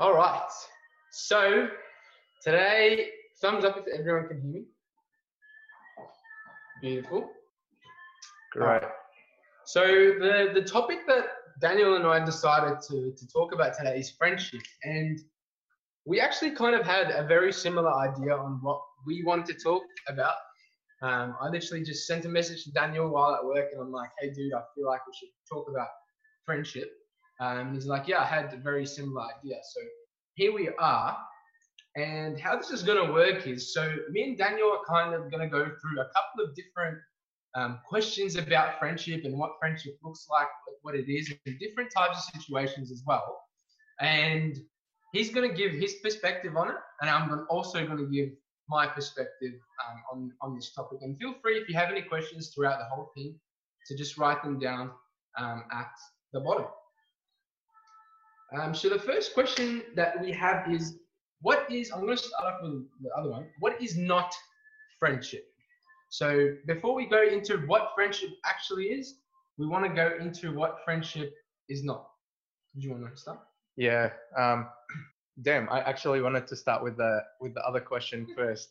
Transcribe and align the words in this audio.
All 0.00 0.14
right. 0.14 0.48
So 1.10 1.68
today, 2.44 3.08
thumbs 3.40 3.64
up 3.64 3.78
if 3.78 3.98
everyone 3.98 4.28
can 4.28 4.40
hear 4.40 4.52
me. 4.52 4.64
Beautiful. 6.80 7.30
Great. 8.52 8.82
So 9.66 9.84
the 9.84 10.52
the 10.54 10.62
topic 10.62 11.00
that 11.08 11.24
Daniel 11.60 11.96
and 11.96 12.06
I 12.06 12.24
decided 12.24 12.80
to 12.88 13.12
to 13.12 13.26
talk 13.26 13.52
about 13.52 13.76
today 13.76 13.98
is 13.98 14.12
friendship, 14.12 14.62
and 14.84 15.18
we 16.06 16.20
actually 16.20 16.52
kind 16.52 16.76
of 16.76 16.86
had 16.86 17.10
a 17.10 17.26
very 17.26 17.52
similar 17.52 17.92
idea 17.92 18.36
on 18.36 18.60
what 18.62 18.80
we 19.04 19.24
want 19.24 19.46
to 19.46 19.54
talk 19.54 19.82
about. 20.06 20.36
Um, 21.02 21.34
I 21.40 21.48
literally 21.48 21.82
just 21.82 22.06
sent 22.06 22.24
a 22.24 22.28
message 22.28 22.62
to 22.64 22.70
Daniel 22.70 23.08
while 23.08 23.34
at 23.34 23.44
work, 23.44 23.66
and 23.72 23.80
I'm 23.80 23.90
like, 23.90 24.10
"Hey, 24.20 24.30
dude, 24.30 24.54
I 24.54 24.62
feel 24.76 24.86
like 24.86 25.04
we 25.08 25.12
should 25.18 25.30
talk 25.52 25.68
about 25.68 25.88
friendship." 26.44 26.88
Um, 27.40 27.74
he's 27.74 27.86
like, 27.86 28.08
"Yeah, 28.08 28.20
I 28.20 28.24
had 28.24 28.52
a 28.52 28.56
very 28.56 28.86
similar 28.86 29.22
idea." 29.22 29.56
So 29.62 29.80
here 30.34 30.52
we 30.52 30.70
are, 30.78 31.16
and 31.96 32.38
how 32.38 32.56
this 32.56 32.70
is 32.70 32.82
going 32.82 33.04
to 33.04 33.12
work 33.12 33.46
is 33.46 33.72
so 33.74 33.96
me 34.10 34.22
and 34.22 34.38
Daniel 34.38 34.70
are 34.70 34.84
kind 34.86 35.14
of 35.14 35.30
going 35.30 35.42
to 35.42 35.48
go 35.48 35.64
through 35.64 36.00
a 36.00 36.08
couple 36.14 36.44
of 36.44 36.54
different 36.54 36.98
um, 37.54 37.80
questions 37.86 38.36
about 38.36 38.78
friendship 38.78 39.24
and 39.24 39.36
what 39.36 39.52
friendship 39.58 39.96
looks 40.02 40.26
like, 40.30 40.46
what 40.82 40.94
it 40.94 41.10
is, 41.10 41.32
and 41.46 41.58
different 41.58 41.90
types 41.96 42.18
of 42.18 42.40
situations 42.40 42.92
as 42.92 43.02
well. 43.06 43.40
And 44.00 44.56
he's 45.12 45.30
going 45.30 45.48
to 45.48 45.54
give 45.54 45.72
his 45.72 45.96
perspective 46.02 46.56
on 46.56 46.68
it, 46.68 46.76
and 47.00 47.10
I'm 47.10 47.46
also 47.50 47.84
going 47.86 47.98
to 47.98 48.06
give 48.06 48.30
my 48.68 48.86
perspective 48.86 49.54
um, 49.88 50.02
on, 50.12 50.32
on 50.42 50.54
this 50.54 50.72
topic. 50.74 50.98
And 51.02 51.18
feel 51.18 51.34
free 51.42 51.58
if 51.58 51.68
you 51.68 51.74
have 51.74 51.90
any 51.90 52.02
questions 52.02 52.52
throughout 52.54 52.78
the 52.78 52.84
whole 52.84 53.10
thing 53.16 53.34
to 53.86 53.96
just 53.96 54.18
write 54.18 54.42
them 54.42 54.58
down 54.58 54.90
um, 55.38 55.64
at 55.72 55.90
the 56.32 56.40
bottom. 56.40 56.66
Um, 58.56 58.74
so 58.74 58.88
the 58.88 58.98
first 58.98 59.34
question 59.34 59.82
that 59.94 60.20
we 60.20 60.32
have 60.32 60.70
is, 60.70 60.98
what 61.42 61.70
is, 61.70 61.90
I'm 61.92 62.00
going 62.00 62.16
to 62.16 62.22
start 62.22 62.54
off 62.54 62.60
with 62.62 62.84
the 63.02 63.10
other 63.16 63.30
one, 63.30 63.46
what 63.60 63.80
is 63.80 63.96
not 63.96 64.34
friendship? 64.98 65.44
So 66.10 66.54
before 66.66 66.94
we 66.94 67.06
go 67.06 67.22
into 67.22 67.58
what 67.66 67.90
friendship 67.94 68.30
actually 68.46 68.86
is, 68.86 69.16
we 69.58 69.66
want 69.66 69.84
to 69.84 69.90
go 69.90 70.12
into 70.18 70.52
what 70.52 70.78
friendship 70.84 71.34
is 71.68 71.84
not. 71.84 72.08
Do 72.76 72.86
you 72.86 72.92
want 72.92 73.10
to 73.10 73.16
start? 73.16 73.40
Yeah. 73.76 74.10
Um, 74.36 74.68
damn, 75.42 75.68
I 75.68 75.80
actually 75.80 76.22
wanted 76.22 76.46
to 76.46 76.56
start 76.56 76.82
with 76.82 76.96
the 76.96 77.20
with 77.40 77.54
the 77.54 77.60
other 77.60 77.80
question 77.80 78.26
first. 78.36 78.70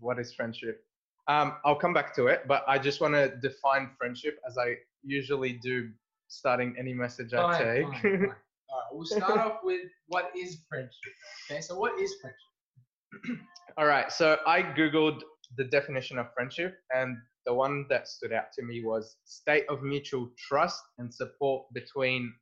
What 0.00 0.18
is 0.18 0.32
friendship? 0.32 0.82
Um, 1.26 1.56
I'll 1.64 1.76
come 1.76 1.92
back 1.92 2.14
to 2.16 2.28
it, 2.28 2.44
but 2.48 2.64
I 2.66 2.78
just 2.78 3.02
want 3.02 3.12
to 3.14 3.36
define 3.42 3.90
friendship 3.98 4.38
as 4.48 4.56
I 4.56 4.76
usually 5.02 5.52
do, 5.52 5.90
starting 6.28 6.74
any 6.78 6.94
message 6.94 7.34
I 7.34 7.42
Fine, 7.42 7.64
take. 7.64 7.82
fine, 7.84 8.00
fine. 8.02 8.34
We'll 8.92 9.06
start 9.06 9.38
off 9.38 9.60
with 9.62 9.82
what 10.06 10.30
is 10.36 10.58
friendship. 10.68 11.12
Okay, 11.50 11.60
so 11.60 11.78
what 11.78 12.00
is 12.00 12.14
friendship? 12.20 13.40
All 13.78 13.86
right, 13.86 14.10
so 14.12 14.38
I 14.46 14.62
googled 14.62 15.20
the 15.56 15.64
definition 15.64 16.18
of 16.18 16.26
friendship, 16.34 16.76
and 16.94 17.16
the 17.46 17.54
one 17.54 17.86
that 17.88 18.08
stood 18.08 18.32
out 18.32 18.52
to 18.58 18.62
me 18.62 18.82
was 18.84 19.16
state 19.24 19.64
of 19.68 19.82
mutual 19.82 20.30
trust 20.36 20.82
and 20.98 21.12
support 21.12 21.64
between. 21.72 22.32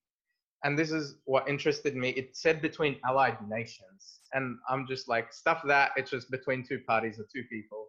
And 0.64 0.78
this 0.78 0.90
is 0.90 1.16
what 1.26 1.48
interested 1.48 1.94
me. 1.94 2.10
It 2.10 2.36
said 2.36 2.60
between 2.60 2.96
allied 3.06 3.36
nations, 3.48 4.20
and 4.32 4.56
I'm 4.68 4.86
just 4.88 5.08
like 5.08 5.32
stuff 5.32 5.62
that 5.66 5.92
it's 5.96 6.10
just 6.10 6.30
between 6.30 6.64
two 6.64 6.80
parties 6.86 7.20
or 7.20 7.26
two 7.32 7.44
people. 7.50 7.86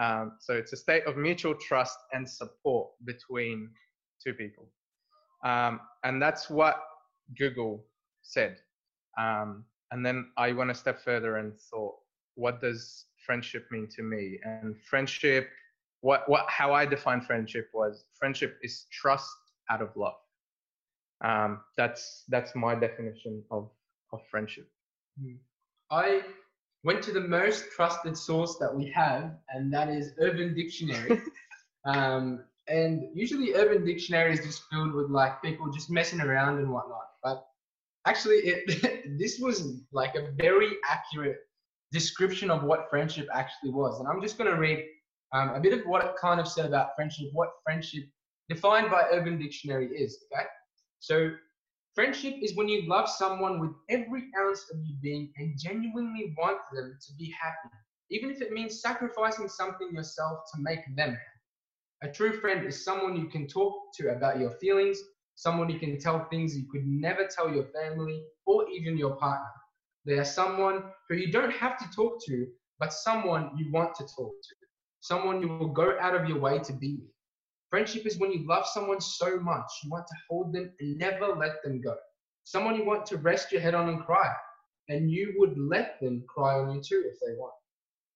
Um, 0.00 0.32
so 0.40 0.54
it's 0.54 0.72
a 0.72 0.76
state 0.76 1.04
of 1.06 1.16
mutual 1.16 1.54
trust 1.54 1.98
and 2.12 2.28
support 2.28 2.90
between 3.04 3.70
two 4.22 4.34
people, 4.34 4.68
um, 5.44 5.80
and 6.04 6.20
that's 6.20 6.50
what 6.50 6.82
Google 7.38 7.84
said. 8.22 8.58
Um, 9.18 9.64
and 9.90 10.04
then 10.04 10.30
I 10.36 10.52
went 10.52 10.70
a 10.70 10.74
step 10.74 11.00
further 11.00 11.36
and 11.36 11.58
thought, 11.58 11.94
what 12.34 12.60
does 12.60 13.06
friendship 13.26 13.66
mean 13.70 13.88
to 13.96 14.02
me? 14.02 14.38
And 14.44 14.76
friendship, 14.88 15.48
what 16.00 16.28
what 16.28 16.48
how 16.48 16.72
I 16.72 16.86
define 16.86 17.20
friendship 17.20 17.68
was 17.74 18.04
friendship 18.18 18.58
is 18.62 18.86
trust 18.90 19.30
out 19.70 19.82
of 19.82 19.90
love. 19.96 20.14
Um, 21.22 21.60
that's 21.76 22.24
that's 22.28 22.54
my 22.54 22.74
definition 22.74 23.42
of 23.50 23.70
of 24.12 24.20
friendship. 24.30 24.68
I 25.90 26.22
went 26.84 27.02
to 27.02 27.12
the 27.12 27.20
most 27.20 27.70
trusted 27.72 28.16
source 28.16 28.56
that 28.58 28.74
we 28.74 28.86
have, 28.90 29.32
and 29.50 29.72
that 29.72 29.88
is 29.88 30.12
Urban 30.18 30.54
Dictionary. 30.54 31.20
um, 31.84 32.44
and 32.68 33.08
usually, 33.14 33.54
Urban 33.54 33.84
Dictionary 33.84 34.32
is 34.32 34.40
just 34.40 34.62
filled 34.70 34.94
with 34.94 35.10
like 35.10 35.42
people 35.42 35.70
just 35.70 35.90
messing 35.90 36.20
around 36.20 36.58
and 36.58 36.70
whatnot. 36.70 37.08
But 37.22 37.49
actually, 38.06 38.36
it 38.36 39.18
this 39.18 39.38
was 39.40 39.82
like 39.92 40.14
a 40.14 40.32
very 40.32 40.70
accurate 40.88 41.38
description 41.92 42.50
of 42.50 42.62
what 42.62 42.88
friendship 42.90 43.28
actually 43.34 43.70
was. 43.70 43.98
And 43.98 44.08
I'm 44.08 44.22
just 44.22 44.38
going 44.38 44.50
to 44.50 44.58
read 44.58 44.84
um, 45.32 45.50
a 45.50 45.60
bit 45.60 45.72
of 45.72 45.84
what 45.86 46.04
it 46.04 46.12
kind 46.20 46.40
of 46.40 46.46
said 46.46 46.66
about 46.66 46.90
friendship, 46.96 47.28
what 47.32 47.50
friendship 47.64 48.04
defined 48.48 48.90
by 48.90 49.06
Urban 49.12 49.38
Dictionary 49.38 49.88
is. 49.88 50.24
Okay, 50.32 50.44
so 51.00 51.30
Friendship 51.94 52.36
is 52.40 52.54
when 52.54 52.68
you 52.68 52.88
love 52.88 53.08
someone 53.08 53.58
with 53.58 53.72
every 53.88 54.30
ounce 54.38 54.64
of 54.72 54.78
your 54.84 54.96
being 55.02 55.32
and 55.36 55.58
genuinely 55.58 56.34
want 56.38 56.58
them 56.72 56.96
to 57.04 57.12
be 57.14 57.34
happy, 57.38 57.74
even 58.10 58.30
if 58.30 58.40
it 58.40 58.52
means 58.52 58.80
sacrificing 58.80 59.48
something 59.48 59.92
yourself 59.92 60.38
to 60.54 60.62
make 60.62 60.80
them 60.96 61.10
happy. 61.10 61.24
A 62.02 62.08
true 62.08 62.40
friend 62.40 62.64
is 62.64 62.84
someone 62.84 63.16
you 63.16 63.26
can 63.26 63.48
talk 63.48 63.74
to 63.96 64.12
about 64.12 64.38
your 64.38 64.52
feelings, 64.52 64.98
someone 65.40 65.70
you 65.70 65.78
can 65.78 65.98
tell 65.98 66.26
things 66.28 66.54
you 66.54 66.66
could 66.70 66.86
never 66.86 67.26
tell 67.26 67.50
your 67.50 67.64
family 67.72 68.22
or 68.44 68.68
even 68.68 68.98
your 68.98 69.16
partner. 69.16 69.48
They 70.04 70.18
are 70.18 70.24
someone 70.24 70.84
who 71.08 71.16
you 71.16 71.32
don't 71.32 71.52
have 71.52 71.78
to 71.78 71.86
talk 71.96 72.22
to, 72.26 72.46
but 72.78 72.92
someone 72.92 73.50
you 73.56 73.72
want 73.72 73.94
to 73.94 74.02
talk 74.02 74.34
to, 74.48 74.54
someone 75.00 75.40
you 75.40 75.48
will 75.48 75.72
go 75.72 75.96
out 75.98 76.14
of 76.14 76.28
your 76.28 76.38
way 76.38 76.58
to 76.58 76.74
be 76.74 76.98
with. 77.00 77.10
Friendship 77.70 78.04
is 78.04 78.18
when 78.18 78.32
you 78.32 78.46
love 78.46 78.66
someone 78.66 79.00
so 79.00 79.40
much, 79.40 79.64
you 79.82 79.90
want 79.90 80.06
to 80.08 80.14
hold 80.28 80.52
them 80.52 80.72
and 80.78 80.98
never 80.98 81.28
let 81.28 81.62
them 81.64 81.80
go. 81.80 81.96
Someone 82.44 82.74
you 82.74 82.84
want 82.84 83.06
to 83.06 83.16
rest 83.16 83.50
your 83.50 83.62
head 83.62 83.74
on 83.74 83.88
and 83.88 84.04
cry, 84.04 84.30
and 84.90 85.10
you 85.10 85.32
would 85.38 85.56
let 85.56 85.98
them 86.02 86.22
cry 86.28 86.58
on 86.58 86.74
you 86.74 86.82
too 86.82 87.02
if 87.06 87.18
they 87.18 87.32
want. 87.38 87.54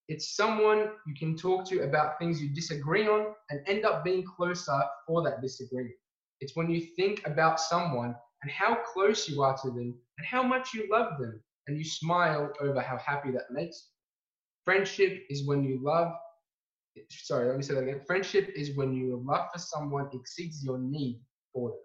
It's 0.09 0.37
someone 0.37 0.91
you 1.07 1.15
can 1.19 1.39
talk 1.39 1.67
to 1.71 1.85
about 1.85 2.19
things 2.19 2.43
you 2.43 2.51
disagree 2.53 3.09
on 3.09 3.35
and 3.49 3.67
end 3.67 3.87
up 3.87 4.05
being 4.05 4.25
closer 4.37 4.79
for 5.07 5.23
that 5.23 5.41
disagreement. 5.41 5.95
It's 6.41 6.57
when 6.57 6.71
you 6.71 6.81
think 6.97 7.23
about 7.27 7.61
someone 7.61 8.15
and 8.43 8.53
how 8.53 8.77
close 8.93 9.29
you 9.29 9.43
are 9.43 9.57
to 9.63 9.69
them 9.69 9.95
and 10.19 10.27
how 10.27 10.43
much 10.43 10.75
you 10.75 10.89
love 10.91 11.19
them, 11.19 11.43
and 11.67 11.79
you 11.79 11.85
smile 11.85 12.53
over 12.61 12.81
how 12.81 12.99
happy 12.99 13.31
that 13.33 13.51
makes. 13.51 13.89
Friendship 14.65 15.25
is 15.31 15.47
when 15.47 15.65
you 15.65 15.81
love 15.83 16.13
sorry, 17.11 17.49
let 17.49 17.57
me 17.57 17.63
say 17.63 17.75
that 17.75 17.83
again. 17.83 18.01
Friendship 18.07 18.51
is 18.55 18.77
when 18.77 18.93
your 18.95 19.19
love 19.19 19.49
for 19.53 19.59
someone 19.59 20.09
exceeds 20.13 20.65
your 20.65 20.79
need 20.79 21.21
for 21.53 21.71
them. 21.71 21.79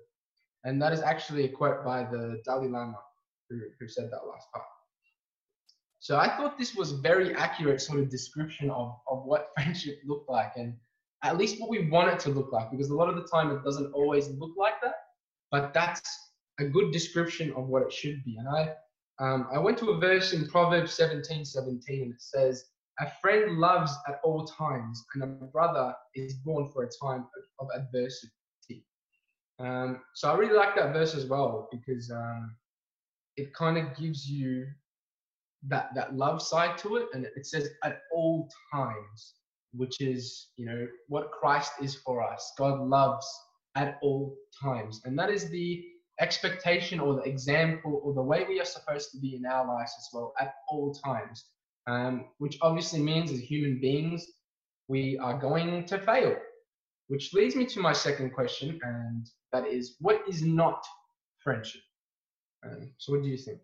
And 0.65 0.81
that 0.81 0.93
is 0.93 1.01
actually 1.01 1.45
a 1.45 1.49
quote 1.49 1.85
by 1.85 2.03
the 2.03 2.41
Dalai 2.45 2.67
Lama 2.67 2.97
who, 3.49 3.59
who 3.79 3.87
said 3.87 4.05
that 4.11 4.27
last 4.27 4.47
part. 4.53 4.65
So 5.99 6.17
I 6.17 6.35
thought 6.37 6.57
this 6.57 6.75
was 6.75 6.91
very 6.91 7.35
accurate 7.35 7.81
sort 7.81 7.99
of 7.99 8.09
description 8.09 8.69
of, 8.69 8.95
of 9.09 9.25
what 9.25 9.49
friendship 9.55 9.99
looked 10.05 10.29
like 10.29 10.53
and 10.55 10.75
at 11.23 11.37
least 11.37 11.59
what 11.59 11.69
we 11.69 11.89
want 11.89 12.09
it 12.09 12.19
to 12.21 12.29
look 12.29 12.51
like 12.51 12.71
because 12.71 12.89
a 12.89 12.95
lot 12.95 13.09
of 13.09 13.15
the 13.15 13.27
time 13.27 13.51
it 13.51 13.63
doesn't 13.63 13.91
always 13.93 14.29
look 14.29 14.51
like 14.57 14.81
that, 14.81 14.95
but 15.51 15.73
that's 15.73 16.01
a 16.59 16.65
good 16.65 16.91
description 16.91 17.53
of 17.55 17.67
what 17.67 17.81
it 17.83 17.91
should 17.91 18.23
be. 18.23 18.37
And 18.37 18.47
I 18.47 18.73
um, 19.19 19.47
I 19.53 19.59
went 19.59 19.77
to 19.79 19.89
a 19.89 19.99
verse 19.99 20.31
in 20.31 20.47
Proverbs 20.47 20.93
17, 20.93 21.43
17 21.43 22.03
and 22.03 22.13
it 22.13 22.21
says, 22.21 22.63
a 22.99 23.09
friend 23.21 23.57
loves 23.57 23.91
at 24.07 24.19
all 24.23 24.45
times, 24.45 25.05
and 25.13 25.23
a 25.23 25.27
brother 25.27 25.93
is 26.15 26.33
born 26.33 26.67
for 26.67 26.83
a 26.83 26.89
time 27.01 27.25
of, 27.59 27.67
adversity. 27.73 28.85
Um, 29.59 30.01
so 30.15 30.31
I 30.31 30.37
really 30.37 30.55
like 30.55 30.75
that 30.75 30.93
verse 30.93 31.15
as 31.15 31.25
well 31.25 31.69
because 31.71 32.11
um, 32.11 32.55
it 33.37 33.53
kind 33.53 33.77
of 33.77 33.95
gives 33.97 34.29
you 34.29 34.67
that 35.67 35.89
that 35.95 36.15
love 36.15 36.41
side 36.41 36.77
to 36.79 36.97
it, 36.97 37.07
and 37.13 37.25
it 37.25 37.45
says 37.45 37.69
at 37.83 38.01
all 38.13 38.49
times, 38.73 39.35
which 39.73 40.01
is 40.01 40.49
you 40.55 40.65
know 40.65 40.87
what 41.07 41.31
Christ 41.31 41.73
is 41.81 41.95
for 41.95 42.23
us. 42.23 42.53
God 42.57 42.79
loves 42.81 43.27
at 43.75 43.97
all 44.01 44.35
times, 44.61 45.01
and 45.05 45.17
that 45.17 45.29
is 45.29 45.49
the 45.49 45.83
expectation 46.19 46.99
or 46.99 47.15
the 47.15 47.23
example 47.23 48.01
or 48.03 48.13
the 48.13 48.21
way 48.21 48.45
we 48.47 48.59
are 48.59 48.65
supposed 48.65 49.09
to 49.11 49.19
be 49.19 49.35
in 49.35 49.45
our 49.45 49.65
lives 49.65 49.93
as 49.97 50.09
well 50.11 50.33
at 50.39 50.53
all 50.69 50.93
times 50.93 51.45
um, 51.89 52.25
which 52.37 52.57
obviously 52.61 53.01
means 53.01 53.31
as 53.31 53.39
human 53.39 53.79
beings, 53.79 54.25
we 54.87 55.17
are 55.17 55.37
going 55.37 55.85
to 55.85 55.99
fail. 55.99 56.35
Which 57.07 57.33
leads 57.33 57.55
me 57.55 57.65
to 57.65 57.79
my 57.79 57.93
second 57.93 58.31
question, 58.31 58.79
and 58.83 59.25
that 59.51 59.65
is 59.65 59.95
what 59.99 60.21
is 60.27 60.43
not 60.43 60.85
friendship? 61.43 61.81
Um, 62.63 62.91
so, 62.97 63.13
what 63.13 63.23
do 63.23 63.29
you 63.29 63.37
think? 63.37 63.61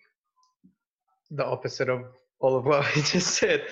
The 1.30 1.46
opposite 1.46 1.90
of 1.90 2.06
all 2.40 2.58
of 2.58 2.66
what 2.66 2.84
I 2.98 3.02
just 3.02 3.36
said. 3.36 3.68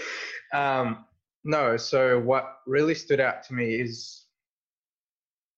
Um, 0.53 1.05
no, 1.43 1.77
so 1.77 2.19
what 2.19 2.57
really 2.65 2.95
stood 2.95 3.19
out 3.19 3.43
to 3.43 3.53
me 3.53 3.75
is 3.75 4.25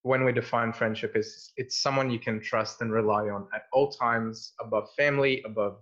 when 0.02 0.24
we 0.24 0.32
define 0.32 0.72
friendship 0.72 1.16
is 1.16 1.52
it's 1.56 1.82
someone 1.82 2.10
you 2.10 2.18
can 2.18 2.40
trust 2.40 2.80
and 2.80 2.92
rely 2.92 3.28
on 3.28 3.48
at 3.54 3.62
all 3.72 3.90
times 3.90 4.52
above 4.60 4.88
family 4.96 5.42
above 5.44 5.78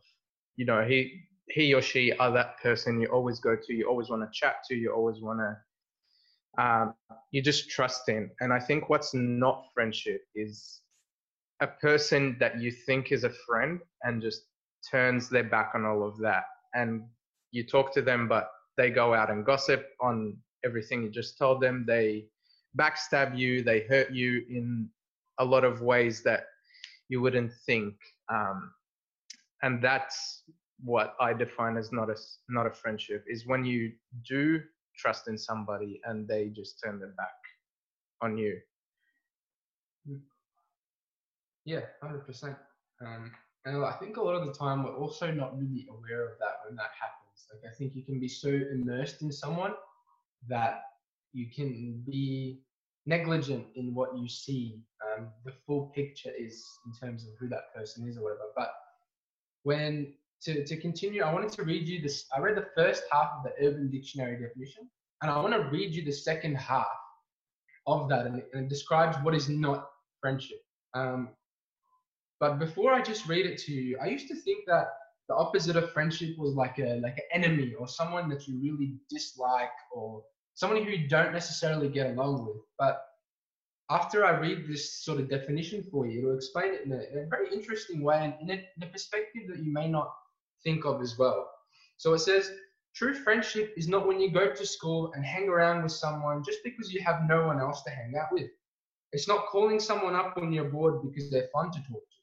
you 0.57 0.65
know 0.65 0.83
he 0.83 1.27
he 1.49 1.75
or 1.75 1.83
she 1.83 2.13
are 2.13 2.33
that 2.33 2.59
person 2.61 3.01
you 3.01 3.09
always 3.09 3.41
go 3.41 3.57
to, 3.57 3.73
you 3.75 3.89
always 3.89 4.09
want 4.09 4.23
to 4.23 4.29
chat 4.33 4.57
to, 4.69 4.75
you 4.75 4.93
always 4.93 5.21
want 5.21 5.41
to, 5.41 6.63
um, 6.63 6.95
you 7.31 7.43
just 7.43 7.69
trust 7.71 8.09
in. 8.09 8.31
And 8.41 8.53
I 8.53 8.61
think 8.61 8.89
what's 8.89 9.15
not 9.15 9.65
friendship 9.75 10.23
is 10.35 10.81
a 11.61 11.67
person 11.67 12.37
that 12.41 12.61
you 12.61 12.71
think 12.71 13.13
is 13.13 13.25
a 13.25 13.31
friend 13.47 13.81
and 14.03 14.23
just 14.23 14.43
turns 14.91 15.29
their 15.29 15.45
back 15.45 15.73
on 15.75 15.85
all 15.85 16.07
of 16.07 16.19
that. 16.19 16.45
And 16.75 17.03
you 17.51 17.65
talk 17.67 17.93
to 17.95 18.03
them, 18.03 18.29
but 18.29 18.49
they 18.77 18.91
go 18.91 19.15
out 19.15 19.31
and 19.31 19.45
gossip 19.45 19.87
on 20.01 20.37
everything 20.65 21.03
you 21.03 21.11
just 21.11 21.39
told 21.39 21.61
them. 21.61 21.85
They 21.87 22.27
backstab 22.79 23.39
you, 23.39 23.63
they 23.63 23.81
hurt 23.81 24.11
you 24.13 24.43
in 24.49 24.89
a 25.39 25.45
lot 25.45 25.65
of 25.65 25.83
ways 25.83 26.23
that 26.23 26.47
you 27.09 27.21
wouldn't 27.21 27.53
think. 27.67 27.95
Um, 28.33 28.73
and 29.63 29.83
that's 29.83 30.43
what 30.83 31.15
I 31.21 31.33
define 31.33 31.77
as 31.77 31.93
not 31.93 32.11
a 32.11 32.17
not 32.49 32.67
a 32.67 32.71
friendship 32.71 33.25
is 33.27 33.47
when 33.47 33.65
you 33.65 33.93
do 34.29 34.61
trust 34.97 35.29
in 35.29 35.39
somebody 35.39 36.01
and 36.05 36.27
they 36.29 36.49
just 36.49 36.81
turn 36.83 36.99
their 36.99 37.15
back 37.17 37.35
on 38.21 38.37
you. 38.37 38.59
Mm. 40.09 40.21
Yeah, 41.65 41.81
hundred 42.03 42.27
percent. 42.27 42.57
Um, 43.01 43.33
and 43.65 43.85
I 43.85 43.93
think 43.93 44.17
a 44.19 44.23
lot 44.23 44.35
of 44.35 44.47
the 44.47 44.53
time 44.53 44.85
we're 44.85 44.97
also 44.97 45.31
not 45.31 45.59
really 45.59 45.87
aware 45.91 46.27
of 46.27 46.39
that 46.39 46.61
when 46.67 46.77
that 46.77 46.91
happens. 47.01 47.24
Like 47.53 47.73
I 47.73 47.75
think 47.77 47.95
you 47.95 48.05
can 48.05 48.21
be 48.21 48.29
so 48.29 48.49
immersed 48.49 49.23
in 49.23 49.33
someone 49.33 49.75
that 50.49 50.83
you 51.33 51.47
can 51.55 52.03
be 52.07 52.61
negligent 53.07 53.67
in 53.75 53.95
what 53.95 54.17
you 54.17 54.29
see. 54.29 54.81
Um, 55.05 55.29
the 55.45 55.53
full 55.67 55.93
picture 55.95 56.31
is 56.37 56.65
in 56.87 56.93
terms 56.93 57.25
of 57.25 57.31
who 57.39 57.49
that 57.49 57.75
person 57.75 58.09
is 58.09 58.17
or 58.17 58.25
whatever. 58.25 58.51
But 58.57 58.73
when 59.63 60.15
to, 60.43 60.65
to 60.65 60.77
continue, 60.77 61.23
I 61.23 61.33
wanted 61.33 61.53
to 61.53 61.65
read 61.65 61.89
you 61.89 62.01
this. 62.01 62.27
I 62.35 62.41
read 62.41 62.57
the 62.57 62.69
first 62.77 63.05
half 63.11 63.31
of 63.37 63.45
the 63.45 63.67
Urban 63.67 63.91
Dictionary 63.91 64.41
definition, 64.41 64.89
and 65.23 65.31
I 65.31 65.41
want 65.41 65.55
to 65.55 65.69
read 65.71 65.95
you 65.95 66.05
the 66.05 66.13
second 66.13 66.57
half 66.57 66.87
of 67.87 68.09
that, 68.09 68.27
and 68.27 68.39
it, 68.39 68.49
and 68.53 68.65
it 68.65 68.69
describes 68.69 69.17
what 69.23 69.35
is 69.35 69.49
not 69.49 69.89
friendship. 70.21 70.59
Um, 70.95 71.31
but 72.41 72.59
before 72.59 72.93
I 72.93 73.03
just 73.03 73.27
read 73.27 73.47
it 73.47 73.59
to 73.61 73.73
you, 73.73 73.99
I 74.03 74.07
used 74.07 74.29
to 74.29 74.35
think 74.35 74.65
that 74.67 74.89
the 75.29 75.35
opposite 75.35 75.77
of 75.77 75.91
friendship 75.93 76.37
was 76.37 76.55
like 76.55 76.79
a 76.79 77.01
like 77.01 77.17
an 77.17 77.43
enemy 77.43 77.75
or 77.79 77.89
someone 77.89 78.29
that 78.29 78.47
you 78.47 78.61
really 78.61 78.95
dislike 79.11 79.71
or 79.93 80.23
someone 80.55 80.83
who 80.83 80.91
you 80.91 81.09
don't 81.09 81.33
necessarily 81.33 81.89
get 81.89 82.11
along 82.11 82.47
with. 82.47 82.63
But 82.79 83.01
after 83.91 84.25
I 84.25 84.39
read 84.39 84.67
this 84.67 85.05
sort 85.05 85.21
of 85.21 85.29
definition 85.29 85.83
for 85.91 86.07
you, 86.07 86.21
it'll 86.21 86.37
explain 86.37 86.75
it 86.75 86.83
in 86.85 86.93
a, 86.93 86.97
in 86.97 87.25
a 87.25 87.29
very 87.29 87.53
interesting 87.53 88.03
way 88.03 88.19
and 88.23 88.35
in 88.41 88.59
a, 88.59 88.63
in 88.77 88.83
a 88.83 88.87
perspective 88.87 89.43
that 89.49 89.63
you 89.63 89.73
may 89.73 89.89
not 89.89 90.11
think 90.63 90.85
of 90.85 91.03
as 91.03 91.19
well. 91.19 91.49
So 91.97 92.15
it 92.15 92.21
says, 92.21 92.51
true 92.95 93.15
friendship 93.15 93.75
is 93.77 93.89
not 93.89 94.07
when 94.07 94.21
you 94.21 94.31
go 94.31 94.53
to 94.53 94.67
school 94.67 95.13
and 95.15 95.25
hang 95.25 95.49
around 95.49 95.83
with 95.83 95.93
someone 95.93 96.43
just 96.45 96.61
because 96.65 96.93
you 96.93 97.03
have 97.03 97.23
no 97.29 97.47
one 97.47 97.61
else 97.61 97.83
to 97.83 97.91
hang 97.91 98.15
out 98.19 98.33
with. 98.33 98.51
It's 99.13 99.29
not 99.29 99.47
calling 99.47 99.79
someone 99.79 100.15
up 100.15 100.37
when 100.37 100.53
you're 100.53 100.71
bored 100.71 101.03
because 101.03 101.31
they're 101.31 101.49
fun 101.53 101.71
to 101.71 101.79
talk 101.79 102.03
to. 102.11 102.14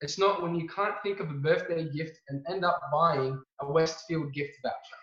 It's 0.00 0.18
not 0.18 0.42
when 0.42 0.54
you 0.54 0.68
can't 0.68 0.94
think 1.02 1.18
of 1.20 1.30
a 1.30 1.34
birthday 1.34 1.88
gift 1.88 2.20
and 2.28 2.44
end 2.48 2.64
up 2.64 2.80
buying 2.92 3.42
a 3.60 3.70
Westfield 3.70 4.32
gift 4.32 4.56
voucher. 4.62 4.98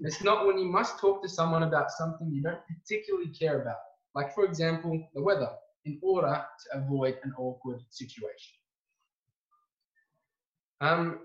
It's 0.00 0.22
not 0.22 0.46
when 0.46 0.58
you 0.58 0.66
must 0.66 1.00
talk 1.00 1.22
to 1.22 1.28
someone 1.28 1.64
about 1.64 1.90
something 1.90 2.30
you 2.30 2.42
don't 2.42 2.60
particularly 2.68 3.30
care 3.30 3.62
about, 3.62 3.78
like, 4.14 4.32
for 4.32 4.44
example, 4.44 5.02
the 5.12 5.22
weather, 5.22 5.50
in 5.86 5.98
order 6.02 6.44
to 6.60 6.78
avoid 6.78 7.18
an 7.24 7.32
awkward 7.36 7.80
situation. 7.90 8.54
Um, 10.80 11.18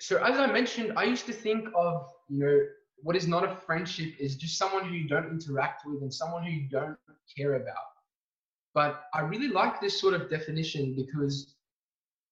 so, 0.00 0.16
as 0.24 0.38
I 0.38 0.46
mentioned, 0.46 0.94
I 0.96 1.04
used 1.04 1.26
to 1.26 1.32
think 1.32 1.68
of, 1.76 2.08
you 2.28 2.40
know, 2.40 2.60
what 2.96 3.14
is 3.14 3.28
not 3.28 3.44
a 3.44 3.54
friendship 3.54 4.14
is 4.18 4.34
just 4.34 4.58
someone 4.58 4.84
who 4.88 4.94
you 4.94 5.06
don't 5.06 5.30
interact 5.30 5.82
with 5.86 6.02
and 6.02 6.12
someone 6.12 6.42
who 6.42 6.50
you 6.50 6.68
don't 6.68 6.96
care 7.36 7.54
about. 7.54 7.76
But 8.74 9.04
I 9.14 9.20
really 9.20 9.48
like 9.48 9.80
this 9.80 10.00
sort 10.00 10.14
of 10.14 10.28
definition 10.28 10.96
because 10.96 11.55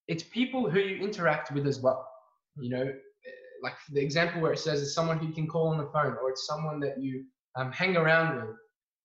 it's 0.08 0.22
people 0.22 0.68
who 0.68 0.78
you 0.78 1.02
interact 1.02 1.52
with 1.52 1.66
as 1.66 1.80
well. 1.80 2.08
You 2.56 2.70
know, 2.70 2.92
like 3.62 3.74
the 3.90 4.00
example 4.00 4.40
where 4.40 4.52
it 4.52 4.58
says 4.58 4.82
it's 4.82 4.94
someone 4.94 5.18
who 5.18 5.32
can 5.32 5.46
call 5.46 5.68
on 5.68 5.78
the 5.78 5.90
phone 5.92 6.16
or 6.22 6.30
it's 6.30 6.46
someone 6.46 6.80
that 6.80 7.00
you 7.00 7.24
um, 7.56 7.72
hang 7.72 7.96
around 7.96 8.36
with. 8.36 8.56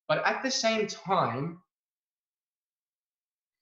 But 0.07 0.25
at 0.25 0.43
the 0.43 0.51
same 0.51 0.87
time, 0.87 1.61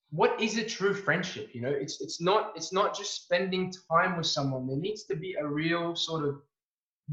what 0.10 0.42
is 0.42 0.57
a 0.57 0.63
true 0.63 0.94
friendship? 0.94 1.50
You 1.54 1.62
know, 1.62 1.69
it's 1.69 2.01
it's 2.01 2.22
not 2.22 2.54
it's 2.56 2.74
not 2.74 2.98
just 2.98 3.24
spending 3.24 3.72
time 3.92 4.18
with 4.18 4.25
someone. 4.25 4.66
There 4.66 4.78
needs 4.78 5.04
to 5.06 5.16
be 5.16 5.36
a 5.39 5.45
real 5.45 5.95
sort 5.95 6.25
of 6.28 6.42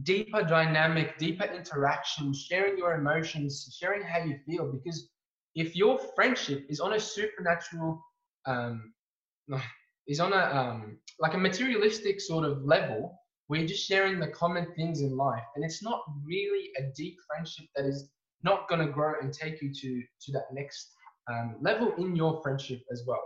deeper 0.03 0.43
dynamic, 0.43 1.19
deeper 1.19 1.45
interaction, 1.45 2.33
sharing 2.33 2.79
your 2.79 2.95
emotions, 2.95 3.77
sharing 3.79 4.03
how 4.03 4.25
you 4.25 4.39
feel. 4.47 4.73
Because 4.73 5.11
if 5.55 5.77
your 5.77 5.99
friendship 6.15 6.67
is 6.69 6.81
on 6.81 6.95
a 6.95 7.01
supernatural 7.01 8.03
um, 8.47 8.93
is 10.07 10.21
on 10.21 10.33
a 10.33 10.37
um, 10.37 10.99
like 11.21 11.35
a 11.35 11.39
materialistic 11.39 12.21
sort 12.21 12.45
of 12.45 12.63
level 12.65 13.19
we're 13.49 13.67
just 13.67 13.87
sharing 13.87 14.19
the 14.19 14.29
common 14.29 14.67
things 14.75 15.01
in 15.01 15.17
life 15.17 15.45
and 15.55 15.65
it's 15.65 15.83
not 15.83 16.03
really 16.25 16.71
a 16.79 16.83
deep 16.97 17.17
friendship 17.29 17.67
that 17.77 17.85
is 17.85 18.11
not 18.43 18.69
going 18.69 18.87
to 18.87 18.93
grow 18.93 19.15
and 19.21 19.33
take 19.33 19.61
you 19.61 19.73
to 19.73 20.03
to 20.21 20.33
that 20.33 20.47
next 20.53 20.93
um, 21.31 21.57
level 21.61 21.95
in 21.97 22.15
your 22.15 22.41
friendship 22.43 22.83
as 22.93 23.03
well. 23.07 23.23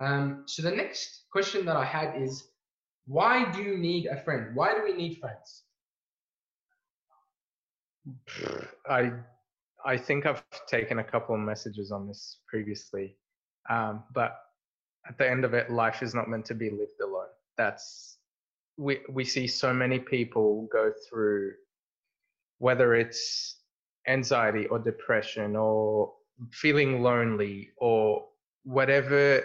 Um, 0.00 0.44
so 0.46 0.62
the 0.62 0.70
next 0.70 1.24
question 1.30 1.66
that 1.66 1.76
i 1.76 1.84
had 1.84 2.20
is 2.20 2.48
why 3.06 3.50
do 3.52 3.62
you 3.62 3.76
need 3.76 4.06
a 4.06 4.22
friend? 4.22 4.54
Why 4.54 4.74
do 4.74 4.82
we 4.82 4.94
need 4.94 5.18
friends? 5.18 5.64
I 8.88 9.12
i 9.84 9.96
think 9.96 10.26
i've 10.26 10.42
taken 10.66 10.98
a 10.98 11.04
couple 11.04 11.34
of 11.34 11.40
messages 11.40 11.90
on 11.90 12.06
this 12.08 12.38
previously 12.48 13.16
um, 13.68 14.02
but 14.14 14.36
at 15.08 15.18
the 15.18 15.28
end 15.28 15.44
of 15.44 15.54
it, 15.54 15.70
life 15.70 16.02
is 16.02 16.14
not 16.14 16.28
meant 16.28 16.44
to 16.46 16.54
be 16.54 16.70
lived 16.70 17.00
alone. 17.02 17.26
That's 17.56 18.18
we 18.76 19.00
we 19.10 19.24
see 19.24 19.46
so 19.46 19.74
many 19.74 19.98
people 19.98 20.68
go 20.72 20.92
through 21.08 21.52
whether 22.58 22.94
it's 22.94 23.56
anxiety 24.08 24.66
or 24.66 24.78
depression 24.78 25.56
or 25.56 26.12
feeling 26.52 27.02
lonely 27.02 27.70
or 27.76 28.24
whatever 28.64 29.42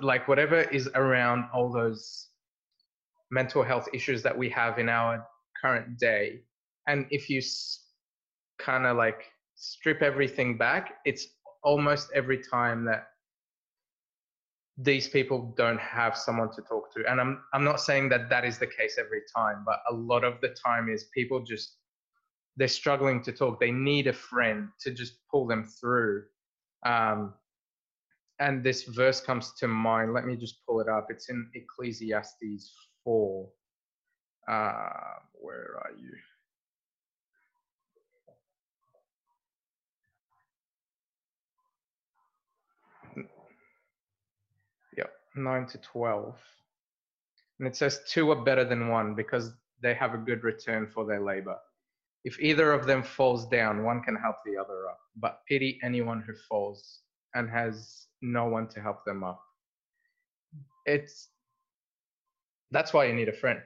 like 0.00 0.28
whatever 0.28 0.60
is 0.60 0.88
around 0.94 1.44
all 1.54 1.70
those 1.70 2.28
mental 3.30 3.62
health 3.62 3.88
issues 3.92 4.22
that 4.22 4.36
we 4.36 4.48
have 4.48 4.78
in 4.78 4.88
our 4.88 5.24
current 5.60 5.98
day 5.98 6.40
and 6.86 7.06
if 7.10 7.28
you 7.30 7.40
kind 8.58 8.86
of 8.86 8.96
like 8.96 9.24
strip 9.54 10.02
everything 10.02 10.56
back 10.56 10.96
it's 11.04 11.26
almost 11.62 12.08
every 12.14 12.42
time 12.42 12.84
that 12.84 13.08
these 14.80 15.08
people 15.08 15.52
don't 15.56 15.80
have 15.80 16.16
someone 16.16 16.50
to 16.52 16.62
talk 16.62 16.92
to. 16.94 17.04
And 17.10 17.20
i'm 17.20 17.42
i'm 17.52 17.64
not 17.64 17.80
saying 17.80 18.08
that 18.10 18.30
that 18.30 18.44
is 18.44 18.58
the 18.58 18.66
case 18.66 18.96
every 18.98 19.22
time 19.34 19.64
but 19.66 19.80
a 19.90 19.94
lot 19.94 20.24
of 20.24 20.40
the 20.40 20.48
time 20.50 20.88
is 20.88 21.04
people 21.14 21.42
just 21.42 21.78
they're 22.58 22.68
struggling 22.68 23.22
to 23.22 23.32
talk. 23.32 23.60
They 23.60 23.70
need 23.70 24.08
a 24.08 24.12
friend 24.12 24.68
to 24.80 24.90
just 24.90 25.14
pull 25.30 25.46
them 25.46 25.64
through. 25.64 26.24
Um, 26.84 27.34
and 28.40 28.64
this 28.64 28.82
verse 28.82 29.20
comes 29.20 29.52
to 29.60 29.68
mind. 29.68 30.12
Let 30.12 30.26
me 30.26 30.36
just 30.36 30.66
pull 30.66 30.80
it 30.80 30.88
up. 30.88 31.06
It's 31.08 31.28
in 31.30 31.48
ecclesiastes 31.54 32.72
4 33.04 33.48
uh, 34.48 34.88
where 35.34 35.76
are 35.82 35.92
you 35.96 36.10
9 45.34 45.66
to 45.66 45.78
12. 45.78 46.36
And 47.58 47.68
it 47.68 47.76
says, 47.76 48.00
Two 48.08 48.30
are 48.30 48.44
better 48.44 48.64
than 48.64 48.88
one 48.88 49.14
because 49.14 49.52
they 49.82 49.94
have 49.94 50.14
a 50.14 50.18
good 50.18 50.44
return 50.44 50.86
for 50.86 51.04
their 51.04 51.20
labor. 51.20 51.56
If 52.24 52.38
either 52.40 52.72
of 52.72 52.86
them 52.86 53.02
falls 53.02 53.46
down, 53.48 53.84
one 53.84 54.02
can 54.02 54.16
help 54.16 54.36
the 54.44 54.56
other 54.56 54.88
up. 54.88 54.98
But 55.16 55.40
pity 55.48 55.78
anyone 55.82 56.22
who 56.26 56.34
falls 56.48 57.00
and 57.34 57.48
has 57.48 58.06
no 58.20 58.46
one 58.46 58.68
to 58.68 58.80
help 58.80 59.04
them 59.04 59.22
up. 59.22 59.40
It's 60.86 61.28
that's 62.70 62.92
why 62.92 63.06
you 63.06 63.14
need 63.14 63.28
a 63.28 63.32
friend. 63.32 63.60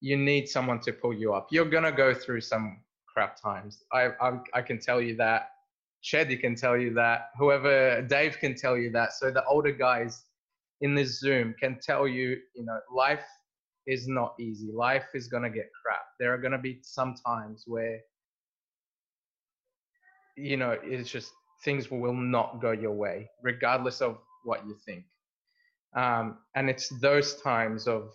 You 0.00 0.16
need 0.16 0.48
someone 0.48 0.80
to 0.80 0.92
pull 0.92 1.12
you 1.12 1.34
up. 1.34 1.48
You're 1.50 1.68
gonna 1.68 1.92
go 1.92 2.14
through 2.14 2.40
some 2.42 2.80
crap 3.12 3.40
times. 3.40 3.84
I 3.92 4.10
I, 4.20 4.38
I 4.54 4.62
can 4.62 4.78
tell 4.78 5.00
you 5.00 5.16
that. 5.16 5.50
Shady 6.00 6.36
can 6.36 6.54
tell 6.54 6.76
you 6.76 6.92
that. 6.94 7.30
Whoever 7.38 8.02
Dave 8.02 8.38
can 8.38 8.54
tell 8.54 8.76
you 8.76 8.90
that. 8.92 9.12
So 9.12 9.30
the 9.30 9.44
older 9.44 9.72
guys 9.72 10.24
in 10.82 10.94
this 10.94 11.20
Zoom 11.20 11.54
can 11.60 11.78
tell 11.80 12.06
you, 12.08 12.38
you 12.54 12.64
know, 12.64 12.78
life 12.94 13.24
is 13.86 14.08
not 14.08 14.34
easy. 14.40 14.70
Life 14.72 15.06
is 15.14 15.28
going 15.28 15.44
to 15.44 15.50
get 15.50 15.70
crap. 15.84 16.02
There 16.20 16.34
are 16.34 16.38
going 16.38 16.52
to 16.52 16.58
be 16.58 16.80
some 16.82 17.14
times 17.26 17.64
where, 17.66 18.00
you 20.36 20.56
know, 20.56 20.78
it's 20.82 21.10
just 21.10 21.32
things 21.64 21.90
will 21.90 22.14
not 22.14 22.60
go 22.60 22.72
your 22.72 22.92
way, 22.92 23.30
regardless 23.42 24.02
of 24.02 24.18
what 24.44 24.66
you 24.66 24.76
think. 24.84 25.04
Um, 25.96 26.38
and 26.56 26.70
it's 26.70 26.88
those 27.00 27.40
times 27.42 27.86
of 27.88 28.10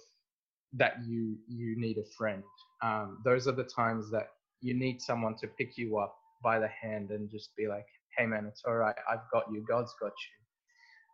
that 0.73 0.95
you 1.07 1.37
you 1.47 1.79
need 1.79 1.97
a 1.97 2.05
friend. 2.17 2.43
Um, 2.83 3.21
those 3.23 3.47
are 3.47 3.53
the 3.53 3.63
times 3.63 4.11
that 4.11 4.29
you 4.61 4.73
need 4.73 5.01
someone 5.01 5.35
to 5.37 5.47
pick 5.47 5.77
you 5.77 5.97
up 5.97 6.15
by 6.43 6.59
the 6.59 6.67
hand 6.67 7.11
and 7.11 7.29
just 7.31 7.55
be 7.55 7.67
like, 7.67 7.85
"Hey, 8.17 8.25
man, 8.25 8.45
it's 8.47 8.63
all 8.65 8.75
right. 8.75 8.95
I've 9.09 9.29
got 9.31 9.45
you. 9.51 9.63
God's 9.67 9.93
got 10.01 10.11
you." 10.11 10.46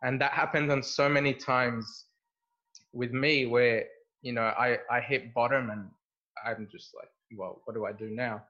And 0.04 0.20
that 0.20 0.32
happened 0.32 0.70
on 0.70 0.82
so 0.82 1.08
many 1.08 1.32
times 1.32 2.04
with 2.92 3.12
me, 3.12 3.46
where 3.46 3.84
you 4.22 4.32
know 4.32 4.42
I 4.42 4.78
I 4.90 5.00
hit 5.00 5.34
bottom 5.34 5.70
and 5.70 5.88
I'm 6.44 6.68
just 6.70 6.94
like, 6.94 7.08
"Well, 7.36 7.62
what 7.64 7.74
do 7.74 7.86
I 7.86 7.92
do 7.92 8.10
now?" 8.10 8.44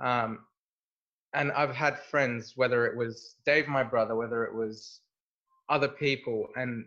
Um, 0.00 0.46
and 1.34 1.52
I've 1.52 1.74
had 1.74 1.98
friends, 1.98 2.52
whether 2.56 2.86
it 2.86 2.96
was 2.96 3.36
Dave, 3.44 3.68
my 3.68 3.82
brother, 3.82 4.14
whether 4.14 4.44
it 4.44 4.54
was 4.54 5.00
other 5.68 5.88
people, 5.88 6.48
and 6.56 6.86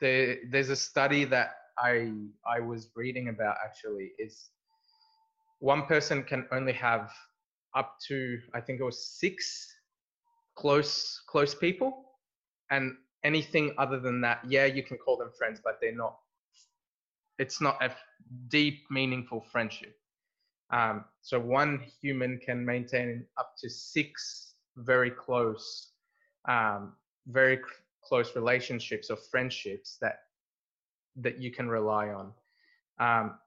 there, 0.00 0.38
there's 0.50 0.70
a 0.70 0.76
study 0.76 1.24
that 1.24 1.54
I 1.78 2.12
I 2.46 2.60
was 2.60 2.90
reading 2.96 3.28
about 3.28 3.56
actually 3.64 4.10
is 4.18 4.50
one 5.60 5.86
person 5.86 6.24
can 6.24 6.46
only 6.52 6.72
have 6.72 7.10
up 7.74 7.96
to 8.08 8.40
I 8.54 8.60
think 8.60 8.80
it 8.80 8.84
was 8.84 9.06
six 9.06 9.72
close 10.56 11.22
close 11.28 11.54
people, 11.54 12.07
and 12.70 12.96
anything 13.24 13.74
other 13.78 13.98
than 13.98 14.20
that, 14.22 14.40
yeah, 14.46 14.66
you 14.66 14.82
can 14.82 14.96
call 14.96 15.16
them 15.16 15.30
friends, 15.36 15.60
but 15.62 15.78
they're 15.80 15.94
not. 15.94 16.18
It's 17.38 17.60
not 17.60 17.82
a 17.82 17.90
deep, 18.48 18.84
meaningful 18.90 19.40
friendship. 19.40 19.96
Um, 20.70 21.04
so 21.22 21.38
one 21.38 21.82
human 22.00 22.38
can 22.38 22.64
maintain 22.64 23.24
up 23.38 23.54
to 23.60 23.70
six 23.70 24.54
very 24.76 25.10
close, 25.10 25.92
um, 26.46 26.94
very 27.26 27.60
close 28.04 28.34
relationships 28.36 29.10
or 29.10 29.16
friendships 29.16 29.96
that 30.00 30.20
that 31.16 31.38
you 31.38 31.50
can 31.50 31.68
rely 31.68 32.08
on. 32.10 32.32
Um, 33.00 33.38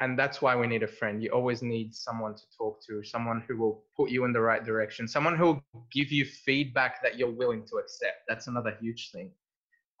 and 0.00 0.18
that's 0.18 0.40
why 0.40 0.56
we 0.56 0.66
need 0.66 0.82
a 0.82 0.88
friend. 0.88 1.22
You 1.22 1.30
always 1.30 1.62
need 1.62 1.94
someone 1.94 2.34
to 2.34 2.42
talk 2.56 2.80
to, 2.88 3.04
someone 3.04 3.44
who 3.46 3.58
will 3.58 3.84
put 3.94 4.10
you 4.10 4.24
in 4.24 4.32
the 4.32 4.40
right 4.40 4.64
direction, 4.64 5.06
someone 5.06 5.36
who 5.36 5.44
will 5.44 5.64
give 5.92 6.10
you 6.10 6.24
feedback 6.24 7.02
that 7.02 7.18
you're 7.18 7.30
willing 7.30 7.66
to 7.66 7.76
accept. 7.76 8.22
That's 8.26 8.46
another 8.46 8.76
huge 8.80 9.10
thing. 9.12 9.30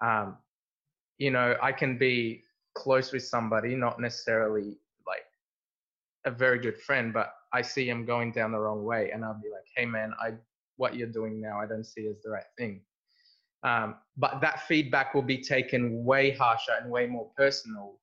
Um, 0.02 0.38
you 1.18 1.30
know, 1.30 1.54
I 1.62 1.72
can 1.72 1.98
be 1.98 2.44
close 2.74 3.12
with 3.12 3.24
somebody, 3.24 3.74
not 3.74 4.00
necessarily 4.00 4.78
like 5.06 5.26
a 6.24 6.30
very 6.30 6.58
good 6.58 6.80
friend, 6.80 7.12
but 7.12 7.34
I 7.52 7.60
see 7.60 7.86
him 7.86 8.06
going 8.06 8.32
down 8.32 8.52
the 8.52 8.58
wrong 8.58 8.84
way, 8.84 9.10
and 9.12 9.22
I'll 9.22 9.34
be 9.34 9.50
like, 9.50 9.66
"Hey, 9.76 9.84
man, 9.84 10.14
I 10.18 10.32
what 10.76 10.96
you're 10.96 11.08
doing 11.08 11.42
now, 11.42 11.60
I 11.60 11.66
don't 11.66 11.84
see 11.84 12.06
as 12.06 12.22
the 12.22 12.30
right 12.30 12.50
thing." 12.56 12.80
Um, 13.64 13.96
but 14.16 14.40
that 14.40 14.66
feedback 14.66 15.12
will 15.12 15.28
be 15.34 15.42
taken 15.42 16.04
way 16.04 16.30
harsher 16.30 16.72
and 16.80 16.90
way 16.90 17.06
more 17.06 17.30
personal 17.36 18.00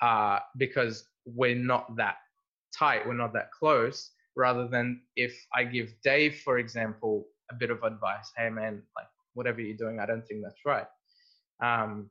uh, 0.00 0.38
because 0.56 1.04
we're 1.24 1.54
not 1.54 1.96
that 1.96 2.16
tight, 2.76 3.06
we're 3.06 3.14
not 3.14 3.32
that 3.34 3.50
close. 3.52 4.10
Rather 4.36 4.68
than 4.68 5.00
if 5.16 5.34
I 5.54 5.64
give 5.64 5.92
Dave, 6.04 6.40
for 6.44 6.58
example, 6.58 7.26
a 7.50 7.54
bit 7.54 7.70
of 7.70 7.82
advice, 7.82 8.30
hey 8.36 8.50
man, 8.50 8.82
like 8.96 9.08
whatever 9.34 9.60
you're 9.60 9.76
doing, 9.76 9.98
I 9.98 10.06
don't 10.06 10.26
think 10.26 10.42
that's 10.42 10.64
right. 10.64 10.86
Um, 11.60 12.10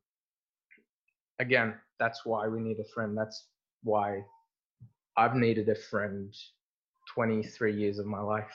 again, 1.40 1.76
that's 2.00 2.26
why 2.26 2.48
we 2.48 2.60
need 2.60 2.80
a 2.80 2.94
friend. 2.94 3.18
That's 3.18 3.48
why 3.84 4.24
I've 5.16 5.36
needed 5.36 5.70
a 5.70 5.76
friend 5.76 6.34
23 7.14 7.76
years 7.76 8.00
of 8.00 8.06
my 8.06 8.20
life. 8.20 8.54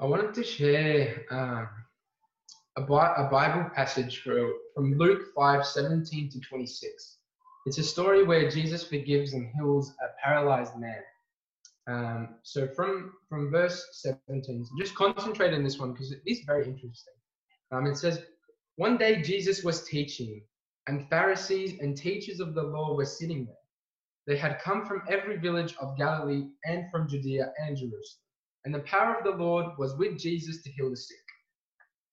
I 0.00 0.06
wanted 0.06 0.34
to 0.34 0.42
share 0.42 1.24
um, 1.30 1.68
a, 2.76 2.82
Bi- 2.82 3.14
a 3.16 3.30
Bible 3.30 3.70
passage 3.74 4.22
from 4.22 4.98
Luke 4.98 5.28
5 5.34 5.64
17 5.64 6.30
to 6.30 6.40
26. 6.40 7.18
It's 7.66 7.78
a 7.78 7.82
story 7.82 8.24
where 8.24 8.50
Jesus 8.50 8.84
forgives 8.84 9.32
and 9.32 9.50
heals 9.54 9.92
a 10.02 10.08
paralyzed 10.22 10.76
man. 10.76 11.02
Um, 11.86 12.28
so 12.42 12.66
from 12.68 13.12
from 13.28 13.50
verse 13.50 13.86
17, 13.92 14.64
so 14.64 14.70
just 14.78 14.94
concentrate 14.94 15.54
on 15.54 15.62
this 15.62 15.78
one 15.78 15.92
because 15.92 16.12
it 16.12 16.22
is 16.26 16.40
very 16.46 16.64
interesting. 16.64 17.14
Um, 17.70 17.86
it 17.86 17.96
says, 17.96 18.22
One 18.76 18.96
day 18.96 19.22
Jesus 19.22 19.62
was 19.62 19.84
teaching, 19.84 20.42
and 20.88 21.08
Pharisees 21.08 21.78
and 21.80 21.96
teachers 21.96 22.40
of 22.40 22.54
the 22.54 22.62
law 22.62 22.94
were 22.96 23.04
sitting 23.04 23.44
there. 23.44 23.54
They 24.26 24.36
had 24.36 24.60
come 24.60 24.86
from 24.86 25.02
every 25.08 25.36
village 25.36 25.74
of 25.80 25.96
Galilee 25.98 26.46
and 26.64 26.90
from 26.90 27.08
Judea 27.08 27.52
and 27.58 27.76
Jerusalem, 27.76 28.24
and 28.64 28.74
the 28.74 28.80
power 28.80 29.14
of 29.14 29.24
the 29.24 29.42
Lord 29.42 29.66
was 29.78 29.96
with 29.96 30.18
Jesus 30.18 30.62
to 30.62 30.70
heal 30.70 30.90
the 30.90 30.96
sick. 30.96 31.23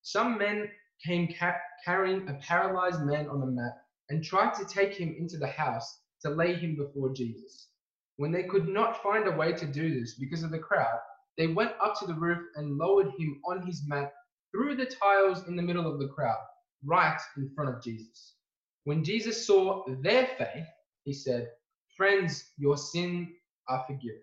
Some 0.04 0.38
men 0.38 0.70
came 1.06 1.34
ca- 1.34 1.60
carrying 1.86 2.28
a 2.28 2.36
paralyzed 2.36 3.02
man 3.02 3.28
on 3.30 3.42
a 3.42 3.46
mat 3.46 3.74
and 4.10 4.24
tried 4.24 4.54
to 4.56 4.66
take 4.66 4.94
him 4.94 5.16
into 5.18 5.38
the 5.38 5.48
house 5.48 6.02
to 6.22 6.30
lay 6.30 6.54
him 6.56 6.76
before 6.76 7.14
Jesus. 7.14 7.70
When 8.18 8.32
they 8.32 8.44
could 8.44 8.68
not 8.68 9.02
find 9.02 9.28
a 9.28 9.32
way 9.38 9.54
to 9.54 9.66
do 9.66 10.00
this 10.00 10.16
because 10.20 10.44
of 10.44 10.52
the 10.52 10.60
crowd, 10.60 11.00
they 11.38 11.48
went 11.48 11.74
up 11.82 11.98
to 12.00 12.06
the 12.08 12.16
roof 12.16 12.40
and 12.56 12.78
lowered 12.78 13.08
him 13.18 13.42
on 13.48 13.66
his 13.66 13.84
mat 13.88 14.14
through 14.52 14.76
the 14.76 14.86
tiles 14.86 15.48
in 15.48 15.56
the 15.56 15.62
middle 15.62 15.92
of 15.92 16.00
the 16.00 16.10
crowd, 16.10 16.42
right 16.86 17.20
in 17.38 17.50
front 17.56 17.76
of 17.76 17.82
Jesus. 17.84 18.36
When 18.84 19.04
Jesus 19.04 19.48
saw 19.48 19.86
their 20.02 20.28
faith, 20.38 20.68
he 21.04 21.14
said, 21.14 21.50
Friends, 21.96 22.52
your 22.58 22.78
sins 22.78 23.30
are 23.70 23.84
forgiven. 23.88 24.22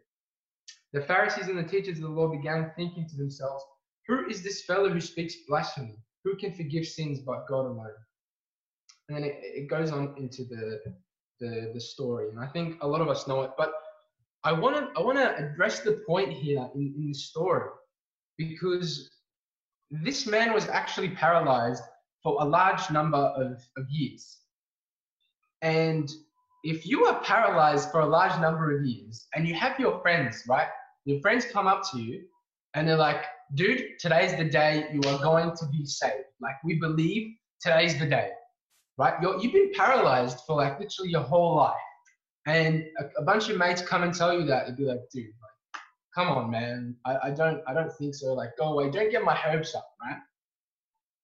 The 0.92 1.02
Pharisees 1.02 1.48
and 1.48 1.58
the 1.58 1.64
teachers 1.64 1.98
of 1.98 2.04
the 2.04 2.08
law 2.10 2.28
began 2.28 2.72
thinking 2.76 3.08
to 3.08 3.16
themselves, 3.16 3.64
Who 4.08 4.26
is 4.26 4.42
this 4.42 4.62
fellow 4.64 4.88
who 4.88 5.00
speaks 5.00 5.34
blasphemy? 5.46 5.96
Who 6.24 6.36
can 6.36 6.52
forgive 6.52 6.86
sins 6.86 7.20
but 7.20 7.46
God 7.46 7.66
alone? 7.66 7.92
And 9.08 9.16
then 9.16 9.24
it, 9.24 9.38
it 9.42 9.70
goes 9.70 9.92
on 9.92 10.14
into 10.16 10.44
the, 10.44 10.80
the 11.40 11.70
the 11.72 11.80
story, 11.80 12.28
and 12.30 12.40
I 12.40 12.46
think 12.46 12.82
a 12.82 12.86
lot 12.86 13.00
of 13.00 13.08
us 13.08 13.26
know 13.26 13.42
it. 13.42 13.52
But 13.56 13.72
I 14.44 14.52
want 14.52 14.76
to 14.76 15.00
I 15.00 15.04
want 15.04 15.18
to 15.18 15.36
address 15.36 15.80
the 15.80 16.02
point 16.06 16.32
here 16.32 16.68
in, 16.74 16.94
in 16.96 17.08
the 17.08 17.14
story 17.14 17.70
because 18.36 19.10
this 19.90 20.26
man 20.26 20.52
was 20.52 20.68
actually 20.68 21.10
paralyzed 21.10 21.82
for 22.22 22.42
a 22.42 22.44
large 22.44 22.90
number 22.90 23.18
of, 23.18 23.62
of 23.76 23.88
years. 23.88 24.38
And 25.62 26.10
if 26.64 26.86
you 26.86 27.06
are 27.06 27.20
paralyzed 27.22 27.90
for 27.90 28.00
a 28.00 28.06
large 28.06 28.38
number 28.40 28.76
of 28.76 28.84
years 28.84 29.26
and 29.34 29.46
you 29.46 29.54
have 29.54 29.78
your 29.78 30.00
friends, 30.00 30.42
right? 30.48 30.68
Your 31.04 31.20
friends 31.20 31.46
come 31.46 31.66
up 31.66 31.82
to 31.92 31.98
you 31.98 32.24
and 32.74 32.86
they're 32.86 32.96
like, 32.96 33.24
dude, 33.54 33.98
today's 34.00 34.36
the 34.36 34.44
day 34.44 34.86
you 34.92 35.00
are 35.08 35.18
going 35.18 35.52
to 35.56 35.66
be 35.66 35.84
saved. 35.84 36.24
Like, 36.40 36.56
we 36.64 36.78
believe 36.78 37.34
today's 37.60 37.98
the 37.98 38.06
day, 38.06 38.30
right? 38.98 39.14
You're, 39.22 39.40
you've 39.40 39.52
been 39.52 39.72
paralyzed 39.74 40.40
for 40.46 40.56
like 40.56 40.78
literally 40.78 41.10
your 41.10 41.22
whole 41.22 41.56
life. 41.56 41.74
And 42.46 42.84
a, 42.98 43.20
a 43.20 43.24
bunch 43.24 43.48
of 43.48 43.58
mates 43.58 43.82
come 43.82 44.02
and 44.02 44.14
tell 44.14 44.38
you 44.38 44.46
that. 44.46 44.66
They'd 44.66 44.76
be 44.76 44.84
like, 44.84 45.00
dude, 45.12 45.26
like, 45.26 45.82
come 46.14 46.28
on, 46.28 46.50
man. 46.50 46.96
I, 47.04 47.16
I 47.24 47.30
don't 47.30 47.60
I 47.66 47.74
don't 47.74 47.92
think 47.92 48.14
so. 48.14 48.32
Like, 48.32 48.50
go 48.58 48.72
away. 48.72 48.90
Don't 48.90 49.10
get 49.10 49.22
my 49.22 49.34
hopes 49.34 49.74
up, 49.74 49.88
right? 50.02 50.18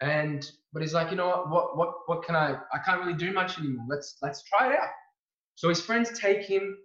And 0.00 0.44
but 0.72 0.82
he's 0.82 0.92
like, 0.92 1.10
you 1.10 1.16
know 1.16 1.28
what? 1.28 1.50
What 1.50 1.76
what 1.76 1.94
what 2.06 2.24
can 2.24 2.36
I? 2.36 2.56
I 2.72 2.78
can't 2.84 3.00
really 3.00 3.16
do 3.16 3.32
much 3.32 3.58
anymore. 3.58 3.86
Let's 3.88 4.16
let's 4.22 4.42
try 4.44 4.72
it 4.72 4.78
out. 4.78 4.88
So 5.54 5.68
his 5.68 5.80
friends 5.80 6.18
take 6.18 6.42
him, 6.42 6.76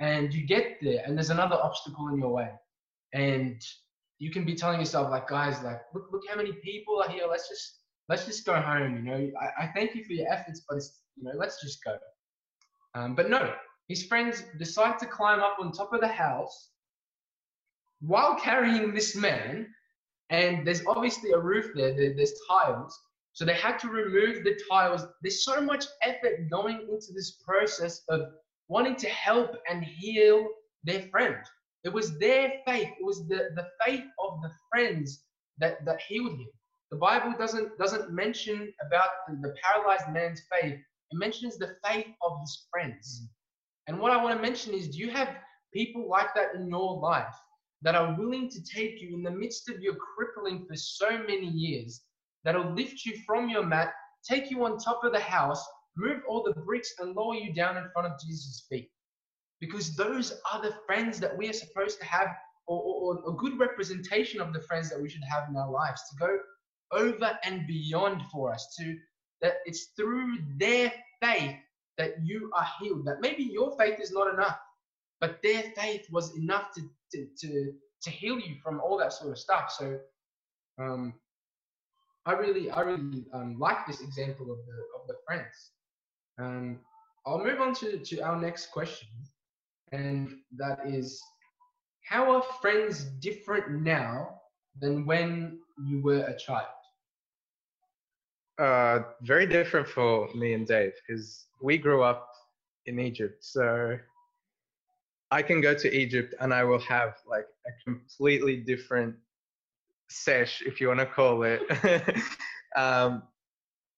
and 0.00 0.34
you 0.34 0.46
get 0.46 0.78
there, 0.82 1.02
and 1.06 1.16
there's 1.16 1.30
another 1.30 1.56
obstacle 1.56 2.08
in 2.08 2.18
your 2.18 2.30
way, 2.30 2.50
and 3.14 3.62
you 4.18 4.30
can 4.30 4.44
be 4.44 4.54
telling 4.54 4.80
yourself 4.80 5.10
like, 5.10 5.28
guys, 5.28 5.62
like, 5.62 5.80
look 5.94 6.08
look 6.12 6.22
how 6.28 6.36
many 6.36 6.52
people 6.52 7.02
are 7.02 7.08
here. 7.08 7.24
Let's 7.28 7.48
just 7.48 7.80
let's 8.08 8.24
just 8.24 8.44
go 8.44 8.60
home. 8.60 8.96
You 8.96 9.02
know, 9.02 9.30
I, 9.40 9.64
I 9.64 9.66
thank 9.74 9.94
you 9.94 10.04
for 10.04 10.12
your 10.12 10.32
efforts, 10.32 10.62
but 10.68 10.76
it's 10.76 11.00
you 11.16 11.24
know, 11.24 11.32
let's 11.36 11.60
just 11.62 11.82
go. 11.84 11.96
Um, 12.94 13.14
but 13.14 13.28
no, 13.28 13.52
his 13.88 14.04
friends 14.04 14.42
decide 14.58 14.98
to 15.00 15.06
climb 15.06 15.40
up 15.40 15.56
on 15.60 15.72
top 15.72 15.92
of 15.92 16.00
the 16.00 16.08
house 16.08 16.70
while 18.00 18.36
carrying 18.36 18.94
this 18.94 19.16
man, 19.16 19.66
and 20.30 20.66
there's 20.66 20.82
obviously 20.86 21.32
a 21.32 21.38
roof 21.38 21.70
there, 21.74 21.94
there 21.94 22.14
there's 22.14 22.34
tiles. 22.48 22.98
So 23.32 23.44
they 23.44 23.54
had 23.54 23.78
to 23.80 23.88
remove 23.88 24.44
the 24.44 24.58
tiles. 24.70 25.04
There's 25.20 25.44
so 25.44 25.60
much 25.60 25.84
effort 26.02 26.48
going 26.50 26.86
into 26.90 27.12
this 27.14 27.32
process 27.46 28.00
of 28.08 28.22
wanting 28.68 28.96
to 28.96 29.08
help 29.08 29.56
and 29.70 29.84
heal 29.84 30.48
their 30.84 31.02
friend. 31.10 31.36
It 31.86 31.92
was 31.92 32.18
their 32.18 32.52
faith, 32.66 32.90
it 32.98 33.04
was 33.04 33.28
the, 33.28 33.50
the 33.54 33.68
faith 33.84 34.04
of 34.18 34.42
the 34.42 34.50
friends 34.68 35.22
that, 35.58 35.84
that 35.84 36.00
healed 36.00 36.32
him. 36.32 36.48
The 36.90 36.96
Bible 36.96 37.32
doesn't 37.38 37.78
doesn't 37.78 38.10
mention 38.10 38.72
about 38.84 39.10
the, 39.28 39.36
the 39.36 39.54
paralyzed 39.62 40.08
man's 40.12 40.42
faith. 40.50 40.74
It 40.74 41.16
mentions 41.16 41.58
the 41.58 41.76
faith 41.84 42.08
of 42.22 42.40
his 42.40 42.66
friends. 42.72 43.28
And 43.86 44.00
what 44.00 44.10
I 44.10 44.20
want 44.20 44.36
to 44.36 44.42
mention 44.42 44.74
is 44.74 44.88
do 44.88 44.98
you 44.98 45.10
have 45.10 45.28
people 45.72 46.08
like 46.08 46.34
that 46.34 46.56
in 46.56 46.68
your 46.68 46.98
life 46.98 47.34
that 47.82 47.94
are 47.94 48.16
willing 48.18 48.50
to 48.50 48.60
take 48.64 49.00
you 49.00 49.14
in 49.14 49.22
the 49.22 49.30
midst 49.30 49.68
of 49.68 49.80
your 49.80 49.94
crippling 49.94 50.66
for 50.66 50.74
so 50.74 51.10
many 51.18 51.46
years, 51.46 52.02
that'll 52.42 52.74
lift 52.74 53.04
you 53.04 53.16
from 53.24 53.48
your 53.48 53.64
mat, 53.64 53.92
take 54.28 54.50
you 54.50 54.64
on 54.64 54.76
top 54.76 55.04
of 55.04 55.12
the 55.12 55.20
house, 55.20 55.64
move 55.96 56.20
all 56.28 56.42
the 56.42 56.60
bricks, 56.62 56.94
and 56.98 57.14
lower 57.14 57.36
you 57.36 57.52
down 57.52 57.76
in 57.76 57.88
front 57.92 58.12
of 58.12 58.18
Jesus' 58.20 58.66
feet? 58.68 58.90
Because 59.60 59.96
those 59.96 60.32
are 60.52 60.60
the 60.62 60.74
friends 60.86 61.18
that 61.20 61.36
we 61.36 61.48
are 61.48 61.54
supposed 61.54 61.98
to 62.00 62.06
have, 62.06 62.28
or, 62.66 63.18
a 63.28 63.32
good 63.32 63.58
representation 63.58 64.40
of 64.40 64.52
the 64.52 64.60
friends 64.62 64.90
that 64.90 65.00
we 65.00 65.08
should 65.08 65.24
have 65.24 65.48
in 65.48 65.56
our 65.56 65.70
lives 65.70 66.02
to 66.10 66.16
go 66.16 66.38
over 66.92 67.38
and 67.44 67.66
beyond 67.66 68.22
for 68.32 68.52
us 68.52 68.74
to 68.78 68.96
that 69.42 69.56
it's 69.66 69.88
through 69.96 70.38
their 70.56 70.92
faith 71.22 71.56
that 71.98 72.14
you 72.22 72.50
are 72.54 72.66
healed. 72.80 73.06
That 73.06 73.20
maybe 73.20 73.42
your 73.42 73.76
faith 73.78 74.00
is 74.00 74.12
not 74.12 74.32
enough, 74.32 74.58
but 75.20 75.38
their 75.42 75.62
faith 75.76 76.06
was 76.10 76.36
enough 76.36 76.72
to 76.74 76.82
to 77.12 77.26
to, 77.40 77.72
to 78.02 78.10
heal 78.10 78.38
you 78.38 78.56
from 78.62 78.80
all 78.80 78.98
that 78.98 79.12
sort 79.12 79.32
of 79.32 79.38
stuff. 79.38 79.70
So 79.70 79.98
um 80.78 81.14
I 82.24 82.32
really 82.32 82.70
I 82.70 82.80
really 82.80 83.24
um, 83.32 83.56
like 83.58 83.86
this 83.86 84.00
example 84.00 84.50
of 84.50 84.58
the 84.66 85.00
of 85.00 85.06
the 85.06 85.16
friends. 85.26 85.72
Um 86.38 86.80
I'll 87.26 87.42
move 87.42 87.60
on 87.60 87.74
to, 87.74 87.98
to 87.98 88.20
our 88.20 88.40
next 88.40 88.66
question, 88.70 89.08
and 89.92 90.36
that 90.56 90.80
is 90.86 91.20
how 92.02 92.36
are 92.36 92.42
friends 92.60 93.04
different 93.20 93.82
now 93.82 94.40
than 94.80 95.06
when 95.06 95.58
you 95.84 96.02
were 96.02 96.20
a 96.20 96.36
child? 96.36 96.66
Uh, 98.58 99.00
very 99.22 99.46
different 99.46 99.86
for 99.86 100.28
me 100.34 100.54
and 100.54 100.66
Dave 100.66 100.92
because 101.06 101.46
we 101.60 101.76
grew 101.76 102.02
up 102.02 102.30
in 102.86 102.98
Egypt. 102.98 103.44
So 103.44 103.98
I 105.30 105.42
can 105.42 105.60
go 105.60 105.74
to 105.74 105.94
Egypt 105.94 106.34
and 106.40 106.54
I 106.54 106.64
will 106.64 106.78
have 106.80 107.16
like 107.26 107.46
a 107.66 107.70
completely 107.84 108.56
different 108.56 109.14
sesh, 110.08 110.62
if 110.64 110.80
you 110.80 110.88
want 110.88 111.00
to 111.00 111.06
call 111.06 111.42
it, 111.42 111.62
um, 112.76 113.24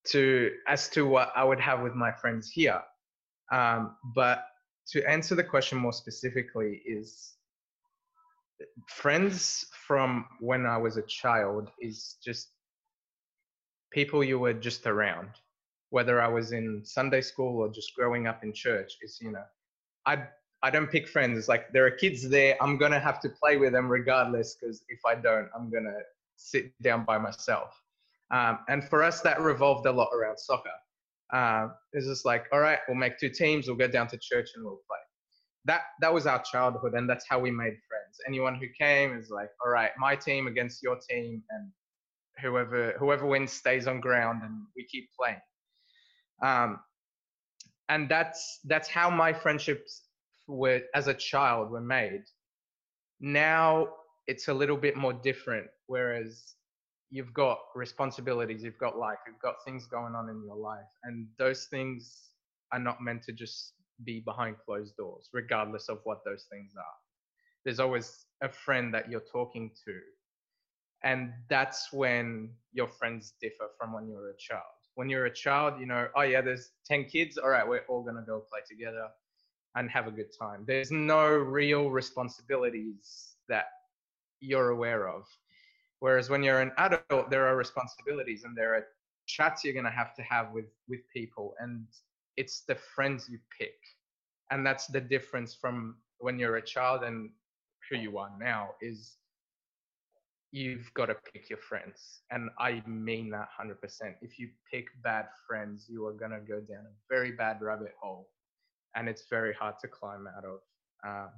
to 0.07 0.53
as 0.67 0.89
to 0.91 1.07
what 1.07 1.31
I 1.37 1.45
would 1.45 1.61
have 1.61 1.83
with 1.83 1.95
my 1.95 2.13
friends 2.13 2.51
here. 2.51 2.81
Um, 3.53 3.97
but 4.15 4.45
to 4.93 5.09
answer 5.09 5.35
the 5.35 5.45
question 5.45 5.79
more 5.79 5.93
specifically, 5.93 6.83
is 6.87 7.35
friends 8.89 9.67
from 9.87 10.27
when 10.41 10.67
I 10.67 10.77
was 10.77 10.97
a 10.97 11.03
child 11.03 11.71
is 11.81 12.17
just 12.25 12.49
people 13.93 14.25
you 14.25 14.39
were 14.39 14.55
just 14.55 14.87
around, 14.87 15.29
whether 15.91 16.21
I 16.21 16.29
was 16.29 16.53
in 16.53 16.83
Sunday 16.85 17.21
school 17.21 17.61
or 17.61 17.69
just 17.69 17.95
growing 17.95 18.27
up 18.27 18.43
in 18.43 18.53
church. 18.53 18.97
Is 19.03 19.19
you 19.21 19.33
know, 19.33 19.45
I 20.07 20.25
I 20.63 20.71
don't 20.71 20.91
pick 20.91 21.09
friends. 21.09 21.39
It's 21.39 21.49
like 21.49 21.73
there 21.73 21.87
are 21.87 21.91
kids 21.91 22.29
there. 22.29 22.57
I'm 22.61 22.79
gonna 22.79 23.01
have 23.01 23.21
to 23.21 23.29
play 23.29 23.57
with 23.57 23.73
them 23.73 23.89
regardless, 23.89 24.57
because 24.59 24.83
if 24.89 25.01
I 25.07 25.15
don't, 25.15 25.49
I'm 25.55 25.71
gonna 25.71 25.99
sit 26.37 26.73
down 26.83 27.05
by 27.05 27.19
myself. 27.19 27.81
Um, 28.31 28.61
and 28.69 28.85
for 28.85 29.03
us, 29.03 29.21
that 29.23 29.41
revolved 29.41 29.87
a 29.87 29.93
lot 29.93 30.11
around 30.15 30.39
soccer. 30.39 30.71
Uh, 31.33 31.69
it's 31.93 32.07
just 32.07 32.25
like, 32.25 32.47
all 32.53 32.61
right, 32.61 32.79
we'll 32.89 32.97
make 32.97 33.19
two 33.19 33.29
teams. 33.29 33.67
We'll 33.67 33.77
go 33.77 33.89
down 33.89 34.09
to 34.09 34.19
church 34.19 34.51
and 34.55 34.65
we'll 34.65 34.81
play. 34.89 34.99
That 35.67 35.83
that 36.01 36.13
was 36.13 36.27
our 36.27 36.43
childhood, 36.43 36.95
and 36.95 37.09
that's 37.09 37.27
how 37.29 37.39
we 37.39 37.51
made 37.51 37.77
friends. 37.89 38.19
Anyone 38.27 38.55
who 38.55 38.67
came 38.79 39.17
is 39.17 39.29
like, 39.31 39.51
all 39.65 39.71
right, 39.71 39.91
my 39.99 40.17
team 40.17 40.47
against 40.47 40.83
your 40.83 40.97
team, 41.09 41.43
and 41.51 41.71
whoever 42.41 42.95
whoever 42.99 43.27
wins 43.27 43.53
stays 43.53 43.87
on 43.87 44.01
ground, 44.01 44.43
and 44.45 44.63
we 44.77 44.85
keep 44.85 45.11
playing. 45.19 45.41
Um, 46.43 46.81
and 47.89 48.09
that's 48.09 48.61
that's 48.65 48.89
how 48.89 49.11
my 49.11 49.33
friendships 49.33 50.05
were 50.47 50.83
as 50.95 51.09
a 51.09 51.15
child 51.15 51.71
were 51.71 51.81
made. 51.81 52.23
Now 53.21 53.89
it's 54.27 54.49
a 54.49 54.55
little 54.55 54.77
bit 54.77 54.97
more 54.97 55.13
different. 55.13 55.67
Whereas 55.87 56.55
you've 57.11 57.33
got 57.33 57.59
responsibilities, 57.75 58.63
you've 58.63 58.79
got 58.79 58.99
life, 58.99 59.19
you've 59.27 59.41
got 59.41 59.57
things 59.65 59.87
going 59.87 60.15
on 60.15 60.29
in 60.29 60.43
your 60.45 60.57
life, 60.57 60.91
and 61.05 61.27
those 61.39 61.67
things 61.67 62.31
are 62.73 62.79
not 62.79 63.01
meant 63.01 63.23
to 63.25 63.33
just 63.33 63.75
be 64.05 64.21
behind 64.21 64.57
closed 64.65 64.97
doors, 64.97 65.29
regardless 65.33 65.89
of 65.89 66.01
what 66.05 66.19
those 66.25 66.47
things 66.51 66.73
are. 66.77 66.85
There's 67.65 67.81
always 67.81 68.27
a 68.43 68.49
friend 68.49 68.93
that 68.95 69.11
you're 69.11 69.25
talking 69.33 69.71
to, 69.87 70.01
and 71.03 71.33
that's 71.49 71.93
when 71.93 72.51
your 72.73 72.89
friends 72.89 73.35
differ 73.41 73.69
from 73.79 73.93
when 73.93 74.09
you're 74.09 74.31
a 74.31 74.37
child. 74.39 74.63
When 74.95 75.09
you're 75.09 75.27
a 75.27 75.35
child, 75.35 75.81
you 75.81 75.87
know, 75.87 76.09
oh 76.17 76.23
yeah, 76.23 76.41
there's 76.41 76.73
10 76.87 77.05
kids, 77.05 77.39
all 77.39 77.49
right, 77.49 77.67
we're 77.67 77.85
all 77.89 78.03
gonna 78.03 78.25
go 78.27 78.45
play 78.51 78.61
together 78.69 79.09
and 79.77 79.91
have 79.91 80.09
a 80.09 80.11
good 80.11 80.31
time. 80.39 80.65
There's 80.67 80.91
no 80.91 81.29
real 81.29 81.91
responsibilities 81.91 83.35
that 83.49 83.67
you're 84.41 84.71
aware 84.71 85.09
of. 85.09 85.25
Whereas 86.01 86.31
when 86.31 86.43
you're 86.43 86.61
an 86.61 86.73
adult, 86.79 87.31
there 87.31 87.47
are 87.47 87.57
responsibilities 87.57 88.45
and 88.45 88.57
there 88.57 88.75
are 88.75 88.87
chats 89.27 89.65
you're 89.65 89.75
going 89.75 89.85
to 89.85 89.91
have 89.91 90.15
to 90.15 90.23
have 90.23 90.53
with 90.53 90.71
with 90.89 91.01
people, 91.13 91.55
and 91.59 91.87
it's 92.37 92.63
the 92.63 92.75
friends 92.75 93.29
you 93.29 93.39
pick, 93.59 93.79
and 94.51 94.65
that's 94.65 94.87
the 94.87 95.01
difference 95.01 95.55
from 95.55 95.97
when 96.19 96.39
you're 96.39 96.57
a 96.57 96.63
child 96.63 97.03
and 97.03 97.31
who 97.89 97.97
you 97.97 98.19
are 98.19 98.31
now 98.41 98.71
is 98.81 99.17
you've 100.51 100.93
got 100.95 101.07
to 101.07 101.17
pick 101.33 101.51
your 101.51 101.59
friends. 101.59 102.23
And 102.31 102.51
i 102.59 102.83
mean 102.87 103.31
that 103.31 103.49
100% 103.61 103.75
if 104.23 104.39
you 104.39 104.49
pick 104.71 104.87
bad 105.03 105.27
friends 105.47 105.87
you 105.89 106.07
are 106.07 106.13
going 106.13 106.31
to 106.31 106.41
go 106.41 106.61
down 106.61 106.85
a 106.87 107.15
very 107.15 107.33
bad 107.33 107.61
rabbit 107.61 107.95
hole 108.01 108.29
and 108.95 109.09
it's 109.09 109.25
very 109.29 109.55
hard 109.55 109.75
to 109.81 109.89
climb 109.89 110.27
out 110.37 110.45
of. 110.45 110.61
Um, 111.07 111.31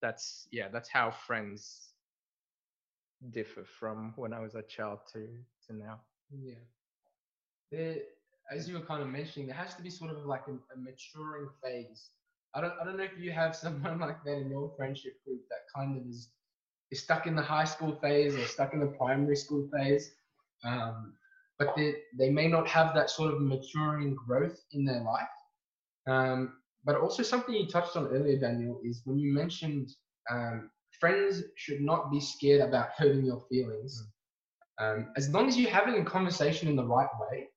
that's 0.00 0.48
yeah 0.52 0.68
that's 0.72 0.90
how 0.90 1.10
friends 1.10 1.93
differ 3.30 3.64
from 3.64 4.12
when 4.16 4.32
I 4.32 4.40
was 4.40 4.54
a 4.54 4.62
child 4.62 5.00
to 5.12 5.28
to 5.66 5.76
now. 5.76 6.00
Yeah. 6.30 6.54
There, 7.70 7.96
as 8.50 8.68
you 8.68 8.74
were 8.74 8.84
kind 8.84 9.02
of 9.02 9.08
mentioning, 9.08 9.46
there 9.48 9.56
has 9.56 9.74
to 9.74 9.82
be 9.82 9.90
sort 9.90 10.10
of 10.10 10.24
like 10.26 10.42
a, 10.48 10.52
a 10.52 10.76
maturing 10.76 11.48
phase. 11.62 12.10
I 12.54 12.60
don't, 12.60 12.74
I 12.80 12.84
don't 12.84 12.96
know 12.96 13.04
if 13.04 13.18
you 13.18 13.32
have 13.32 13.56
someone 13.64 13.98
like 13.98 14.22
that 14.24 14.38
in 14.38 14.50
your 14.50 14.72
friendship 14.76 15.14
group 15.24 15.40
that 15.50 15.60
kind 15.74 15.96
of 15.96 16.06
is, 16.06 16.28
is 16.90 17.02
stuck 17.02 17.26
in 17.26 17.34
the 17.34 17.42
high 17.42 17.64
school 17.64 17.96
phase 18.00 18.34
or 18.34 18.44
stuck 18.46 18.74
in 18.74 18.80
the 18.80 18.86
primary 18.86 19.36
school 19.36 19.68
phase, 19.72 20.12
um, 20.64 21.14
but 21.58 21.74
they, 21.76 21.94
they 22.18 22.30
may 22.30 22.48
not 22.48 22.68
have 22.68 22.94
that 22.94 23.10
sort 23.10 23.32
of 23.32 23.40
maturing 23.40 24.14
growth 24.14 24.60
in 24.72 24.84
their 24.84 25.02
life. 25.02 25.28
Um, 26.06 26.54
but 26.84 26.96
also 26.96 27.22
something 27.22 27.54
you 27.54 27.66
touched 27.66 27.96
on 27.96 28.08
earlier, 28.08 28.38
Daniel, 28.38 28.80
is 28.84 29.02
when 29.06 29.18
you 29.18 29.32
mentioned 29.32 29.90
um, 30.30 30.70
friends 31.04 31.42
should 31.56 31.82
not 31.82 32.10
be 32.10 32.18
scared 32.18 32.62
about 32.62 32.88
hurting 32.96 33.26
your 33.26 33.42
feelings. 33.50 34.02
Hmm. 34.78 34.84
Um, 34.84 35.12
as 35.18 35.28
long 35.28 35.48
as 35.48 35.58
you're 35.58 35.70
having 35.70 36.00
a 36.00 36.04
conversation 36.04 36.66
in 36.66 36.76
the 36.76 36.86
right 36.96 37.12
way, 37.20 37.48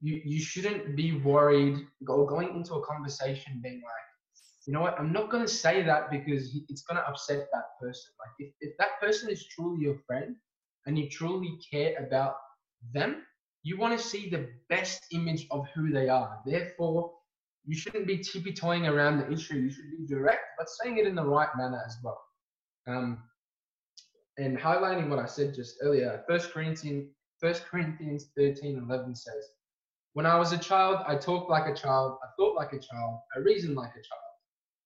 you, 0.00 0.20
you 0.24 0.40
shouldn't 0.40 0.94
be 0.94 1.18
worried 1.18 1.78
or 2.08 2.26
going 2.26 2.54
into 2.54 2.74
a 2.74 2.86
conversation 2.86 3.60
being 3.60 3.82
like, 3.82 4.06
you 4.66 4.72
know 4.72 4.80
what, 4.80 4.98
I'm 5.00 5.12
not 5.12 5.30
going 5.30 5.44
to 5.44 5.52
say 5.52 5.82
that 5.82 6.10
because 6.12 6.56
it's 6.68 6.82
going 6.82 6.96
to 7.00 7.08
upset 7.08 7.48
that 7.52 7.66
person. 7.80 8.10
Like, 8.20 8.34
if, 8.38 8.52
if 8.60 8.76
that 8.78 9.00
person 9.00 9.30
is 9.30 9.46
truly 9.48 9.82
your 9.82 9.98
friend 10.06 10.36
and 10.86 10.96
you 10.96 11.08
truly 11.08 11.58
care 11.72 11.94
about 12.04 12.36
them, 12.94 13.22
you 13.64 13.78
want 13.78 13.98
to 13.98 14.04
see 14.04 14.28
the 14.28 14.48
best 14.68 15.06
image 15.12 15.46
of 15.50 15.66
who 15.74 15.90
they 15.90 16.08
are. 16.08 16.38
Therefore, 16.46 17.12
you 17.64 17.76
shouldn't 17.76 18.06
be 18.06 18.18
tippy 18.18 18.52
toeing 18.52 18.86
around 18.86 19.18
the 19.18 19.32
issue. 19.32 19.56
You 19.56 19.70
should 19.70 19.90
be 19.98 20.06
direct, 20.06 20.44
but 20.56 20.68
saying 20.68 20.98
it 20.98 21.06
in 21.06 21.16
the 21.16 21.24
right 21.24 21.48
manner 21.56 21.82
as 21.84 21.96
well. 22.04 22.20
Um, 22.86 23.22
and 24.38 24.58
highlighting 24.58 25.08
what 25.08 25.18
I 25.18 25.26
said 25.26 25.54
just 25.54 25.76
earlier, 25.82 26.22
First 26.28 26.52
Corinthians, 26.52 27.10
First 27.40 27.64
Corinthians 27.66 28.28
13, 28.36 28.86
11 28.88 29.14
says, 29.14 29.50
When 30.12 30.26
I 30.26 30.38
was 30.38 30.52
a 30.52 30.58
child, 30.58 31.04
I 31.06 31.16
talked 31.16 31.50
like 31.50 31.66
a 31.66 31.74
child, 31.74 32.18
I 32.22 32.28
thought 32.38 32.54
like 32.54 32.72
a 32.72 32.78
child, 32.78 33.20
I 33.34 33.40
reasoned 33.40 33.76
like 33.76 33.90
a 33.90 34.02
child. 34.02 34.26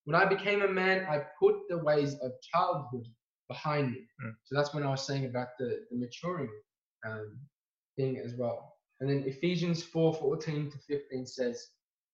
When 0.04 0.20
I 0.20 0.24
became 0.24 0.62
a 0.62 0.68
man, 0.68 1.06
I 1.08 1.22
put 1.38 1.56
the 1.68 1.78
ways 1.78 2.14
of 2.22 2.32
childhood 2.52 3.06
behind 3.48 3.92
me. 3.92 4.06
Mm. 4.24 4.32
So 4.44 4.56
that's 4.56 4.72
when 4.72 4.84
I 4.84 4.90
was 4.90 5.06
saying 5.06 5.26
about 5.26 5.48
the, 5.58 5.80
the 5.90 5.98
maturing 5.98 6.50
um, 7.06 7.38
thing 7.96 8.18
as 8.24 8.34
well. 8.36 8.76
And 9.00 9.10
then 9.10 9.24
Ephesians 9.26 9.82
4, 9.82 10.14
14 10.14 10.70
to 10.70 10.78
15 10.88 11.26
says, 11.26 11.68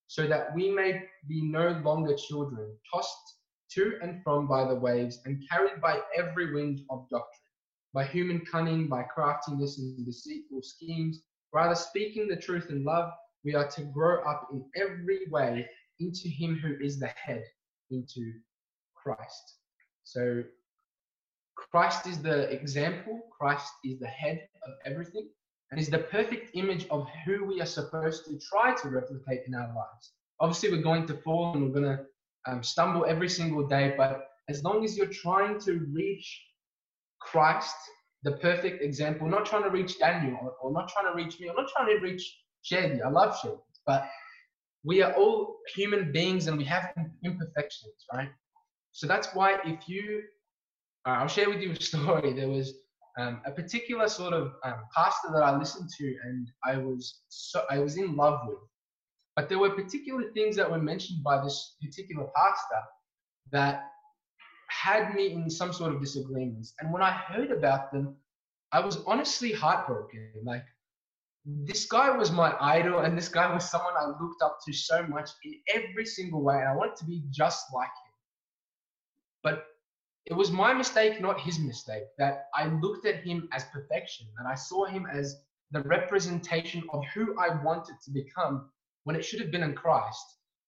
So 0.09 0.27
that 0.27 0.55
we 0.55 0.70
may 0.70 1.03
be 1.29 1.42
no 1.42 1.81
longer 1.85 2.14
children, 2.14 2.77
tossed 2.92 3.36
to 3.72 3.98
and 4.02 4.22
from 4.22 4.46
by 4.46 4.66
the 4.66 4.74
waves, 4.74 5.20
and 5.24 5.42
carried 5.50 5.81
by 5.81 6.00
every 6.16 6.52
wind 6.55 6.81
of 6.90 7.09
doctrine, 7.11 7.40
by 7.92 8.05
human 8.05 8.44
cunning, 8.44 8.88
by 8.88 9.02
craftiness 9.02 9.79
and 9.79 10.05
deceitful 10.05 10.62
schemes. 10.62 11.22
Rather, 11.52 11.74
speaking 11.74 12.29
the 12.29 12.37
truth 12.37 12.70
in 12.70 12.85
love, 12.85 13.11
we 13.44 13.55
are 13.55 13.68
to 13.68 13.83
grow 13.83 14.22
up 14.22 14.48
in 14.52 14.64
every 14.76 15.20
way 15.31 15.68
into 16.00 16.29
Him 16.29 16.57
who 16.57 16.76
is 16.85 16.98
the 16.98 17.09
head, 17.09 17.44
into 17.90 18.33
Christ. 18.94 19.59
So, 20.05 20.42
Christ 21.55 22.07
is 22.07 22.20
the 22.20 22.50
example, 22.50 23.22
Christ 23.37 23.72
is 23.85 23.98
the 23.98 24.07
head 24.07 24.46
of 24.66 24.74
everything, 24.85 25.29
and 25.70 25.81
is 25.81 25.88
the 25.88 25.98
perfect 25.98 26.50
image 26.55 26.87
of 26.90 27.09
who 27.24 27.44
we 27.44 27.61
are 27.61 27.66
supposed 27.66 28.26
to 28.26 28.38
try 28.38 28.74
to 28.74 28.88
replicate 28.88 29.42
in 29.46 29.55
our 29.55 29.68
lives. 29.68 30.12
Obviously, 30.40 30.70
we're 30.70 30.83
going 30.83 31.07
to 31.07 31.16
fall 31.18 31.55
and 31.55 31.62
we're 31.64 31.81
going 31.81 31.96
to 31.96 32.05
um, 32.47 32.63
stumble 32.63 33.05
every 33.07 33.29
single 33.29 33.67
day, 33.67 33.95
but 33.97 34.29
as 34.49 34.63
long 34.63 34.85
as 34.85 34.97
you're 34.97 35.07
trying 35.07 35.59
to 35.61 35.87
reach 35.93 36.43
Christ, 37.21 37.75
the 38.23 38.33
perfect 38.33 38.83
example, 38.83 39.29
not 39.29 39.47
trying 39.47 39.65
to 39.65 39.71
reach 39.71 39.99
Daniel 39.99 40.39
or, 40.43 40.53
or 40.61 40.73
not 40.73 40.89
trying 40.89 41.07
to 41.07 41.17
reach 41.17 41.39
me, 41.41 41.49
or 41.49 41.55
not 41.55 41.69
trying 41.77 41.89
to 41.97 42.03
reach 42.03 42.39
Shady. 42.63 43.03
I 43.03 43.09
love 43.09 43.37
Shady, 43.41 43.57
but 43.87 44.09
we 44.85 45.03
are 45.03 45.13
all 45.15 45.57
human 45.75 46.13
beings 46.13 46.47
and 46.47 46.57
we 46.57 46.65
have 46.65 46.93
imperfections, 47.25 48.07
right? 48.13 48.29
So 48.93 49.07
that's 49.07 49.29
why 49.35 49.59
if 49.65 49.89
you, 49.89 50.23
uh, 51.07 51.11
I'll 51.11 51.29
share 51.29 51.51
with 51.51 51.61
you 51.61 51.73
a 51.73 51.81
story. 51.81 52.33
There 52.33 52.49
was 52.49 52.73
um, 53.19 53.41
a 53.47 53.51
particular 53.51 54.09
sort 54.09 54.33
of 54.33 54.53
um, 54.65 54.77
pastor 54.95 55.29
that 55.35 55.43
I 55.43 55.57
listened 55.57 55.91
to 55.99 56.17
and 56.25 56.49
I 56.65 56.79
was 56.79 57.23
so 57.29 57.65
I 57.71 57.79
was 57.79 57.97
in 57.97 58.15
love 58.17 58.41
with. 58.47 58.59
But 59.37 59.51
there 59.51 59.59
were 59.59 59.70
particular 59.70 60.33
things 60.33 60.57
that 60.57 60.70
were 60.70 60.79
mentioned 60.79 61.22
by 61.22 61.42
this 61.44 61.77
particular 61.83 62.27
pastor 62.35 62.83
that 63.53 63.90
had 64.68 65.14
me 65.14 65.33
in 65.33 65.51
some 65.51 65.72
sort 65.72 65.94
of 65.94 66.01
disagreements. 66.01 66.72
And 66.81 66.90
when 66.90 67.03
I 67.03 67.11
heard 67.11 67.51
about 67.51 67.92
them, 67.92 68.16
I 68.72 68.81
was 68.81 68.99
honestly 69.07 69.53
heartbroken. 69.53 70.33
Like 70.42 70.64
this 71.44 71.85
guy 71.87 72.11
was 72.16 72.33
my 72.33 72.57
idol, 72.61 73.01
and 73.01 73.16
this 73.16 73.29
guy 73.29 73.53
was 73.53 73.70
someone 73.70 73.94
I 73.99 74.07
looked 74.07 74.42
up 74.42 74.59
to 74.66 74.72
so 74.72 75.07
much 75.07 75.31
in 75.44 75.55
every 75.68 76.07
single 76.07 76.42
way, 76.42 76.57
and 76.57 76.68
I 76.68 76.75
wanted 76.75 76.96
to 76.96 77.05
be 77.05 77.22
just 77.31 77.66
like 77.75 77.87
him. 77.87 78.12
But 79.42 79.66
it 80.25 80.33
was 80.33 80.51
my 80.51 80.72
mistake, 80.72 81.20
not 81.20 81.38
his 81.40 81.59
mistake, 81.59 82.05
that 82.18 82.46
I 82.55 82.66
looked 82.66 83.07
at 83.07 83.22
him 83.22 83.49
as 83.53 83.64
perfection, 83.66 84.27
and 84.38 84.49
I 84.49 84.55
saw 84.55 84.87
him 84.87 85.07
as 85.07 85.42
the 85.70 85.83
representation 85.83 86.83
of 86.92 87.05
who 87.14 87.38
I 87.38 87.62
wanted 87.62 87.96
to 88.05 88.11
become 88.11 88.70
when 89.07 89.14
it 89.14 89.25
should 89.25 89.38
have 89.40 89.53
been 89.53 89.62
in 89.62 89.73
Christ. 89.73 90.25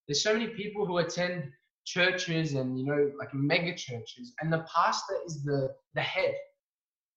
There's 0.07 0.23
so 0.23 0.33
many 0.33 0.47
people 0.47 0.85
who 0.85 0.99
attend 0.99 1.51
churches 1.85 2.53
and 2.53 2.79
you 2.79 2.85
know 2.85 3.11
like 3.19 3.33
mega 3.33 3.75
churches, 3.75 4.33
and 4.39 4.51
the 4.51 4.65
pastor 4.73 5.15
is 5.25 5.43
the 5.43 5.69
the 5.93 6.01
head. 6.01 6.35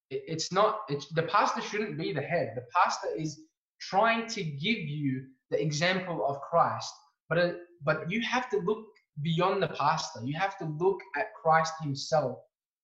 It, 0.09 0.23
it's 0.27 0.51
not. 0.51 0.79
It's 0.89 1.07
the 1.13 1.23
pastor 1.23 1.61
shouldn't 1.61 1.97
be 1.97 2.11
the 2.11 2.21
head. 2.21 2.51
The 2.55 2.65
pastor 2.75 3.07
is 3.17 3.39
trying 3.79 4.27
to 4.27 4.43
give 4.43 4.79
you 4.79 5.23
the 5.49 5.61
example 5.61 6.25
of 6.27 6.41
Christ, 6.41 6.93
but 7.29 7.37
uh, 7.37 7.51
but 7.83 8.11
you 8.11 8.21
have 8.21 8.49
to 8.49 8.57
look 8.57 8.85
beyond 9.21 9.63
the 9.63 9.69
pastor. 9.69 10.19
You 10.25 10.37
have 10.37 10.57
to 10.57 10.65
look 10.65 10.99
at 11.15 11.33
Christ 11.41 11.73
Himself, 11.81 12.37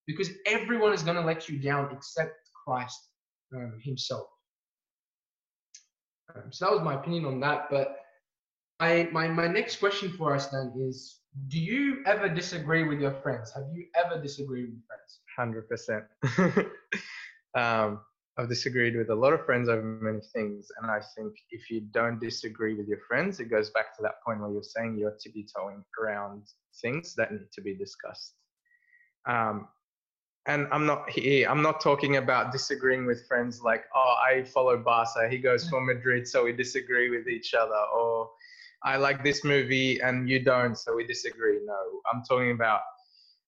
because 0.07 0.29
everyone 0.45 0.93
is 0.93 1.03
going 1.03 1.17
to 1.17 1.25
let 1.31 1.49
you 1.49 1.59
down 1.59 1.89
except 1.91 2.35
Christ 2.65 2.99
um, 3.53 3.77
Himself. 3.83 4.27
Um, 6.33 6.51
so 6.51 6.65
that 6.65 6.73
was 6.73 6.83
my 6.83 6.95
opinion 6.95 7.25
on 7.25 7.39
that. 7.41 7.67
But 7.69 7.98
I 8.79 9.09
my 9.11 9.27
my 9.27 9.47
next 9.47 9.77
question 9.77 10.11
for 10.11 10.35
us 10.35 10.47
then 10.47 10.73
is: 10.77 11.19
Do 11.47 11.59
you 11.59 12.03
ever 12.05 12.29
disagree 12.29 12.83
with 12.83 12.99
your 12.99 13.13
friends? 13.13 13.51
Have 13.53 13.65
you 13.73 13.85
ever 13.95 14.21
disagreed 14.21 14.69
with 14.69 14.81
friends? 14.87 15.19
Hundred 15.37 15.67
percent. 15.69 16.05
Um, 17.55 18.01
I've 18.37 18.47
disagreed 18.47 18.95
with 18.95 19.09
a 19.09 19.15
lot 19.15 19.33
of 19.33 19.45
friends 19.45 19.67
over 19.67 19.81
many 19.81 20.21
things, 20.33 20.71
and 20.81 20.89
I 20.89 21.01
think 21.15 21.33
if 21.51 21.69
you 21.69 21.81
don't 21.81 22.21
disagree 22.21 22.73
with 22.73 22.87
your 22.87 22.99
friends, 23.07 23.39
it 23.39 23.45
goes 23.45 23.69
back 23.71 23.95
to 23.97 24.03
that 24.03 24.23
point 24.25 24.39
where 24.39 24.51
you're 24.51 24.63
saying 24.63 24.97
you're 24.97 25.17
tippy 25.21 25.45
toeing 25.53 25.83
around 26.01 26.43
things 26.81 27.15
that 27.15 27.33
need 27.33 27.51
to 27.51 27.61
be 27.61 27.75
discussed. 27.75 28.35
Um, 29.25 29.67
and 30.45 30.67
I'm 30.71 30.85
not 30.85 31.09
here. 31.09 31.49
I'm 31.49 31.61
not 31.61 31.81
talking 31.81 32.15
about 32.15 32.53
disagreeing 32.53 33.05
with 33.05 33.27
friends 33.27 33.61
like, 33.61 33.83
oh, 33.93 34.15
I 34.25 34.43
follow 34.43 34.77
Barca, 34.77 35.27
he 35.29 35.37
goes 35.37 35.69
for 35.69 35.81
Madrid, 35.93 36.25
so 36.25 36.45
we 36.45 36.53
disagree 36.53 37.09
with 37.09 37.27
each 37.27 37.53
other, 37.53 37.81
or 37.93 38.29
I 38.83 38.97
like 38.97 39.23
this 39.23 39.43
movie 39.43 39.99
and 39.99 40.29
you 40.29 40.43
don't, 40.43 40.77
so 40.77 40.95
we 40.95 41.05
disagree. 41.05 41.59
No, 41.65 41.75
I'm 42.11 42.23
talking 42.27 42.51
about 42.51 42.81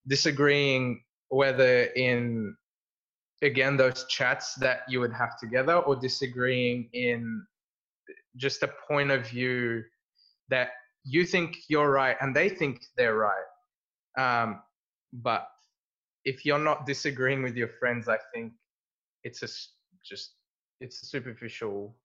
disagreeing 0.08 1.02
whether 1.30 1.84
in 1.96 2.56
again 3.42 3.78
those 3.78 4.06
chats 4.08 4.54
that 4.56 4.82
you 4.88 5.00
would 5.00 5.14
have 5.14 5.38
together 5.40 5.78
or 5.78 5.96
disagreeing 5.96 6.90
in 6.94 7.44
just 8.36 8.64
a 8.64 8.70
point 8.88 9.12
of 9.12 9.28
view 9.28 9.84
that 10.50 10.70
you 11.04 11.26
think 11.26 11.58
you're 11.68 11.92
right 11.92 12.18
and 12.22 12.36
they 12.36 12.50
think 12.50 12.82
they're 12.98 13.16
right 13.16 13.48
um, 14.18 14.62
but 15.14 15.48
if 16.26 16.46
you're 16.46 16.60
not 16.60 16.86
disagreeing 16.86 17.42
with 17.42 17.56
your 17.56 17.70
friends 17.80 18.08
i 18.08 18.18
think 18.34 18.54
it's 19.24 19.42
a 19.42 19.48
just 20.06 20.34
it's 20.80 21.02
a 21.04 21.06
superficial 21.06 21.96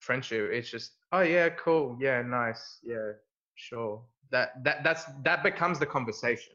friendship 0.00 0.50
it's 0.52 0.70
just 0.70 0.92
oh 1.12 1.20
yeah 1.20 1.48
cool 1.50 1.96
yeah 2.00 2.22
nice 2.22 2.78
yeah 2.84 3.12
sure 3.56 4.02
that 4.30 4.52
that 4.64 4.84
that's 4.84 5.04
that 5.24 5.42
becomes 5.42 5.78
the 5.78 5.86
conversation 5.86 6.52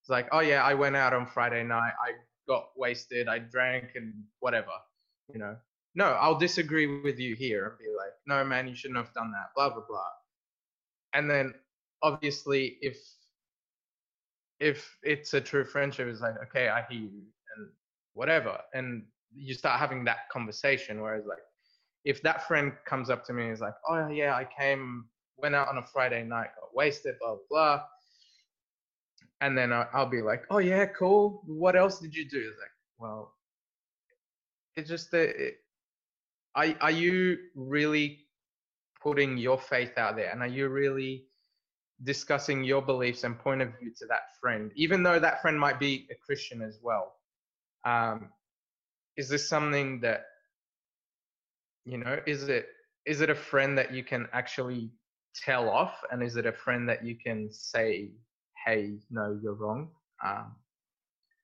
it's 0.00 0.10
like 0.10 0.28
oh 0.32 0.40
yeah 0.40 0.62
i 0.64 0.74
went 0.74 0.96
out 0.96 1.12
on 1.12 1.26
friday 1.26 1.62
night 1.62 1.92
i 2.04 2.12
got 2.48 2.68
wasted, 2.76 3.28
I 3.28 3.38
drank 3.38 3.90
and 3.94 4.12
whatever, 4.40 4.72
you 5.32 5.38
know. 5.38 5.56
No, 5.94 6.06
I'll 6.06 6.38
disagree 6.38 7.02
with 7.02 7.18
you 7.18 7.34
here 7.34 7.66
and 7.66 7.78
be 7.78 7.84
like, 7.96 8.12
no, 8.26 8.44
man, 8.44 8.66
you 8.66 8.74
shouldn't 8.74 8.98
have 8.98 9.12
done 9.14 9.30
that, 9.32 9.48
blah, 9.54 9.68
blah, 9.68 9.84
blah. 9.86 10.00
And 11.14 11.30
then 11.30 11.54
obviously, 12.02 12.78
if 12.80 12.96
if 14.58 14.96
it's 15.02 15.34
a 15.34 15.40
true 15.40 15.64
friendship, 15.64 16.08
it's 16.08 16.20
like, 16.20 16.36
okay, 16.44 16.68
I 16.68 16.82
hear 16.88 17.00
you 17.00 17.22
and 17.56 17.68
whatever. 18.14 18.58
And 18.72 19.04
you 19.34 19.54
start 19.54 19.80
having 19.80 20.04
that 20.04 20.28
conversation. 20.30 21.02
Whereas, 21.02 21.24
like, 21.26 21.42
if 22.04 22.22
that 22.22 22.46
friend 22.46 22.72
comes 22.86 23.10
up 23.10 23.24
to 23.26 23.32
me 23.32 23.44
and 23.44 23.52
is 23.52 23.60
like, 23.60 23.74
oh, 23.88 24.08
yeah, 24.08 24.34
I 24.34 24.46
came, 24.58 25.06
went 25.36 25.54
out 25.54 25.68
on 25.68 25.78
a 25.78 25.82
Friday 25.82 26.24
night, 26.24 26.48
got 26.60 26.74
wasted, 26.74 27.14
blah, 27.20 27.36
blah, 27.50 27.76
blah 27.76 27.82
and 29.42 29.58
then 29.58 29.72
I'll, 29.72 30.06
be 30.08 30.22
like, 30.22 30.44
"Oh 30.50 30.58
yeah, 30.58 30.86
cool. 30.86 31.42
What 31.46 31.74
else 31.74 31.98
did 31.98 32.14
you 32.14 32.28
do?" 32.28 32.38
It's 32.38 32.58
like, 32.58 32.70
well, 32.98 33.34
it's 34.76 34.88
just 34.88 35.10
that. 35.10 35.30
It, 35.30 35.56
are 36.54 36.68
are 36.80 36.90
you 36.92 37.38
really 37.56 38.26
putting 39.02 39.36
your 39.36 39.58
faith 39.58 39.98
out 39.98 40.14
there, 40.16 40.30
and 40.30 40.42
are 40.42 40.46
you 40.46 40.68
really 40.68 41.24
discussing 42.04 42.62
your 42.62 42.82
beliefs 42.82 43.24
and 43.24 43.36
point 43.36 43.62
of 43.62 43.70
view 43.80 43.92
to 43.98 44.06
that 44.06 44.22
friend, 44.40 44.70
even 44.76 45.02
though 45.02 45.18
that 45.18 45.42
friend 45.42 45.58
might 45.58 45.80
be 45.80 46.06
a 46.12 46.14
Christian 46.24 46.62
as 46.62 46.78
well? 46.80 47.12
Um, 47.84 48.30
is 49.16 49.28
this 49.28 49.48
something 49.48 50.00
that 50.02 50.26
you 51.84 51.98
know? 51.98 52.20
Is 52.26 52.48
it 52.48 52.66
is 53.06 53.20
it 53.20 53.30
a 53.30 53.34
friend 53.34 53.76
that 53.78 53.92
you 53.92 54.04
can 54.04 54.28
actually 54.32 54.90
tell 55.34 55.68
off, 55.68 55.94
and 56.10 56.22
is 56.22 56.36
it 56.36 56.46
a 56.46 56.52
friend 56.52 56.88
that 56.88 57.04
you 57.04 57.16
can 57.16 57.48
say 57.52 58.10
hey, 58.66 58.98
no, 59.10 59.38
you're 59.42 59.54
wrong. 59.54 59.90
Um, 60.24 60.54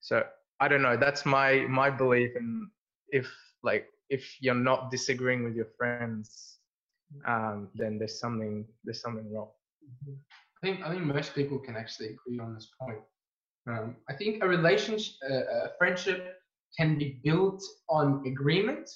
so 0.00 0.24
I 0.60 0.68
don't 0.68 0.82
know. 0.82 0.96
That's 0.96 1.26
my 1.26 1.66
my 1.68 1.90
belief, 1.90 2.30
and 2.36 2.68
if 3.08 3.28
like 3.62 3.86
if 4.10 4.36
you're 4.40 4.54
not 4.54 4.90
disagreeing 4.90 5.44
with 5.44 5.54
your 5.54 5.68
friends, 5.76 6.58
um, 7.26 7.68
then 7.74 7.98
there's 7.98 8.20
something 8.20 8.66
there's 8.84 9.00
something 9.00 9.32
wrong. 9.32 9.48
Mm-hmm. 9.84 10.14
I 10.62 10.66
think 10.66 10.86
I 10.86 10.90
think 10.90 11.02
most 11.02 11.34
people 11.34 11.58
can 11.58 11.76
actually 11.76 12.08
agree 12.08 12.38
on 12.38 12.54
this 12.54 12.68
point. 12.80 13.00
Um, 13.68 13.96
I 14.08 14.14
think 14.14 14.42
a 14.42 14.48
relationship, 14.48 15.14
uh, 15.30 15.66
a 15.66 15.70
friendship, 15.76 16.34
can 16.76 16.98
be 16.98 17.20
built 17.22 17.62
on 17.90 18.24
agreement, 18.26 18.88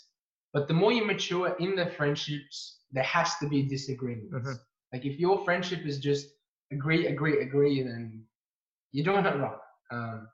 but 0.52 0.68
the 0.68 0.74
more 0.74 0.92
you 0.92 1.04
mature 1.04 1.56
in 1.58 1.74
the 1.74 1.86
friendships, 1.86 2.78
there 2.92 3.04
has 3.04 3.36
to 3.38 3.48
be 3.48 3.62
disagreements. 3.62 4.34
Mm-hmm. 4.34 4.52
Like 4.92 5.06
if 5.06 5.18
your 5.18 5.44
friendship 5.44 5.86
is 5.86 5.98
just 5.98 6.28
agree, 6.70 7.06
agree, 7.06 7.40
agree, 7.40 7.82
then 7.82 8.24
you're 8.92 9.04
doing 9.04 9.24
it 9.24 9.36
wrong. 9.36 9.56
Um, 9.90 10.28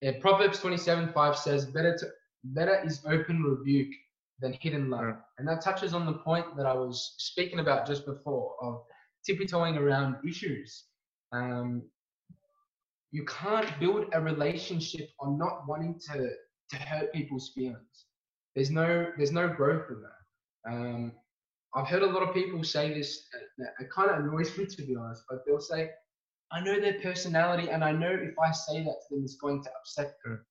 yeah, 0.00 0.12
Proverbs 0.20 0.60
27 0.60 1.12
5 1.12 1.36
says, 1.36 1.66
better, 1.66 1.96
to, 1.98 2.06
better 2.44 2.82
is 2.84 3.02
open 3.06 3.42
rebuke 3.42 3.92
than 4.40 4.52
hidden 4.54 4.90
love. 4.90 5.02
Mm. 5.02 5.18
And 5.38 5.48
that 5.48 5.62
touches 5.62 5.94
on 5.94 6.06
the 6.06 6.12
point 6.12 6.56
that 6.56 6.66
I 6.66 6.74
was 6.74 7.14
speaking 7.18 7.60
about 7.60 7.86
just 7.86 8.06
before 8.06 8.54
of 8.62 8.82
tiptoeing 9.24 9.76
around 9.76 10.16
issues. 10.26 10.84
Um, 11.32 11.82
you 13.12 13.24
can't 13.24 13.68
build 13.80 14.06
a 14.12 14.20
relationship 14.20 15.08
on 15.20 15.38
not 15.38 15.62
wanting 15.66 15.98
to, 16.12 16.28
to 16.70 16.76
hurt 16.76 17.12
people's 17.12 17.52
feelings. 17.54 18.06
There's 18.56 18.70
no 18.70 19.12
there's 19.18 19.32
no 19.32 19.48
growth 19.48 19.84
in 19.90 20.02
that. 20.02 20.72
Um, 20.72 21.12
I've 21.74 21.86
heard 21.86 22.02
a 22.02 22.06
lot 22.06 22.22
of 22.22 22.34
people 22.34 22.64
say 22.64 22.94
this. 22.94 23.28
It 23.78 23.90
kind 23.90 24.10
of 24.10 24.24
annoys 24.24 24.56
me 24.58 24.64
to 24.64 24.82
be 24.82 24.96
honest, 24.96 25.24
but 25.28 25.40
they'll 25.46 25.60
say, 25.60 25.90
"I 26.50 26.60
know 26.60 26.80
their 26.80 26.98
personality, 27.00 27.68
and 27.68 27.84
I 27.84 27.92
know 27.92 28.10
if 28.10 28.34
I 28.38 28.50
say 28.52 28.82
that 28.82 28.96
to 29.08 29.14
them, 29.14 29.24
it's 29.24 29.36
going 29.36 29.62
to 29.62 29.70
upset 29.78 30.14
them." 30.24 30.44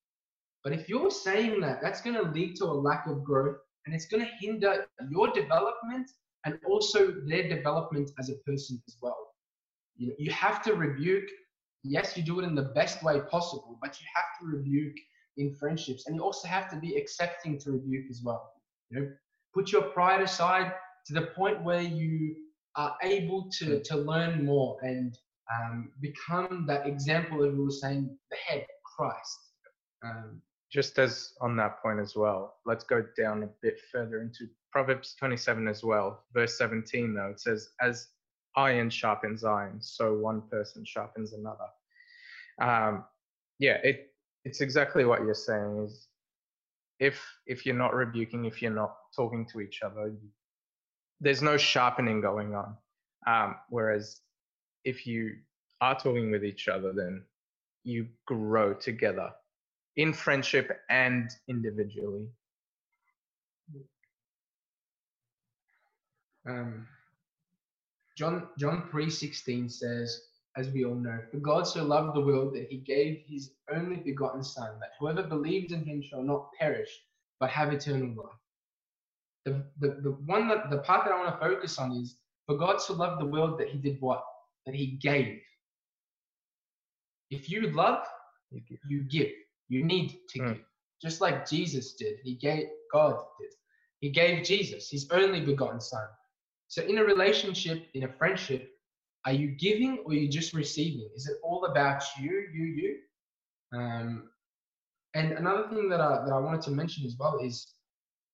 But 0.62 0.72
if 0.72 0.88
you're 0.88 1.10
saying 1.10 1.60
that, 1.62 1.82
that's 1.82 2.00
going 2.00 2.16
to 2.16 2.30
lead 2.30 2.54
to 2.56 2.66
a 2.66 2.76
lack 2.88 3.08
of 3.08 3.24
growth, 3.24 3.56
and 3.84 3.94
it's 3.94 4.06
going 4.06 4.24
to 4.24 4.30
hinder 4.40 4.86
your 5.10 5.32
development 5.32 6.08
and 6.44 6.60
also 6.64 7.12
their 7.26 7.48
development 7.48 8.12
as 8.20 8.30
a 8.30 8.36
person 8.46 8.80
as 8.86 8.96
well. 9.02 9.34
You, 9.96 10.14
you 10.16 10.30
have 10.30 10.62
to 10.62 10.74
rebuke. 10.74 11.28
Yes, 11.82 12.16
you 12.16 12.22
do 12.22 12.38
it 12.38 12.44
in 12.44 12.54
the 12.54 12.70
best 12.74 13.02
way 13.02 13.20
possible, 13.30 13.78
but 13.82 14.00
you 14.00 14.06
have 14.14 14.26
to 14.40 14.56
rebuke 14.56 14.96
in 15.36 15.54
friendships, 15.54 16.06
and 16.06 16.16
you 16.16 16.22
also 16.22 16.48
have 16.48 16.70
to 16.70 16.76
be 16.76 16.96
accepting 16.96 17.58
to 17.60 17.72
rebuke 17.72 18.06
as 18.10 18.22
well. 18.24 18.52
You 18.90 19.00
know, 19.00 19.08
put 19.54 19.72
your 19.72 19.82
pride 19.82 20.22
aside 20.22 20.72
to 21.06 21.14
the 21.14 21.28
point 21.28 21.62
where 21.62 21.82
you 21.82 22.36
are 22.76 22.96
able 23.02 23.48
to, 23.58 23.82
to 23.82 23.96
learn 23.96 24.44
more 24.44 24.78
and 24.82 25.16
um, 25.52 25.90
become 26.00 26.64
that 26.66 26.86
example 26.86 27.38
that 27.38 27.52
we 27.52 27.64
were 27.64 27.70
saying, 27.70 28.16
the 28.30 28.36
head, 28.36 28.66
Christ. 28.84 29.38
Um, 30.04 30.42
Just 30.70 30.98
as 30.98 31.32
on 31.40 31.56
that 31.56 31.80
point 31.80 32.00
as 32.00 32.14
well, 32.16 32.56
let's 32.66 32.84
go 32.84 33.04
down 33.16 33.42
a 33.44 33.48
bit 33.62 33.80
further 33.92 34.20
into 34.20 34.46
Proverbs 34.72 35.14
27 35.18 35.68
as 35.68 35.82
well, 35.82 36.24
verse 36.34 36.58
17 36.58 37.14
though, 37.14 37.30
it 37.30 37.40
says, 37.40 37.70
As 37.80 38.08
iron 38.56 38.90
sharpens 38.90 39.44
iron, 39.44 39.78
so 39.80 40.14
one 40.14 40.42
person 40.50 40.84
sharpens 40.84 41.32
another. 41.32 41.68
Um, 42.60 43.04
yeah, 43.58 43.78
it 43.82 44.10
it's 44.46 44.60
exactly 44.60 45.04
what 45.04 45.22
you're 45.24 45.34
saying. 45.34 45.84
Is 45.84 46.08
if 47.00 47.20
if 47.46 47.66
you're 47.66 47.82
not 47.84 47.94
rebuking, 47.94 48.44
if 48.44 48.62
you're 48.62 48.70
not 48.82 48.94
talking 49.14 49.44
to 49.52 49.60
each 49.60 49.82
other, 49.82 50.14
there's 51.20 51.42
no 51.42 51.56
sharpening 51.56 52.20
going 52.20 52.54
on. 52.54 52.76
Um, 53.26 53.56
whereas 53.70 54.20
if 54.84 55.06
you 55.06 55.36
are 55.80 55.98
talking 55.98 56.30
with 56.30 56.44
each 56.44 56.68
other, 56.68 56.92
then 56.92 57.24
you 57.82 58.06
grow 58.26 58.72
together 58.72 59.30
in 59.96 60.12
friendship 60.12 60.80
and 60.88 61.30
individually. 61.48 62.28
Um, 66.48 66.86
John 68.16 68.48
John 68.58 68.88
three 68.90 69.10
sixteen 69.10 69.68
says, 69.68 70.22
as 70.56 70.70
we 70.70 70.84
all 70.84 70.94
know, 70.94 71.18
for 71.30 71.38
God 71.38 71.64
so 71.64 71.84
loved 71.84 72.16
the 72.16 72.20
world 72.20 72.54
that 72.54 72.68
he 72.70 72.78
gave 72.78 73.22
his 73.26 73.52
only 73.74 73.96
begotten 73.96 74.42
Son, 74.42 74.78
that 74.80 74.92
whoever 74.98 75.22
believes 75.22 75.72
in 75.72 75.84
him 75.84 76.02
shall 76.02 76.22
not 76.22 76.50
perish, 76.58 76.88
but 77.40 77.50
have 77.50 77.72
eternal 77.72 78.08
life. 78.08 78.38
The, 79.44 79.64
the, 79.78 80.00
the 80.02 80.10
one 80.24 80.48
that 80.48 80.70
the 80.70 80.78
part 80.78 81.04
that 81.04 81.12
I 81.12 81.22
want 81.22 81.38
to 81.38 81.46
focus 81.46 81.78
on 81.78 81.92
is 81.92 82.16
for 82.46 82.56
God 82.56 82.80
so 82.80 82.94
loved 82.94 83.20
the 83.20 83.26
world 83.26 83.58
that 83.58 83.68
he 83.68 83.78
did 83.78 84.00
what? 84.00 84.24
That 84.64 84.74
he 84.74 84.98
gave. 85.02 85.40
If 87.30 87.50
you 87.50 87.70
love, 87.70 88.04
You 88.50 88.60
give. 88.68 88.78
you 88.88 89.02
give. 89.02 89.32
You 89.68 89.84
need 89.84 90.18
to 90.30 90.40
Mm. 90.40 90.54
give. 90.54 90.64
Just 91.02 91.20
like 91.20 91.48
Jesus 91.48 91.94
did. 91.94 92.18
He 92.22 92.34
gave 92.34 92.68
God 92.92 93.16
did. 93.40 93.50
He 94.00 94.10
gave 94.10 94.44
Jesus, 94.44 94.90
his 94.90 95.08
only 95.10 95.40
begotten 95.40 95.80
son. 95.80 96.06
So 96.68 96.82
in 96.82 96.98
a 96.98 97.04
relationship, 97.04 97.86
in 97.94 98.04
a 98.04 98.12
friendship, 98.12 98.75
are 99.26 99.32
you 99.32 99.48
giving 99.48 99.98
or 100.04 100.12
are 100.12 100.14
you 100.14 100.28
just 100.28 100.54
receiving? 100.54 101.10
Is 101.16 101.26
it 101.26 101.36
all 101.42 101.64
about 101.64 102.02
you, 102.18 102.44
you, 102.54 102.64
you? 102.64 102.96
Um, 103.76 104.30
and 105.14 105.32
another 105.32 105.68
thing 105.68 105.88
that 105.88 106.00
I, 106.00 106.24
that 106.24 106.32
I 106.32 106.38
wanted 106.38 106.62
to 106.62 106.70
mention 106.70 107.04
as 107.04 107.16
well 107.18 107.40
is 107.42 107.74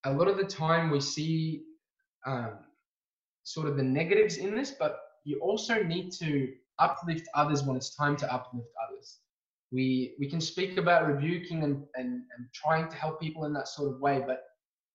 a 0.05 0.13
lot 0.13 0.29
of 0.29 0.37
the 0.37 0.45
time 0.45 0.91
we 0.91 1.01
see 1.01 1.63
um, 2.27 2.59
sort 3.45 3.69
of 3.69 3.77
the 3.77 3.83
negatives 3.83 4.37
in 4.37 4.55
this, 4.55 4.73
but 4.73 5.01
you 5.25 5.39
also 5.41 5.83
need 5.83 6.13
to 6.13 6.53
uplift 6.79 7.27
others 7.35 7.63
when 7.63 7.77
it's 7.77 7.95
time 7.95 8.17
to 8.17 8.33
uplift 8.33 8.69
others. 8.87 9.21
We, 9.71 10.15
we 10.19 10.29
can 10.29 10.41
speak 10.41 10.77
about 10.77 11.07
rebuking 11.07 11.63
and, 11.63 11.85
and, 11.95 12.23
and 12.37 12.47
trying 12.53 12.89
to 12.89 12.97
help 12.97 13.19
people 13.19 13.47
in 13.47 13.55
that 13.55 13.69
sort 13.69 13.91
of 13.91 14.01
way, 14.01 14.23
but 14.27 14.43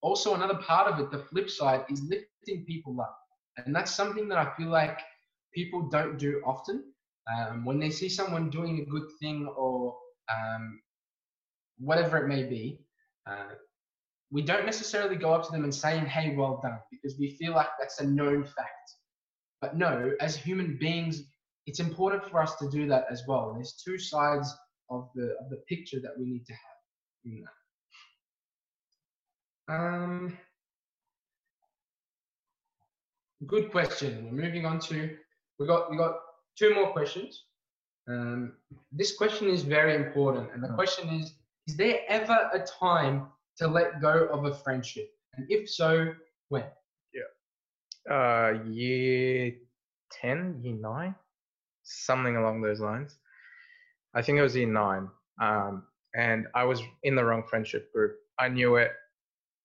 also 0.02 0.34
another 0.34 0.58
part 0.58 0.92
of 0.92 1.00
it, 1.00 1.10
the 1.10 1.18
flip 1.18 1.50
side, 1.50 1.84
is 1.90 2.02
lifting 2.02 2.64
people 2.66 3.00
up. 3.00 3.18
And 3.56 3.74
that's 3.74 3.92
something 3.92 4.28
that 4.28 4.38
I 4.38 4.54
feel 4.56 4.68
like 4.68 5.00
people 5.54 5.88
don't 5.88 6.18
do 6.18 6.42
often. 6.44 6.84
Um, 7.30 7.64
when 7.64 7.78
they 7.78 7.90
see 7.90 8.08
someone 8.08 8.50
doing 8.50 8.80
a 8.80 8.90
good 8.90 9.08
thing 9.20 9.46
or 9.56 9.96
um, 10.30 10.80
whatever 11.78 12.16
it 12.18 12.28
may 12.28 12.44
be, 12.44 12.80
uh, 13.28 13.54
we 14.30 14.42
don't 14.42 14.66
necessarily 14.66 15.16
go 15.16 15.32
up 15.32 15.44
to 15.46 15.52
them 15.52 15.64
and 15.64 15.74
saying, 15.74 16.06
hey, 16.06 16.34
well 16.36 16.60
done, 16.62 16.78
because 16.90 17.18
we 17.18 17.30
feel 17.30 17.52
like 17.52 17.68
that's 17.78 18.00
a 18.00 18.06
known 18.06 18.44
fact. 18.44 18.94
But 19.60 19.76
no, 19.76 20.12
as 20.20 20.36
human 20.36 20.76
beings, 20.78 21.22
it's 21.66 21.80
important 21.80 22.24
for 22.30 22.42
us 22.42 22.56
to 22.56 22.70
do 22.70 22.86
that 22.88 23.06
as 23.10 23.24
well. 23.26 23.52
There's 23.54 23.74
two 23.84 23.98
sides 23.98 24.54
of 24.90 25.08
the 25.14 25.34
of 25.40 25.50
the 25.50 25.62
picture 25.68 26.00
that 26.00 26.12
we 26.18 26.24
need 26.26 26.46
to 26.46 26.52
have 26.52 26.78
in 27.24 27.44
that. 29.68 29.74
Um, 29.74 30.38
good 33.46 33.70
question. 33.70 34.24
We're 34.24 34.42
moving 34.44 34.64
on 34.64 34.78
to 34.80 35.16
we 35.58 35.66
got 35.66 35.90
we 35.90 35.96
got 35.96 36.16
two 36.58 36.74
more 36.74 36.92
questions. 36.92 37.44
Um, 38.08 38.54
this 38.92 39.16
question 39.16 39.48
is 39.48 39.62
very 39.62 39.94
important, 39.94 40.48
and 40.54 40.62
the 40.62 40.68
question 40.68 41.08
is: 41.08 41.34
Is 41.66 41.76
there 41.76 42.00
ever 42.08 42.50
a 42.52 42.60
time 42.60 43.26
to 43.58 43.68
let 43.68 44.00
go 44.00 44.28
of 44.32 44.44
a 44.44 44.54
friendship? 44.54 45.10
And 45.36 45.46
if 45.50 45.68
so, 45.68 46.12
when? 46.48 46.64
uh, 48.10 48.54
year 48.66 49.52
10, 50.20 50.60
year 50.62 50.76
9, 50.76 51.14
something 51.82 52.36
along 52.36 52.60
those 52.60 52.80
lines. 52.80 53.16
I 54.14 54.22
think 54.22 54.38
it 54.38 54.42
was 54.42 54.56
year 54.56 54.66
9. 54.66 55.08
Um, 55.40 55.84
and 56.14 56.46
I 56.54 56.64
was 56.64 56.82
in 57.02 57.14
the 57.14 57.24
wrong 57.24 57.42
friendship 57.48 57.92
group. 57.92 58.16
I 58.38 58.48
knew 58.48 58.76
it, 58.76 58.92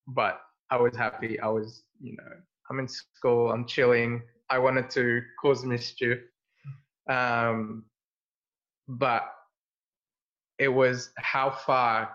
but 0.07 0.41
I 0.69 0.77
was 0.77 0.95
happy. 0.95 1.39
I 1.39 1.47
was, 1.47 1.83
you 2.01 2.15
know, 2.17 2.31
I'm 2.69 2.79
in 2.79 2.87
school, 2.87 3.51
I'm 3.51 3.65
chilling. 3.65 4.21
I 4.53 4.59
wanted 4.59 4.89
to 4.91 5.21
cause 5.41 5.65
mischief. 5.65 6.19
Um, 7.09 7.85
but 8.87 9.23
it 10.59 10.67
was 10.67 11.11
how 11.17 11.49
far 11.49 12.11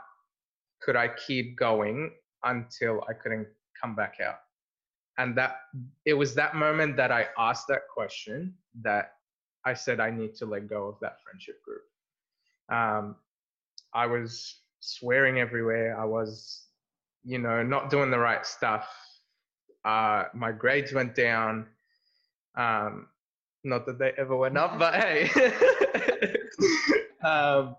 could 0.81 0.96
I 0.96 1.09
keep 1.27 1.59
going 1.59 2.12
until 2.44 3.05
I 3.09 3.12
couldn't 3.12 3.48
come 3.81 3.94
back 3.94 4.16
out? 4.24 4.38
and 5.18 5.37
that 5.37 5.57
it 6.07 6.14
was 6.14 6.35
that 6.35 6.55
moment 6.55 6.96
that 6.96 7.12
i 7.12 7.27
asked 7.38 7.66
that 7.68 7.83
question 7.92 8.55
that 8.81 9.12
i 9.64 9.74
said 9.74 10.01
i 10.01 10.11
need 10.11 10.35
to 10.35 10.46
let 10.46 10.68
go 10.68 10.87
of 10.87 10.96
that 11.01 11.16
friendship 11.22 11.61
group 11.62 11.83
um, 12.70 13.16
i 13.92 14.07
was 14.07 14.61
swearing 14.81 15.38
everywhere 15.38 15.98
i 16.01 16.05
was 16.05 16.66
you 17.24 17.38
know 17.38 17.62
not 17.62 17.90
doing 17.90 18.11
the 18.11 18.18
right 18.18 18.46
stuff 18.46 18.88
uh, 19.85 20.24
my 20.35 20.53
grades 20.53 20.92
went 20.92 21.14
down 21.14 21.66
um, 22.59 23.07
not 23.64 23.87
that 23.87 23.99
they 23.99 24.12
ever 24.18 24.37
went 24.37 24.59
up 24.59 24.79
but 24.79 24.94
hey 24.94 25.31
um, 27.25 27.77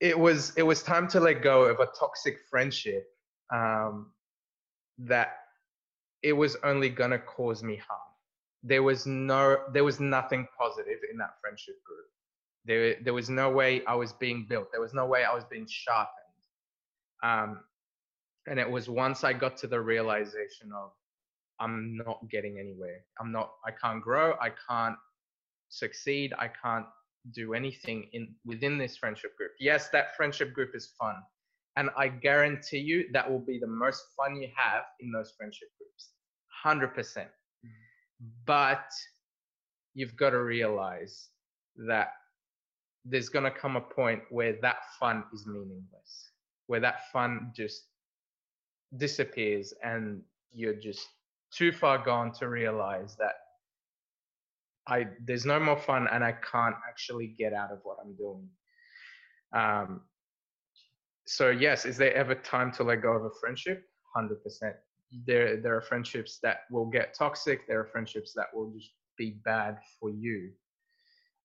it 0.00 0.18
was 0.18 0.52
it 0.56 0.62
was 0.62 0.82
time 0.82 1.08
to 1.08 1.20
let 1.20 1.42
go 1.42 1.62
of 1.62 1.80
a 1.80 1.86
toxic 1.98 2.38
friendship 2.48 3.08
um, 3.52 4.10
that 4.98 5.38
it 6.22 6.32
was 6.32 6.56
only 6.64 6.88
gonna 6.88 7.18
cause 7.18 7.62
me 7.62 7.76
harm. 7.76 8.00
There 8.62 8.82
was 8.82 9.06
no, 9.06 9.58
there 9.72 9.84
was 9.84 10.00
nothing 10.00 10.48
positive 10.58 10.98
in 11.10 11.18
that 11.18 11.34
friendship 11.40 11.82
group. 11.84 12.06
There, 12.64 12.96
there 13.04 13.14
was 13.14 13.30
no 13.30 13.50
way 13.50 13.84
I 13.86 13.94
was 13.94 14.12
being 14.12 14.46
built. 14.48 14.72
There 14.72 14.80
was 14.80 14.92
no 14.92 15.06
way 15.06 15.24
I 15.24 15.32
was 15.32 15.44
being 15.44 15.66
sharpened. 15.68 16.10
Um, 17.22 17.60
and 18.48 18.58
it 18.58 18.68
was 18.68 18.88
once 18.88 19.22
I 19.22 19.32
got 19.32 19.56
to 19.58 19.68
the 19.68 19.80
realization 19.80 20.72
of 20.74 20.90
I'm 21.60 21.96
not 21.96 22.20
getting 22.30 22.58
anywhere. 22.58 23.00
I'm 23.20 23.32
not. 23.32 23.52
I 23.66 23.70
can't 23.70 24.02
grow. 24.02 24.34
I 24.40 24.50
can't 24.68 24.96
succeed. 25.68 26.32
I 26.38 26.48
can't 26.48 26.86
do 27.32 27.54
anything 27.54 28.08
in 28.12 28.34
within 28.44 28.78
this 28.78 28.96
friendship 28.96 29.36
group. 29.36 29.52
Yes, 29.58 29.88
that 29.90 30.16
friendship 30.16 30.52
group 30.52 30.70
is 30.74 30.92
fun. 30.98 31.14
And 31.76 31.90
I 31.96 32.08
guarantee 32.08 32.78
you 32.78 33.06
that 33.12 33.30
will 33.30 33.40
be 33.40 33.58
the 33.58 33.66
most 33.66 34.02
fun 34.16 34.36
you 34.36 34.48
have 34.56 34.84
in 35.00 35.12
those 35.12 35.34
friendship 35.36 35.68
groups. 35.78 36.10
100%. 36.64 37.26
But 38.46 38.90
you've 39.94 40.16
got 40.16 40.30
to 40.30 40.42
realize 40.42 41.28
that 41.86 42.12
there's 43.04 43.28
going 43.28 43.44
to 43.44 43.50
come 43.50 43.76
a 43.76 43.80
point 43.80 44.22
where 44.30 44.56
that 44.62 44.76
fun 44.98 45.24
is 45.34 45.46
meaningless, 45.46 46.30
where 46.66 46.80
that 46.80 47.10
fun 47.12 47.52
just 47.54 47.82
disappears 48.96 49.74
and 49.82 50.22
you're 50.52 50.74
just 50.74 51.06
too 51.52 51.72
far 51.72 51.98
gone 51.98 52.32
to 52.32 52.48
realize 52.48 53.16
that 53.18 53.34
I 54.88 55.06
there's 55.24 55.44
no 55.44 55.58
more 55.58 55.78
fun 55.78 56.06
and 56.12 56.22
I 56.22 56.32
can't 56.32 56.76
actually 56.88 57.34
get 57.38 57.52
out 57.52 57.72
of 57.72 57.80
what 57.82 57.98
I'm 58.02 58.14
doing. 58.16 58.48
Um, 59.52 60.02
so 61.26 61.50
yes, 61.50 61.84
is 61.84 61.96
there 61.96 62.14
ever 62.14 62.34
time 62.34 62.70
to 62.72 62.84
let 62.84 63.02
go 63.02 63.12
of 63.12 63.24
a 63.24 63.30
friendship? 63.40 63.84
Hundred 64.14 64.42
percent. 64.42 64.74
There, 65.26 65.56
there 65.60 65.76
are 65.76 65.82
friendships 65.82 66.38
that 66.42 66.60
will 66.70 66.86
get 66.86 67.14
toxic. 67.14 67.66
There 67.66 67.80
are 67.80 67.86
friendships 67.86 68.32
that 68.34 68.46
will 68.52 68.70
just 68.70 68.90
be 69.16 69.40
bad 69.44 69.78
for 69.98 70.10
you, 70.10 70.50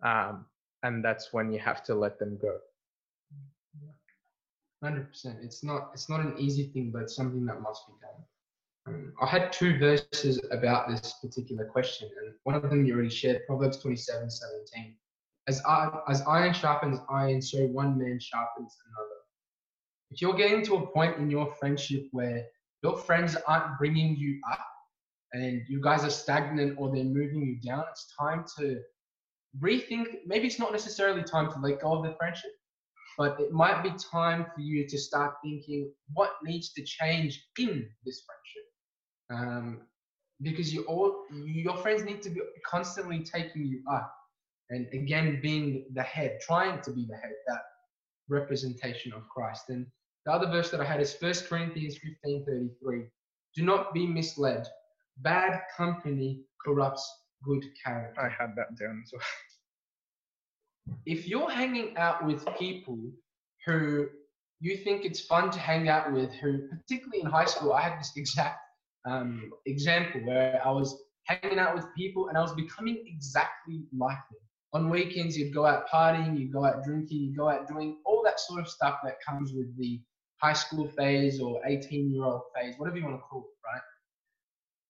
um, 0.03 0.45
and 0.83 1.03
that's 1.03 1.31
when 1.31 1.51
you 1.51 1.59
have 1.59 1.83
to 1.85 1.95
let 1.95 2.19
them 2.19 2.37
go. 2.41 2.57
Hundred 4.83 5.09
percent. 5.09 5.39
It's 5.43 5.63
not. 5.63 5.91
It's 5.93 6.09
not 6.09 6.21
an 6.21 6.35
easy 6.37 6.67
thing, 6.73 6.91
but 6.91 7.09
something 7.09 7.45
that 7.45 7.61
must 7.61 7.87
be 7.87 7.93
done. 8.01 8.23
Um, 8.87 9.13
I 9.21 9.27
had 9.27 9.51
two 9.53 9.77
verses 9.77 10.39
about 10.51 10.89
this 10.89 11.13
particular 11.21 11.65
question, 11.65 12.09
and 12.23 12.33
one 12.43 12.55
of 12.55 12.63
them 12.63 12.85
you 12.85 12.93
already 12.93 13.09
shared, 13.09 13.45
Proverbs 13.45 13.77
27, 13.77 14.29
17. 14.29 14.95
As, 15.47 15.61
I, 15.67 15.89
as 16.07 16.21
iron 16.27 16.53
sharpens 16.53 16.99
iron, 17.09 17.41
so 17.41 17.65
one 17.67 17.97
man 17.97 18.19
sharpens 18.19 18.75
another. 18.89 19.09
If 20.11 20.21
you're 20.21 20.33
getting 20.33 20.63
to 20.65 20.75
a 20.75 20.87
point 20.87 21.17
in 21.17 21.29
your 21.29 21.53
friendship 21.55 22.07
where 22.11 22.43
your 22.83 22.97
friends 22.97 23.37
aren't 23.47 23.77
bringing 23.77 24.15
you 24.15 24.39
up 24.51 24.65
and 25.33 25.61
you 25.69 25.79
guys 25.81 26.03
are 26.03 26.09
stagnant 26.09 26.75
or 26.77 26.93
they're 26.93 27.03
moving 27.03 27.41
you 27.43 27.69
down, 27.69 27.83
it's 27.89 28.13
time 28.19 28.43
to 28.57 28.81
rethink. 29.59 30.19
Maybe 30.25 30.47
it's 30.47 30.59
not 30.59 30.71
necessarily 30.71 31.23
time 31.23 31.51
to 31.51 31.59
let 31.59 31.81
go 31.81 31.93
of 31.97 32.03
the 32.03 32.15
friendship, 32.17 32.51
but 33.17 33.39
it 33.39 33.51
might 33.51 33.83
be 33.83 33.91
time 34.11 34.47
for 34.53 34.61
you 34.61 34.87
to 34.87 34.97
start 34.97 35.35
thinking 35.43 35.91
what 36.13 36.31
needs 36.43 36.73
to 36.73 36.83
change 36.83 37.47
in 37.57 37.87
this 38.03 38.23
friendship. 38.25 38.70
Um, 39.31 39.81
because 40.41 40.73
you 40.73 40.83
all 40.83 41.25
your 41.45 41.77
friends 41.77 42.03
need 42.03 42.21
to 42.23 42.29
be 42.29 42.41
constantly 42.65 43.23
taking 43.23 43.65
you 43.65 43.83
up 43.91 44.11
and 44.71 44.87
again 44.91 45.39
being 45.39 45.85
the 45.93 46.01
head 46.01 46.39
trying 46.41 46.81
to 46.81 46.91
be 46.91 47.05
the 47.07 47.15
head 47.15 47.33
that 47.45 47.61
representation 48.27 49.13
of 49.13 49.29
christ 49.29 49.69
and 49.69 49.85
the 50.25 50.31
other 50.31 50.47
verse 50.47 50.69
that 50.71 50.79
I 50.79 50.85
had 50.85 51.01
is 51.01 51.15
1 51.19 51.33
Corinthians 51.49 51.97
15 51.97 52.45
33. 52.45 53.03
Do 53.55 53.63
not 53.63 53.93
be 53.93 54.05
misled. 54.05 54.67
Bad 55.17 55.61
company 55.75 56.41
corrupts 56.63 57.03
good 57.43 57.63
character. 57.83 58.21
I 58.21 58.29
had 58.29 58.51
that 58.55 58.77
down 58.79 59.03
as 59.03 59.11
well. 59.11 60.97
If 61.05 61.27
you're 61.27 61.49
hanging 61.49 61.97
out 61.97 62.25
with 62.25 62.45
people 62.57 62.99
who 63.65 64.07
you 64.59 64.77
think 64.77 65.05
it's 65.05 65.21
fun 65.21 65.49
to 65.51 65.59
hang 65.59 65.89
out 65.89 66.11
with, 66.13 66.31
who, 66.33 66.67
particularly 66.67 67.21
in 67.21 67.27
high 67.27 67.45
school, 67.45 67.73
I 67.73 67.81
had 67.81 67.99
this 67.99 68.13
exact 68.15 68.59
um, 69.05 69.51
example 69.65 70.21
where 70.25 70.61
I 70.65 70.71
was 70.71 71.03
hanging 71.25 71.59
out 71.59 71.75
with 71.75 71.85
people 71.95 72.27
and 72.27 72.37
I 72.37 72.41
was 72.41 72.53
becoming 72.53 73.03
exactly 73.05 73.83
like 73.97 74.17
them. 74.29 74.39
On 74.73 74.89
weekends, 74.89 75.37
you'd 75.37 75.53
go 75.53 75.65
out 75.65 75.89
partying, 75.89 76.39
you'd 76.39 76.53
go 76.53 76.65
out 76.65 76.83
drinking, 76.83 77.19
you'd 77.19 77.37
go 77.37 77.49
out 77.49 77.67
doing 77.67 77.97
all 78.05 78.21
that 78.23 78.39
sort 78.39 78.61
of 78.61 78.67
stuff 78.67 78.99
that 79.03 79.15
comes 79.27 79.51
with 79.53 79.77
the 79.77 80.01
high 80.41 80.53
school 80.53 80.87
phase 80.87 81.39
or 81.39 81.61
18 81.65 82.13
year 82.13 82.23
old 82.23 82.41
phase, 82.55 82.75
whatever 82.77 82.97
you 82.97 83.03
want 83.03 83.17
to 83.17 83.21
call 83.21 83.41
it, 83.41 83.67
right? 83.67 83.81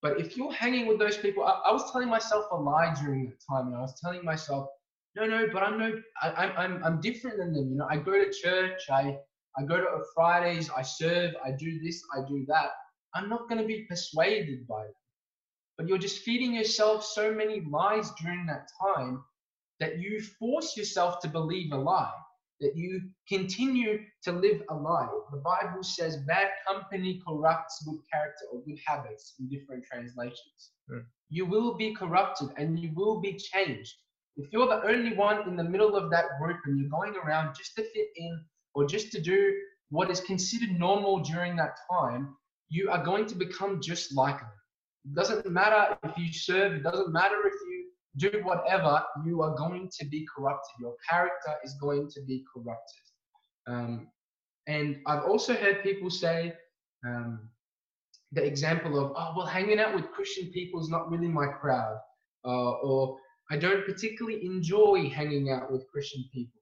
But 0.02 0.20
if 0.20 0.38
you're 0.38 0.52
hanging 0.52 0.88
with 0.88 1.00
those 1.00 1.18
people, 1.18 1.44
I, 1.44 1.62
I, 1.66 1.72
was 1.72 1.92
telling 1.92 2.10
myself 2.10 2.46
a 2.52 2.56
lie 2.56 2.94
during 3.02 3.26
that 3.26 3.38
time, 3.50 3.68
and 3.68 3.76
I 3.76 3.82
was 3.82 4.00
telling 4.00 4.24
myself, 4.24 4.68
no, 5.16 5.26
no, 5.26 5.48
but 5.52 5.62
I'm 5.62 5.78
no, 5.78 6.02
I, 6.22 6.32
I'm, 6.32 6.52
I'm, 6.58 6.84
I'm 6.84 7.02
different 7.02 7.38
than 7.38 7.54
them. 7.54 7.70
You 7.70 7.78
know, 7.78 7.88
I 7.90 7.98
go 7.98 8.14
to 8.14 8.32
church, 8.32 8.82
I, 8.90 9.18
I 9.58 9.64
go 9.64 9.78
to 9.78 10.04
Fridays, 10.16 10.70
I 10.70 10.82
serve, 10.82 11.34
I 11.44 11.52
do 11.52 11.80
this, 11.84 12.02
I 12.16 12.28
do 12.28 12.46
that. 12.48 12.72
I'm 13.16 13.30
not 13.30 13.50
going 13.50 13.62
to 13.62 13.68
be 13.68 13.86
persuaded 13.90 14.68
by 14.68 14.84
them. 14.84 14.94
But 15.78 15.88
you're 15.88 15.98
just 15.98 16.20
feeding 16.20 16.54
yourself 16.54 17.04
so 17.04 17.34
many 17.34 17.62
lies 17.62 18.12
during 18.22 18.46
that 18.48 18.68
time 18.82 19.24
that 19.80 20.00
you 20.00 20.22
force 20.40 20.78
yourself 20.78 21.20
to 21.22 21.28
believe 21.28 21.72
a 21.72 21.78
lie 21.78 22.12
that 22.62 22.78
you 22.78 23.02
continue 23.28 24.00
to 24.24 24.32
live 24.32 24.62
a 24.70 24.76
lie. 24.76 25.10
The 25.32 25.42
Bible 25.44 25.84
says 25.84 26.18
bad 26.28 26.50
company 26.66 27.20
corrupts 27.28 27.84
good 27.84 28.00
character 28.12 28.46
or 28.54 28.62
good 28.62 28.78
habits 28.86 29.34
in 29.40 29.50
different 29.50 29.84
translations. 29.84 30.72
Mm. 30.90 31.04
You 31.30 31.46
will 31.48 31.76
be 31.76 31.94
corrupted 31.96 32.50
and 32.58 32.80
you 32.80 32.92
will 32.96 33.20
be 33.20 33.34
changed. 33.34 33.96
If 34.38 34.54
you're 34.54 34.68
the 34.68 34.88
only 34.88 35.16
one 35.16 35.48
in 35.50 35.56
the 35.58 35.64
middle 35.64 35.96
of 35.96 36.10
that 36.12 36.26
group 36.40 36.58
and 36.66 36.80
you're 36.80 36.90
going 36.90 37.16
around 37.16 37.56
just 37.56 37.76
to 37.76 37.84
fit 37.84 38.08
in 38.16 38.46
or 38.76 38.86
just 38.86 39.12
to 39.12 39.22
do 39.22 39.54
what 39.90 40.12
is 40.12 40.22
considered 40.22 40.80
normal 40.80 41.20
during 41.20 41.56
that 41.58 41.78
time, 41.92 42.36
you 42.72 42.90
are 42.90 43.04
going 43.04 43.26
to 43.28 43.36
become 43.36 43.82
just 43.82 44.16
like 44.16 44.40
them. 44.40 44.50
It 45.06 45.14
doesn't 45.14 45.46
matter 45.52 45.98
if 46.04 46.18
you 46.18 46.32
serve, 46.32 46.74
it 46.74 46.84
doesn't 46.84 47.12
matter 47.12 47.36
if 47.46 47.54
you 47.54 48.30
do 48.30 48.42
whatever, 48.44 49.04
you 49.26 49.42
are 49.42 49.56
going 49.56 49.90
to 50.00 50.06
be 50.06 50.26
corrupted. 50.34 50.72
Your 50.80 50.96
character 51.08 51.54
is 51.64 51.76
going 51.82 52.10
to 52.12 52.22
be 52.26 52.44
corrupted. 52.54 53.06
Um, 53.68 54.08
and 54.68 54.98
I've 55.06 55.24
also 55.24 55.54
heard 55.54 55.84
people 55.84 56.10
say 56.10 56.54
um, 57.06 57.50
the 58.32 58.44
example 58.44 58.98
of, 58.98 59.12
oh, 59.18 59.34
well, 59.36 59.46
hanging 59.46 59.80
out 59.80 59.94
with 59.94 60.12
Christian 60.12 60.50
people 60.52 60.82
is 60.82 60.90
not 60.90 61.12
really 61.12 61.28
my 61.28 61.48
crowd. 61.48 61.98
Uh, 62.46 62.72
or 62.84 63.18
I 63.50 63.58
don't 63.58 63.86
particularly 63.86 64.46
enjoy 64.46 65.10
hanging 65.10 65.52
out 65.52 65.72
with 65.72 65.90
Christian 65.92 66.24
people. 66.34 66.62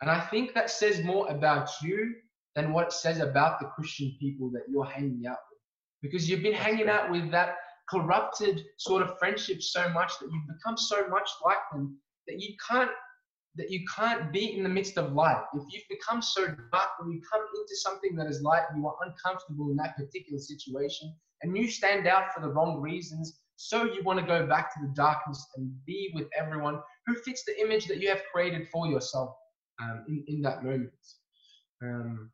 And 0.00 0.10
I 0.10 0.20
think 0.20 0.54
that 0.54 0.70
says 0.70 1.04
more 1.04 1.28
about 1.28 1.68
you 1.82 2.14
than 2.54 2.72
what 2.72 2.86
it 2.86 2.92
says 2.92 3.20
about 3.20 3.60
the 3.60 3.66
Christian 3.66 4.14
people 4.20 4.50
that 4.50 4.62
you're 4.70 4.84
hanging 4.84 5.24
out 5.28 5.38
with. 5.50 5.58
Because 6.02 6.28
you've 6.28 6.42
been 6.42 6.52
hanging 6.52 6.88
out 6.88 7.10
with 7.10 7.30
that 7.30 7.56
corrupted 7.88 8.64
sort 8.78 9.02
of 9.02 9.18
friendship 9.18 9.62
so 9.62 9.88
much 9.90 10.12
that 10.20 10.30
you've 10.32 10.56
become 10.56 10.76
so 10.76 11.06
much 11.08 11.28
like 11.44 11.58
them 11.72 11.96
that 12.26 12.40
you 12.40 12.54
can't 12.68 12.90
that 13.56 13.70
you 13.70 13.84
can't 13.94 14.32
be 14.32 14.56
in 14.56 14.62
the 14.62 14.68
midst 14.68 14.96
of 14.96 15.12
light. 15.12 15.42
If 15.52 15.64
you've 15.70 15.82
become 15.90 16.22
so 16.22 16.46
dark, 16.46 16.88
when 16.98 17.12
you 17.12 17.20
come 17.30 17.42
into 17.42 17.76
something 17.76 18.16
that 18.16 18.26
is 18.26 18.40
light, 18.40 18.62
you 18.74 18.86
are 18.86 18.96
uncomfortable 19.04 19.70
in 19.70 19.76
that 19.76 19.94
particular 19.94 20.38
situation, 20.38 21.14
and 21.42 21.54
you 21.54 21.68
stand 21.68 22.06
out 22.06 22.32
for 22.32 22.40
the 22.40 22.48
wrong 22.48 22.80
reasons. 22.80 23.40
So 23.56 23.84
you 23.84 24.02
want 24.04 24.18
to 24.20 24.24
go 24.24 24.46
back 24.46 24.72
to 24.72 24.80
the 24.80 24.94
darkness 24.94 25.46
and 25.56 25.70
be 25.84 26.10
with 26.14 26.28
everyone 26.36 26.80
who 27.04 27.14
fits 27.14 27.44
the 27.44 27.60
image 27.60 27.86
that 27.88 27.98
you 27.98 28.08
have 28.08 28.22
created 28.32 28.68
for 28.72 28.86
yourself 28.86 29.34
um, 29.82 30.04
in, 30.08 30.24
in 30.28 30.42
that 30.42 30.64
moment. 30.64 30.90
Um, 31.82 32.30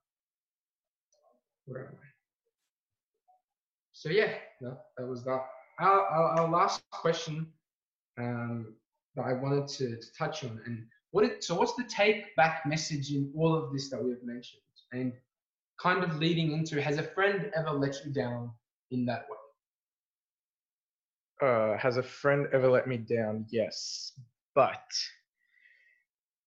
So 3.93 4.11
yeah, 4.11 4.35
no, 4.61 4.79
that 4.97 5.07
was 5.07 5.25
that. 5.25 5.45
Our, 5.81 6.01
our, 6.01 6.41
our 6.41 6.49
last 6.49 6.83
question 6.93 7.47
um, 8.19 8.75
that 9.17 9.23
I 9.23 9.33
wanted 9.33 9.67
to, 9.69 9.97
to 9.97 10.07
touch 10.17 10.45
on, 10.45 10.61
and 10.67 10.87
what 11.11 11.25
it, 11.25 11.43
so 11.43 11.55
what's 11.55 11.75
the 11.75 11.85
take 11.85 12.35
back 12.37 12.65
message 12.67 13.11
in 13.11 13.33
all 13.37 13.55
of 13.55 13.73
this 13.73 13.91
that 13.91 14.03
we've 14.03 14.23
mentioned, 14.23 14.63
and 14.93 15.13
kind 15.81 16.05
of 16.05 16.19
leading 16.19 16.53
into 16.53 16.81
has 16.81 16.99
a 16.99 17.03
friend 17.03 17.51
ever 17.57 17.71
let 17.71 18.05
you 18.05 18.13
down 18.13 18.51
in 18.91 19.05
that 19.07 19.27
way? 19.29 19.37
Uh, 21.49 21.77
has 21.77 21.97
a 21.97 22.03
friend 22.03 22.47
ever 22.53 22.69
let 22.69 22.87
me 22.87 22.97
down? 22.97 23.47
Yes, 23.51 24.13
but 24.55 24.83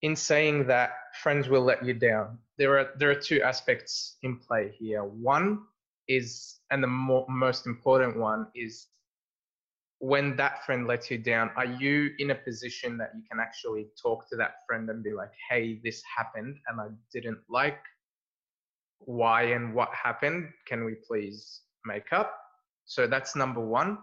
in 0.02 0.16
saying 0.16 0.68
that 0.68 0.92
friends 1.22 1.48
will 1.48 1.62
let 1.62 1.86
you 1.86 1.94
down, 1.94 2.38
there 2.58 2.80
are 2.80 2.90
there 2.98 3.10
are 3.10 3.16
two 3.16 3.42
aspects 3.42 4.18
in 4.24 4.38
play 4.38 4.72
here. 4.78 5.04
One 5.04 5.60
is, 6.08 6.60
and 6.72 6.84
the 6.84 6.88
more, 6.88 7.26
most 7.30 7.68
important 7.68 8.18
one 8.18 8.48
is 8.56 8.88
when 10.00 10.36
that 10.36 10.66
friend 10.66 10.88
lets 10.88 11.12
you 11.12 11.20
down, 11.20 11.52
are 11.56 11.66
you 11.66 12.10
in 12.18 12.32
a 12.32 12.36
position 12.36 12.98
that 12.98 13.12
you 13.16 13.22
can 13.30 13.40
actually 13.40 13.88
talk 14.02 14.28
to 14.30 14.36
that 14.36 14.56
friend 14.68 14.90
and 14.90 15.04
be 15.04 15.14
like, 15.14 15.32
hey, 15.50 15.80
this 15.84 16.02
happened 16.18 16.58
and 16.68 16.82
I 16.82 16.88
didn't 17.14 17.40
like 17.50 17.78
why 19.06 19.44
and 19.44 19.74
what 19.74 19.90
happened? 19.94 20.50
Can 20.68 20.86
we 20.86 20.96
please 21.08 21.62
make 21.86 22.12
up? 22.14 22.36
So 22.86 23.08
that's 23.08 23.36
number 23.36 23.62
one. 23.62 23.98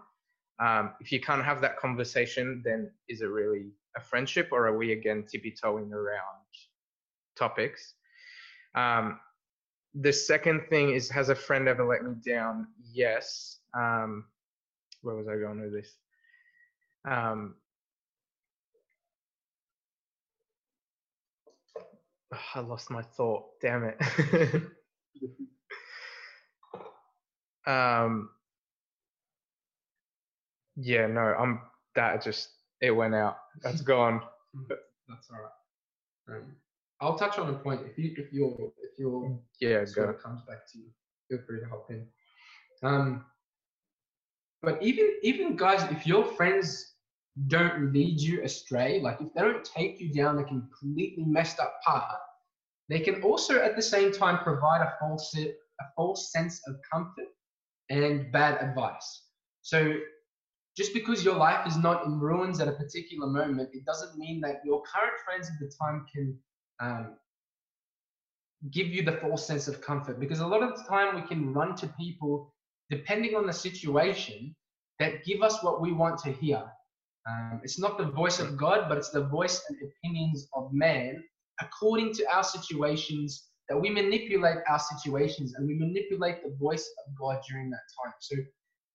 Um, 0.59 0.93
if 0.99 1.11
you 1.11 1.21
can't 1.21 1.43
have 1.43 1.61
that 1.61 1.77
conversation, 1.77 2.61
then 2.65 2.91
is 3.07 3.21
it 3.21 3.27
really 3.27 3.67
a 3.99 4.03
friendship 4.03 4.49
or 4.51 4.67
are 4.67 4.77
we 4.77 4.91
again 4.93 5.25
tippy 5.29 5.51
toeing 5.51 5.91
around 5.93 6.45
topics? 7.37 7.95
Um, 8.75 9.19
the 9.95 10.13
second 10.13 10.61
thing 10.69 10.91
is 10.91 11.09
has 11.09 11.29
a 11.29 11.35
friend 11.35 11.67
ever 11.67 11.85
let 11.85 12.03
me 12.03 12.13
down? 12.25 12.67
Yes. 12.93 13.59
Um 13.73 14.25
where 15.01 15.15
was 15.15 15.27
i 15.27 15.35
going 15.35 15.61
with 15.61 15.73
this? 15.73 15.95
Um 17.05 17.55
i 22.55 22.59
lost 22.59 22.91
my 22.91 23.01
thought. 23.01 23.45
Damn 23.61 23.83
it. 23.85 24.63
Um 27.67 28.31
yeah 30.75 31.05
no 31.05 31.19
i'm 31.21 31.61
that 31.95 32.23
just 32.23 32.49
it 32.81 32.91
went 32.91 33.15
out 33.15 33.37
that's 33.61 33.81
gone 33.81 34.21
that's 35.07 35.29
all 35.31 35.39
right 35.39 36.37
um, 36.37 36.55
I'll 37.01 37.17
touch 37.17 37.37
on 37.37 37.49
a 37.49 37.53
point 37.53 37.81
if 37.85 37.97
you 37.97 38.13
if 38.17 38.31
your 38.33 38.71
if 38.81 38.99
your 38.99 39.39
yeah 39.61 39.85
go. 39.95 40.13
comes 40.13 40.41
back 40.47 40.67
to 40.71 40.79
you. 40.79 40.85
Feel 41.29 41.39
free 41.47 41.59
to 41.61 41.65
hop 41.67 41.89
in. 41.89 42.05
Um, 42.83 43.25
but 44.61 44.81
even 44.81 45.15
even 45.23 45.55
guys, 45.55 45.81
if 45.91 46.05
your 46.05 46.25
friends 46.25 46.95
don't 47.47 47.93
lead 47.93 48.19
you 48.19 48.43
astray, 48.43 48.99
like 49.01 49.21
if 49.21 49.33
they 49.33 49.41
don't 49.41 49.63
take 49.63 50.01
you 50.01 50.11
down 50.11 50.39
a 50.39 50.43
completely 50.43 51.23
messed 51.23 51.59
up 51.59 51.79
path, 51.85 52.17
they 52.89 52.99
can 52.99 53.21
also 53.21 53.61
at 53.61 53.75
the 53.75 53.81
same 53.81 54.11
time 54.11 54.43
provide 54.43 54.81
a 54.81 54.93
false 54.99 55.33
a 55.37 55.53
false 55.95 56.33
sense 56.33 56.61
of 56.67 56.75
comfort 56.91 57.27
and 57.89 58.29
bad 58.33 58.61
advice. 58.61 59.23
So 59.61 59.93
just 60.79 60.93
because 60.93 61.25
your 61.25 61.35
life 61.35 61.67
is 61.67 61.75
not 61.75 62.05
in 62.05 62.17
ruins 62.17 62.61
at 62.61 62.69
a 62.69 62.71
particular 62.71 63.27
moment, 63.27 63.67
it 63.73 63.83
doesn't 63.83 64.17
mean 64.17 64.39
that 64.39 64.61
your 64.63 64.81
current 64.83 65.17
friends 65.25 65.49
at 65.49 65.59
the 65.59 65.69
time 65.77 66.05
can 66.09 66.37
um, 66.79 67.17
give 68.71 68.87
you 68.87 69.03
the 69.03 69.17
false 69.17 69.45
sense 69.45 69.67
of 69.67 69.81
comfort. 69.81 70.21
Because 70.21 70.39
a 70.39 70.47
lot 70.47 70.63
of 70.63 70.77
the 70.77 70.83
time 70.85 71.15
we 71.15 71.27
can 71.27 71.53
run 71.53 71.75
to 71.75 71.87
people 71.99 72.53
depending 72.89 73.35
on 73.35 73.45
the 73.45 73.51
situation 73.51 74.55
that 74.99 75.25
give 75.25 75.41
us 75.41 75.61
what 75.61 75.81
we 75.81 75.91
want 75.91 76.17
to 76.19 76.31
hear. 76.31 76.63
Um, 77.29 77.59
it's 77.61 77.77
not 77.77 77.97
the 77.97 78.05
voice 78.05 78.39
of 78.39 78.55
god 78.55 78.87
but 78.87 78.97
it's 78.97 79.09
the 79.09 79.25
voice 79.25 79.61
and 79.67 79.77
opinions 79.89 80.47
of 80.53 80.71
man 80.71 81.21
according 81.59 82.13
to 82.13 82.25
our 82.33 82.45
situations 82.45 83.49
that 83.67 83.77
we 83.77 83.89
manipulate 83.89 84.59
our 84.69 84.79
situations 84.79 85.55
and 85.55 85.67
we 85.67 85.75
manipulate 85.77 86.41
the 86.41 86.55
voice 86.57 86.89
of 86.99 87.13
god 87.19 87.41
during 87.49 87.69
that 87.69 87.85
time. 88.01 88.13
So 88.21 88.37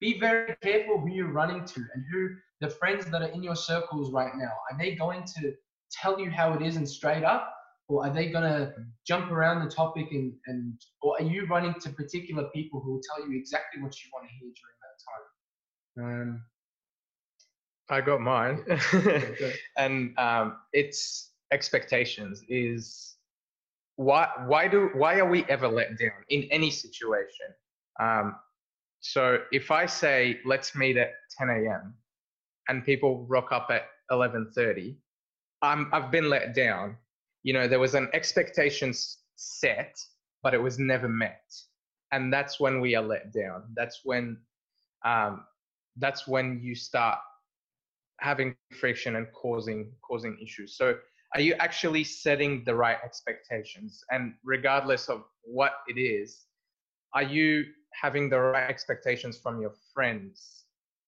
be 0.01 0.18
very 0.18 0.57
careful 0.62 1.01
who 1.01 1.09
you're 1.09 1.32
running 1.32 1.64
to 1.64 1.80
and 1.95 2.05
who 2.12 2.30
the 2.61 2.68
friends 2.68 3.07
that 3.07 3.22
are 3.22 3.28
in 3.28 3.42
your 3.42 3.57
circles 3.57 4.12
right 4.12 4.32
now. 4.36 4.53
Are 4.70 4.78
they 4.78 4.95
going 4.95 5.24
to 5.40 5.53
tell 5.90 6.20
you 6.20 6.30
how 6.30 6.53
it 6.55 6.62
is 6.62 6.76
and 6.76 6.88
straight 6.88 7.24
up 7.24 7.55
or 7.88 8.07
are 8.07 8.12
they 8.12 8.30
going 8.30 8.45
to 8.45 8.72
jump 9.07 9.30
around 9.30 9.64
the 9.64 9.70
topic 9.70 10.07
and, 10.11 10.32
and 10.47 10.74
or 11.03 11.16
are 11.20 11.24
you 11.24 11.47
running 11.47 11.74
to 11.80 11.90
particular 11.90 12.45
people 12.55 12.80
who 12.80 12.92
will 12.92 13.01
tell 13.14 13.28
you 13.28 13.36
exactly 13.38 13.82
what 13.82 13.95
you 14.03 14.11
want 14.12 14.26
to 14.26 14.34
hear 14.34 14.51
during 14.61 14.78
that 14.82 16.07
time? 16.09 16.22
Um, 16.22 16.42
i 17.90 18.01
got 18.01 18.20
mine. 18.20 18.64
And 19.76 20.18
um, 20.18 20.57
it's 20.72 21.30
expectations 21.53 22.42
is 22.49 23.16
why 23.97 24.28
why 24.47 24.66
do 24.66 24.90
why 24.95 25.18
are 25.18 25.28
we 25.28 25.45
ever 25.49 25.68
let 25.68 25.99
down 25.99 26.24
in 26.28 26.45
any 26.51 26.70
situation? 26.70 27.47
Um, 28.01 28.36
so 29.05 29.36
if 29.52 29.70
I 29.70 29.84
say 29.84 30.40
let's 30.46 30.74
meet 30.74 30.96
at 30.96 31.12
10 31.38 31.50
a.m. 31.50 31.94
and 32.68 32.82
people 32.82 33.26
rock 33.28 33.52
up 33.52 33.68
at 33.70 33.82
11:30, 34.11 34.96
I'm 35.61 35.90
I've 35.92 36.11
been 36.11 36.30
let 36.30 36.55
down. 36.55 36.96
You 37.42 37.52
know, 37.52 37.68
there 37.68 37.78
was 37.78 37.94
an 37.94 38.09
expectation 38.14 38.94
set, 39.36 39.94
but 40.42 40.55
it 40.55 40.62
was 40.62 40.78
never 40.78 41.07
met, 41.07 41.52
and 42.12 42.32
that's 42.32 42.59
when 42.59 42.80
we 42.80 42.94
are 42.94 43.02
let 43.02 43.30
down. 43.30 43.64
That's 43.76 44.00
when 44.05 44.38
um, 45.05 45.44
that's 45.98 46.26
when 46.26 46.61
you 46.62 46.74
start 46.74 47.18
having 48.20 48.57
friction 48.72 49.16
and 49.16 49.26
causing 49.34 49.92
causing 50.00 50.38
issues. 50.42 50.78
So 50.78 50.96
are 51.34 51.42
you 51.42 51.52
actually 51.59 52.05
setting 52.05 52.64
the 52.64 52.74
right 52.74 52.96
expectations? 53.05 54.02
And 54.11 54.32
regardless 54.42 55.11
of 55.11 55.24
what 55.42 55.72
it 55.88 56.00
is, 56.00 56.46
are 57.12 57.22
you 57.22 57.66
having 58.01 58.28
the 58.28 58.38
right 58.38 58.68
expectations 58.68 59.38
from 59.38 59.61
your 59.61 59.72
friends 59.92 60.64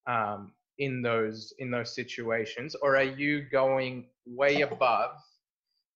um, 0.07 0.53
in 0.79 1.01
those 1.01 1.53
in 1.59 1.71
those 1.71 1.93
situations, 1.93 2.75
or 2.81 2.95
are 2.95 3.03
you 3.03 3.41
going 3.51 4.07
way 4.25 4.61
above 4.61 5.11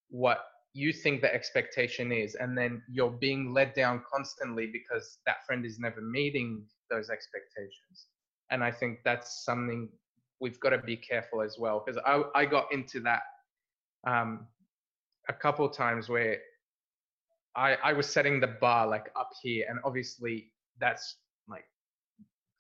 what 0.10 0.46
you 0.74 0.94
think 0.94 1.22
the 1.22 1.34
expectation 1.34 2.12
is, 2.12 2.36
and 2.36 2.58
then 2.58 2.82
you're 2.90 3.12
being 3.12 3.54
let 3.54 3.76
down 3.76 4.02
constantly 4.12 4.68
because 4.68 5.20
that 5.26 5.46
friend 5.46 5.66
is 5.66 5.80
never 5.80 6.02
meeting 6.02 6.64
those 6.90 7.10
expectations? 7.10 8.08
And 8.50 8.64
I 8.64 8.72
think 8.72 9.00
that's 9.06 9.46
something 9.46 9.90
we've 10.42 10.60
got 10.60 10.72
to 10.72 10.80
be 10.80 10.98
careful 10.98 11.42
as 11.42 11.58
well 11.58 11.84
because 11.86 12.02
I, 12.06 12.24
I 12.36 12.46
got 12.46 12.66
into 12.74 13.00
that 13.02 13.22
um, 14.06 14.48
a 15.30 15.34
couple 15.34 15.70
times 15.70 16.10
where 16.10 16.40
I, 17.56 17.78
I 17.84 17.94
was 17.94 18.08
setting 18.08 18.40
the 18.40 18.48
bar 18.48 18.88
like 18.88 19.12
up 19.18 19.30
here 19.42 19.68
and 19.70 19.80
obviously 19.86 20.52
that's 20.82 21.16
like 21.48 21.66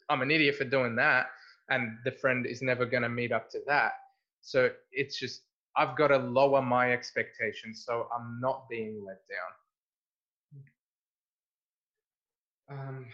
I'm 0.09 0.21
an 0.21 0.31
idiot 0.31 0.55
for 0.55 0.63
doing 0.63 0.95
that 0.95 1.27
and 1.69 1.97
the 2.05 2.11
friend 2.11 2.45
is 2.45 2.61
never 2.61 2.85
going 2.85 3.03
to 3.03 3.09
meet 3.09 3.31
up 3.31 3.49
to 3.51 3.59
that 3.67 3.93
so 4.41 4.69
it's 4.91 5.19
just 5.19 5.41
I've 5.75 5.97
got 5.97 6.07
to 6.07 6.17
lower 6.17 6.61
my 6.61 6.91
expectations 6.93 7.83
so 7.85 8.07
I'm 8.15 8.39
not 8.41 8.67
being 8.69 9.03
let 9.05 9.21
down. 9.29 9.51
Um, 12.71 13.05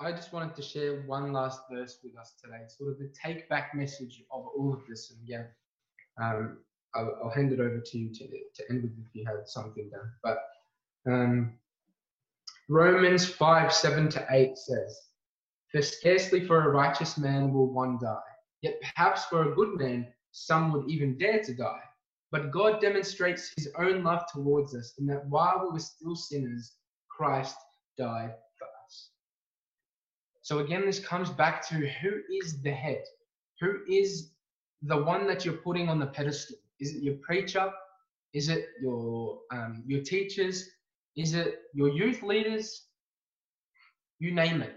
I 0.00 0.12
just 0.12 0.32
wanted 0.32 0.54
to 0.56 0.62
share 0.62 1.02
one 1.02 1.32
last 1.32 1.62
verse 1.70 1.98
with 2.02 2.16
us 2.16 2.34
today, 2.42 2.64
sort 2.68 2.92
of 2.92 2.98
the 2.98 3.10
take 3.20 3.48
back 3.48 3.74
message 3.74 4.22
of 4.32 4.46
all 4.56 4.72
of 4.72 4.80
this. 4.88 5.10
And 5.10 5.20
yeah, 5.24 5.44
um, 6.20 6.58
I'll, 6.94 7.16
I'll, 7.24 7.30
hand 7.30 7.52
it 7.52 7.60
over 7.60 7.80
to 7.80 7.98
you 7.98 8.12
to, 8.12 8.26
to 8.26 8.70
end 8.70 8.82
with 8.82 8.92
if 8.98 9.14
you 9.14 9.24
have 9.26 9.46
something 9.46 9.90
done. 9.90 10.10
But 10.22 10.38
um, 11.06 11.54
Romans 12.68 13.26
5 13.26 13.72
7 13.72 14.08
to 14.10 14.26
8 14.30 14.56
says, 14.56 15.00
For 15.70 15.82
scarcely 15.82 16.46
for 16.46 16.62
a 16.62 16.72
righteous 16.72 17.18
man 17.18 17.52
will 17.52 17.72
one 17.72 17.98
die, 18.00 18.18
yet 18.62 18.80
perhaps 18.80 19.26
for 19.26 19.50
a 19.50 19.54
good 19.54 19.76
man 19.78 20.06
some 20.30 20.72
would 20.72 20.88
even 20.88 21.18
dare 21.18 21.42
to 21.42 21.54
die. 21.54 21.82
But 22.32 22.50
God 22.50 22.80
demonstrates 22.80 23.52
his 23.56 23.70
own 23.78 24.02
love 24.02 24.24
towards 24.32 24.74
us 24.74 24.94
in 24.98 25.06
that 25.06 25.26
while 25.28 25.60
we 25.62 25.72
were 25.74 25.78
still 25.78 26.16
sinners, 26.16 26.72
Christ 27.08 27.54
died 27.96 28.34
for 28.58 28.66
us. 28.84 29.10
So 30.42 30.58
again, 30.58 30.84
this 30.84 30.98
comes 30.98 31.30
back 31.30 31.66
to 31.68 31.74
who 31.74 32.22
is 32.42 32.60
the 32.62 32.72
head? 32.72 33.04
Who 33.60 33.80
is 33.88 34.32
the 34.82 35.00
one 35.00 35.26
that 35.26 35.44
you're 35.44 35.54
putting 35.54 35.88
on 35.88 35.98
the 35.98 36.06
pedestal? 36.06 36.56
Is 36.80 36.94
it 36.94 37.02
your 37.02 37.16
preacher? 37.16 37.70
Is 38.32 38.48
it 38.48 38.66
your 38.82 39.38
um, 39.52 39.84
your 39.86 40.02
teachers? 40.02 40.68
Is 41.16 41.34
it 41.34 41.60
your 41.72 41.88
youth 41.88 42.22
leaders? 42.22 42.86
You 44.18 44.32
name 44.32 44.62
it. 44.62 44.76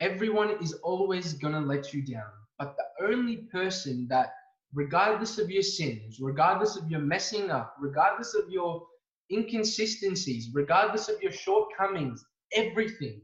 Everyone 0.00 0.50
is 0.62 0.74
always 0.82 1.34
gonna 1.34 1.60
let 1.60 1.92
you 1.92 2.02
down. 2.02 2.30
But 2.58 2.76
the 2.76 3.06
only 3.06 3.48
person 3.52 4.06
that 4.08 4.32
regardless 4.74 5.38
of 5.38 5.50
your 5.50 5.62
sins, 5.62 6.18
regardless 6.20 6.76
of 6.76 6.90
your 6.90 7.00
messing 7.00 7.50
up, 7.50 7.74
regardless 7.80 8.34
of 8.34 8.48
your 8.50 8.86
inconsistencies, 9.30 10.50
regardless 10.54 11.08
of 11.08 11.20
your 11.22 11.32
shortcomings, 11.32 12.24
everything, 12.52 13.20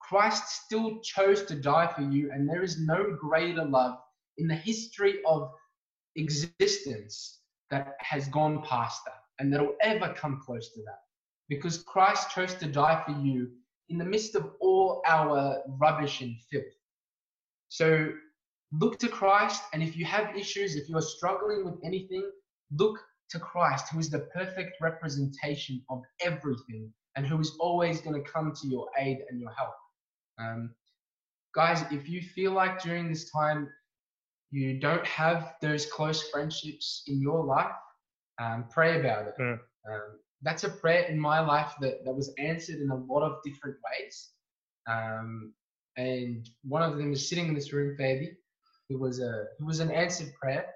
Christ 0.00 0.64
still 0.64 1.00
chose 1.00 1.44
to 1.44 1.54
die 1.54 1.92
for 1.94 2.02
you, 2.02 2.30
and 2.32 2.48
there 2.48 2.62
is 2.62 2.80
no 2.80 3.16
greater 3.20 3.64
love 3.64 3.98
in 4.38 4.48
the 4.48 4.54
history 4.54 5.20
of 5.26 5.50
existence 6.16 7.40
that 7.70 7.94
has 8.00 8.28
gone 8.28 8.62
past 8.62 9.00
that 9.04 9.22
and 9.38 9.52
that 9.52 9.60
will 9.60 9.76
ever 9.82 10.14
come 10.14 10.40
close 10.44 10.72
to 10.72 10.80
that. 10.82 11.00
Because 11.48 11.82
Christ 11.82 12.30
chose 12.30 12.54
to 12.56 12.66
die 12.66 13.02
for 13.04 13.12
you 13.12 13.50
in 13.88 13.98
the 13.98 14.04
midst 14.04 14.34
of 14.34 14.50
all 14.60 15.02
our 15.06 15.62
rubbish 15.78 16.20
and 16.20 16.36
filth. 16.50 16.64
So 17.68 18.12
Look 18.72 18.98
to 18.98 19.08
Christ, 19.08 19.62
and 19.72 19.82
if 19.82 19.96
you 19.96 20.04
have 20.04 20.36
issues, 20.36 20.76
if 20.76 20.88
you 20.88 20.96
are 20.98 21.02
struggling 21.02 21.64
with 21.64 21.76
anything, 21.82 22.30
look 22.76 22.98
to 23.30 23.38
Christ, 23.38 23.88
who 23.90 23.98
is 23.98 24.10
the 24.10 24.28
perfect 24.34 24.76
representation 24.80 25.82
of 25.88 26.02
everything 26.20 26.92
and 27.16 27.26
who 27.26 27.40
is 27.40 27.56
always 27.60 28.02
going 28.02 28.22
to 28.22 28.30
come 28.30 28.52
to 28.54 28.68
your 28.68 28.88
aid 28.98 29.18
and 29.30 29.40
your 29.40 29.52
help. 29.52 29.74
Um, 30.38 30.74
guys, 31.54 31.82
if 31.90 32.08
you 32.08 32.20
feel 32.20 32.52
like 32.52 32.82
during 32.82 33.08
this 33.08 33.30
time 33.30 33.68
you 34.50 34.78
don't 34.78 35.06
have 35.06 35.54
those 35.62 35.86
close 35.86 36.28
friendships 36.28 37.04
in 37.06 37.22
your 37.22 37.44
life, 37.44 37.74
um, 38.38 38.66
pray 38.70 39.00
about 39.00 39.28
it. 39.28 39.34
Mm. 39.40 39.58
Um, 39.90 40.18
that's 40.42 40.64
a 40.64 40.68
prayer 40.68 41.04
in 41.04 41.18
my 41.18 41.40
life 41.40 41.72
that, 41.80 42.04
that 42.04 42.14
was 42.14 42.32
answered 42.38 42.80
in 42.80 42.90
a 42.90 42.94
lot 42.94 43.22
of 43.22 43.38
different 43.44 43.76
ways. 43.90 44.30
Um, 44.88 45.52
and 45.96 46.48
one 46.62 46.82
of 46.82 46.96
them 46.96 47.12
is 47.12 47.28
sitting 47.28 47.48
in 47.48 47.54
this 47.54 47.72
room, 47.72 47.96
baby. 47.98 48.32
It 48.88 48.98
was 48.98 49.20
a 49.20 49.46
it 49.58 49.64
was 49.64 49.80
an 49.80 49.90
answered 49.90 50.32
prayer 50.40 50.66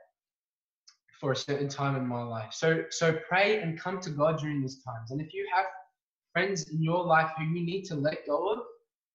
for 1.20 1.32
a 1.32 1.36
certain 1.36 1.68
time 1.68 1.96
in 1.96 2.06
my 2.06 2.22
life. 2.22 2.52
So 2.52 2.84
so 2.90 3.18
pray 3.28 3.60
and 3.60 3.80
come 3.80 4.00
to 4.00 4.10
God 4.10 4.38
during 4.38 4.60
these 4.60 4.82
times. 4.82 5.12
And 5.12 5.20
if 5.20 5.32
you 5.32 5.48
have 5.54 5.66
friends 6.32 6.68
in 6.70 6.82
your 6.82 7.04
life 7.04 7.30
who 7.38 7.44
you 7.44 7.64
need 7.64 7.84
to 7.84 7.94
let 7.94 8.26
go 8.26 8.52
of, 8.52 8.58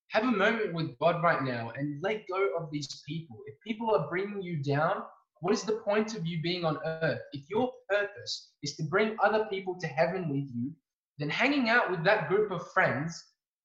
have 0.08 0.24
a 0.24 0.26
moment 0.26 0.72
with 0.72 0.98
God 0.98 1.22
right 1.22 1.42
now 1.42 1.72
and 1.76 2.00
let 2.02 2.26
go 2.26 2.48
of 2.58 2.70
these 2.70 3.02
people. 3.06 3.36
If 3.46 3.60
people 3.60 3.94
are 3.94 4.08
bringing 4.08 4.40
you 4.40 4.62
down, 4.62 5.02
what 5.40 5.54
is 5.54 5.62
the 5.62 5.80
point 5.84 6.16
of 6.16 6.26
you 6.26 6.40
being 6.42 6.64
on 6.64 6.78
earth? 6.84 7.20
If 7.32 7.48
your 7.48 7.70
purpose 7.88 8.52
is 8.62 8.76
to 8.76 8.82
bring 8.84 9.16
other 9.22 9.46
people 9.50 9.76
to 9.80 9.86
heaven 9.86 10.28
with 10.28 10.48
you, 10.54 10.72
then 11.18 11.28
hanging 11.28 11.68
out 11.68 11.90
with 11.90 12.04
that 12.04 12.28
group 12.28 12.50
of 12.50 12.70
friends 12.72 13.24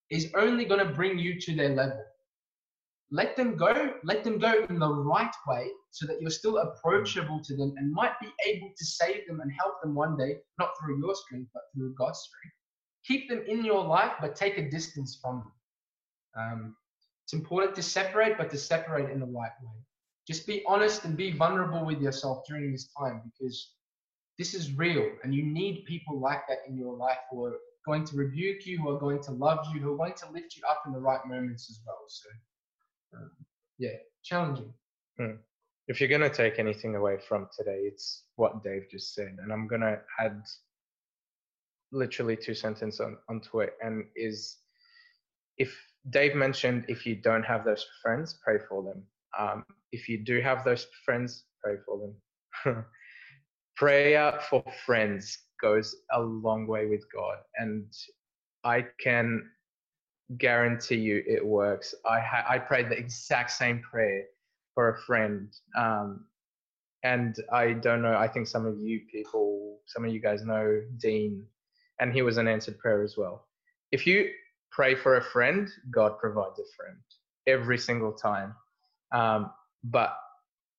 is 0.09 0.31
only 0.35 0.65
going 0.65 0.85
to 0.85 0.93
bring 0.93 1.17
you 1.17 1.39
to 1.39 1.55
their 1.55 1.69
level. 1.69 2.03
Let 3.11 3.35
them 3.35 3.55
go 3.55 3.93
let 4.03 4.23
them 4.23 4.39
go 4.39 4.65
in 4.69 4.79
the 4.79 4.89
right 4.89 5.33
way 5.47 5.69
so 5.91 6.07
that 6.07 6.19
you're 6.19 6.31
still 6.31 6.57
approachable 6.57 7.39
to 7.43 7.55
them 7.55 7.73
and 7.77 7.91
might 7.91 8.19
be 8.19 8.29
able 8.45 8.69
to 8.75 8.85
save 8.85 9.27
them 9.27 9.39
and 9.39 9.51
help 9.51 9.81
them 9.81 9.93
one 9.93 10.17
day 10.17 10.37
not 10.57 10.71
through 10.79 10.99
your 10.99 11.13
strength 11.13 11.49
but 11.53 11.63
through 11.73 11.93
god's 11.95 12.19
strength. 12.19 12.55
Keep 13.05 13.29
them 13.29 13.43
in 13.47 13.63
your 13.63 13.83
life 13.83 14.13
but 14.19 14.35
take 14.35 14.57
a 14.57 14.69
distance 14.69 15.19
from 15.21 15.43
them. 15.43 15.51
Um, 16.35 16.75
it's 17.23 17.33
important 17.33 17.75
to 17.75 17.83
separate 17.83 18.37
but 18.37 18.49
to 18.49 18.57
separate 18.57 19.11
in 19.11 19.19
the 19.19 19.27
right 19.27 19.51
way 19.61 19.83
just 20.27 20.47
be 20.47 20.63
honest 20.67 21.05
and 21.05 21.17
be 21.17 21.31
vulnerable 21.31 21.85
with 21.85 22.01
yourself 22.01 22.43
during 22.47 22.71
this 22.71 22.89
time 22.97 23.21
because 23.25 23.73
this 24.37 24.53
is 24.53 24.73
real 24.73 25.09
and 25.23 25.33
you 25.33 25.43
need 25.43 25.85
people 25.85 26.19
like 26.19 26.47
that 26.47 26.59
in 26.67 26.77
your 26.77 26.95
life 26.95 27.17
who 27.29 27.43
are 27.45 27.57
going 27.85 28.05
to 28.05 28.15
rebuke 28.15 28.65
you 28.65 28.77
who 28.79 28.89
are 28.89 28.99
going 28.99 29.21
to 29.21 29.31
love 29.31 29.59
you 29.73 29.81
who 29.81 29.93
are 29.93 29.97
going 29.97 30.13
to 30.13 30.29
lift 30.31 30.55
you 30.55 30.63
up 30.69 30.83
in 30.85 30.93
the 30.93 30.99
right 30.99 31.25
moments 31.27 31.69
as 31.69 31.79
well 31.85 32.03
so 32.07 32.29
um, 33.15 33.31
yeah, 33.77 33.91
challenging. 34.23 34.73
Hmm. 35.17 35.35
If 35.87 35.99
you're 35.99 36.09
going 36.09 36.21
to 36.21 36.29
take 36.29 36.59
anything 36.59 36.95
away 36.95 37.17
from 37.27 37.47
today, 37.57 37.81
it's 37.83 38.23
what 38.35 38.63
Dave 38.63 38.83
just 38.89 39.13
said. 39.13 39.35
And 39.41 39.51
I'm 39.51 39.67
going 39.67 39.81
to 39.81 39.99
add 40.19 40.41
literally 41.91 42.37
two 42.37 42.53
sentences 42.53 43.01
on, 43.01 43.17
onto 43.29 43.61
it. 43.61 43.73
And 43.83 44.05
is 44.15 44.57
if 45.57 45.75
Dave 46.09 46.35
mentioned 46.35 46.85
if 46.87 47.05
you 47.05 47.15
don't 47.15 47.43
have 47.43 47.65
those 47.65 47.85
friends, 48.01 48.39
pray 48.43 48.57
for 48.69 48.83
them. 48.83 49.03
Um, 49.37 49.65
if 49.93 50.09
you 50.09 50.17
do 50.17 50.41
have 50.41 50.65
those 50.65 50.87
friends, 51.05 51.45
pray 51.63 51.75
for 51.85 52.13
them. 52.65 52.85
Prayer 53.77 54.39
for 54.49 54.63
friends 54.85 55.37
goes 55.61 55.95
a 56.11 56.19
long 56.19 56.67
way 56.67 56.87
with 56.87 57.05
God. 57.13 57.37
And 57.57 57.85
I 58.63 58.85
can 58.99 59.49
guarantee 60.37 60.95
you 60.95 61.23
it 61.25 61.45
works. 61.45 61.93
I 62.09 62.19
ha- 62.19 62.45
I 62.49 62.59
prayed 62.59 62.89
the 62.89 62.97
exact 62.97 63.51
same 63.51 63.81
prayer 63.81 64.23
for 64.73 64.89
a 64.89 65.01
friend, 65.01 65.53
um, 65.77 66.25
and 67.03 67.35
I 67.51 67.73
don't 67.73 68.01
know. 68.01 68.15
I 68.15 68.27
think 68.27 68.47
some 68.47 68.65
of 68.65 68.79
you 68.79 69.01
people, 69.11 69.79
some 69.85 70.05
of 70.05 70.13
you 70.13 70.19
guys 70.19 70.43
know 70.43 70.81
Dean, 70.97 71.45
and 71.99 72.13
he 72.13 72.21
was 72.21 72.37
an 72.37 72.47
answered 72.47 72.79
prayer 72.79 73.03
as 73.03 73.15
well. 73.17 73.47
If 73.91 74.07
you 74.07 74.29
pray 74.71 74.95
for 74.95 75.17
a 75.17 75.23
friend, 75.23 75.69
God 75.91 76.17
provides 76.17 76.59
a 76.59 76.67
friend 76.75 76.97
every 77.47 77.77
single 77.77 78.13
time. 78.13 78.55
Um, 79.11 79.51
but 79.83 80.17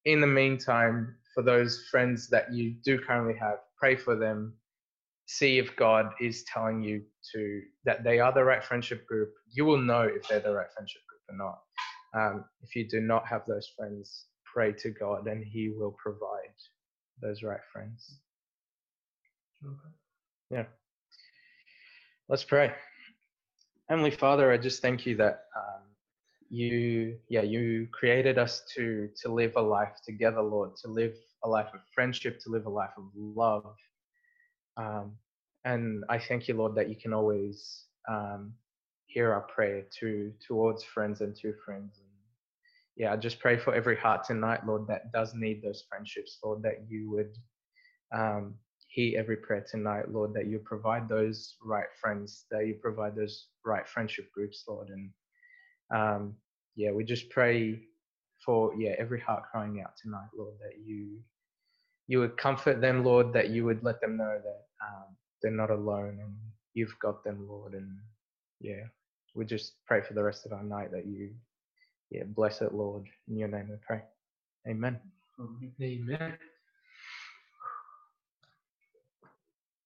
in 0.04 0.20
the 0.20 0.26
meantime, 0.26 1.16
for 1.34 1.42
those 1.42 1.86
friends 1.90 2.28
that 2.30 2.52
you 2.52 2.74
do 2.84 2.98
currently 2.98 3.34
have, 3.40 3.58
pray 3.78 3.96
for 3.96 4.16
them. 4.16 4.54
see 5.26 5.58
if 5.58 5.74
God 5.76 6.10
is 6.20 6.44
telling 6.44 6.82
you 6.82 7.02
to 7.32 7.62
that 7.84 8.04
they 8.04 8.20
are 8.20 8.32
the 8.32 8.44
right 8.44 8.64
friendship 8.64 9.06
group. 9.06 9.32
You 9.50 9.64
will 9.64 9.78
know 9.78 10.02
if 10.02 10.28
they're 10.28 10.40
the 10.40 10.54
right 10.54 10.70
friendship 10.74 11.02
group 11.08 11.22
or 11.30 11.36
not. 11.36 11.58
Um, 12.14 12.44
if 12.62 12.76
you 12.76 12.88
do 12.88 13.00
not 13.00 13.26
have 13.26 13.42
those 13.46 13.68
friends, 13.76 14.26
pray 14.44 14.72
to 14.74 14.90
God 14.90 15.26
and 15.26 15.44
He 15.44 15.70
will 15.70 15.96
provide 16.02 16.54
those 17.22 17.42
right 17.42 17.60
friends. 17.72 18.20
Yeah. 20.50 20.64
Let's 22.28 22.44
pray. 22.44 22.72
Heavenly 23.88 24.10
Father, 24.10 24.52
I 24.52 24.58
just 24.58 24.82
thank 24.82 25.06
you 25.06 25.16
that 25.16 25.44
um, 25.56 25.82
you, 26.54 27.18
yeah, 27.28 27.42
you 27.42 27.88
created 27.92 28.38
us 28.38 28.62
to 28.74 29.08
to 29.22 29.32
live 29.32 29.54
a 29.56 29.60
life 29.60 29.96
together, 30.04 30.42
Lord, 30.42 30.76
to 30.82 30.88
live 30.88 31.14
a 31.42 31.48
life 31.48 31.68
of 31.74 31.80
friendship, 31.94 32.40
to 32.40 32.50
live 32.50 32.66
a 32.66 32.70
life 32.70 32.94
of 32.96 33.04
love. 33.14 33.74
Um, 34.76 35.16
and 35.64 36.04
I 36.08 36.18
thank 36.18 36.46
you, 36.48 36.54
Lord, 36.54 36.74
that 36.76 36.88
you 36.88 36.96
can 36.96 37.12
always 37.12 37.84
um, 38.08 38.52
hear 39.06 39.32
our 39.32 39.42
prayer 39.42 39.84
to 40.00 40.32
towards 40.46 40.84
friends 40.84 41.20
and 41.20 41.34
to 41.36 41.54
friends. 41.64 41.98
And 41.98 42.08
yeah, 42.96 43.12
I 43.12 43.16
just 43.16 43.40
pray 43.40 43.56
for 43.58 43.74
every 43.74 43.96
heart 43.96 44.24
tonight, 44.24 44.66
Lord, 44.66 44.86
that 44.86 45.12
does 45.12 45.34
need 45.34 45.62
those 45.62 45.84
friendships, 45.88 46.38
Lord, 46.44 46.62
that 46.62 46.86
you 46.88 47.10
would 47.10 47.34
um, 48.14 48.54
hear 48.88 49.18
every 49.18 49.36
prayer 49.36 49.64
tonight, 49.68 50.10
Lord, 50.10 50.34
that 50.34 50.46
you 50.46 50.60
provide 50.60 51.08
those 51.08 51.56
right 51.62 51.88
friends, 52.00 52.44
that 52.52 52.66
you 52.66 52.74
provide 52.74 53.16
those 53.16 53.48
right 53.64 53.86
friendship 53.88 54.30
groups, 54.32 54.64
Lord. 54.68 54.88
And 54.90 55.10
um, 55.94 56.36
yeah, 56.76 56.90
we 56.92 57.04
just 57.04 57.30
pray 57.30 57.80
for 58.44 58.74
yeah 58.78 58.94
every 58.98 59.20
heart 59.20 59.44
crying 59.50 59.80
out 59.82 59.92
tonight, 60.02 60.28
Lord, 60.36 60.54
that 60.60 60.78
you 60.84 61.18
you 62.06 62.20
would 62.20 62.36
comfort 62.36 62.80
them, 62.80 63.04
Lord, 63.04 63.32
that 63.32 63.50
you 63.50 63.64
would 63.64 63.82
let 63.84 64.00
them 64.00 64.16
know 64.16 64.38
that 64.44 64.62
um, 64.86 65.16
they're 65.42 65.52
not 65.52 65.70
alone 65.70 66.18
and 66.22 66.36
you've 66.74 66.98
got 67.00 67.24
them, 67.24 67.46
Lord. 67.48 67.74
And 67.74 67.98
yeah, 68.60 68.84
we 69.34 69.44
just 69.46 69.74
pray 69.86 70.02
for 70.02 70.14
the 70.14 70.22
rest 70.22 70.46
of 70.46 70.52
our 70.52 70.62
night 70.64 70.92
that 70.92 71.06
you 71.06 71.30
yeah 72.10 72.24
bless 72.26 72.62
it, 72.62 72.74
Lord. 72.74 73.06
In 73.28 73.38
your 73.38 73.48
name 73.48 73.68
we 73.70 73.76
pray. 73.86 74.02
Amen. 74.68 75.00
Amen. 75.82 76.38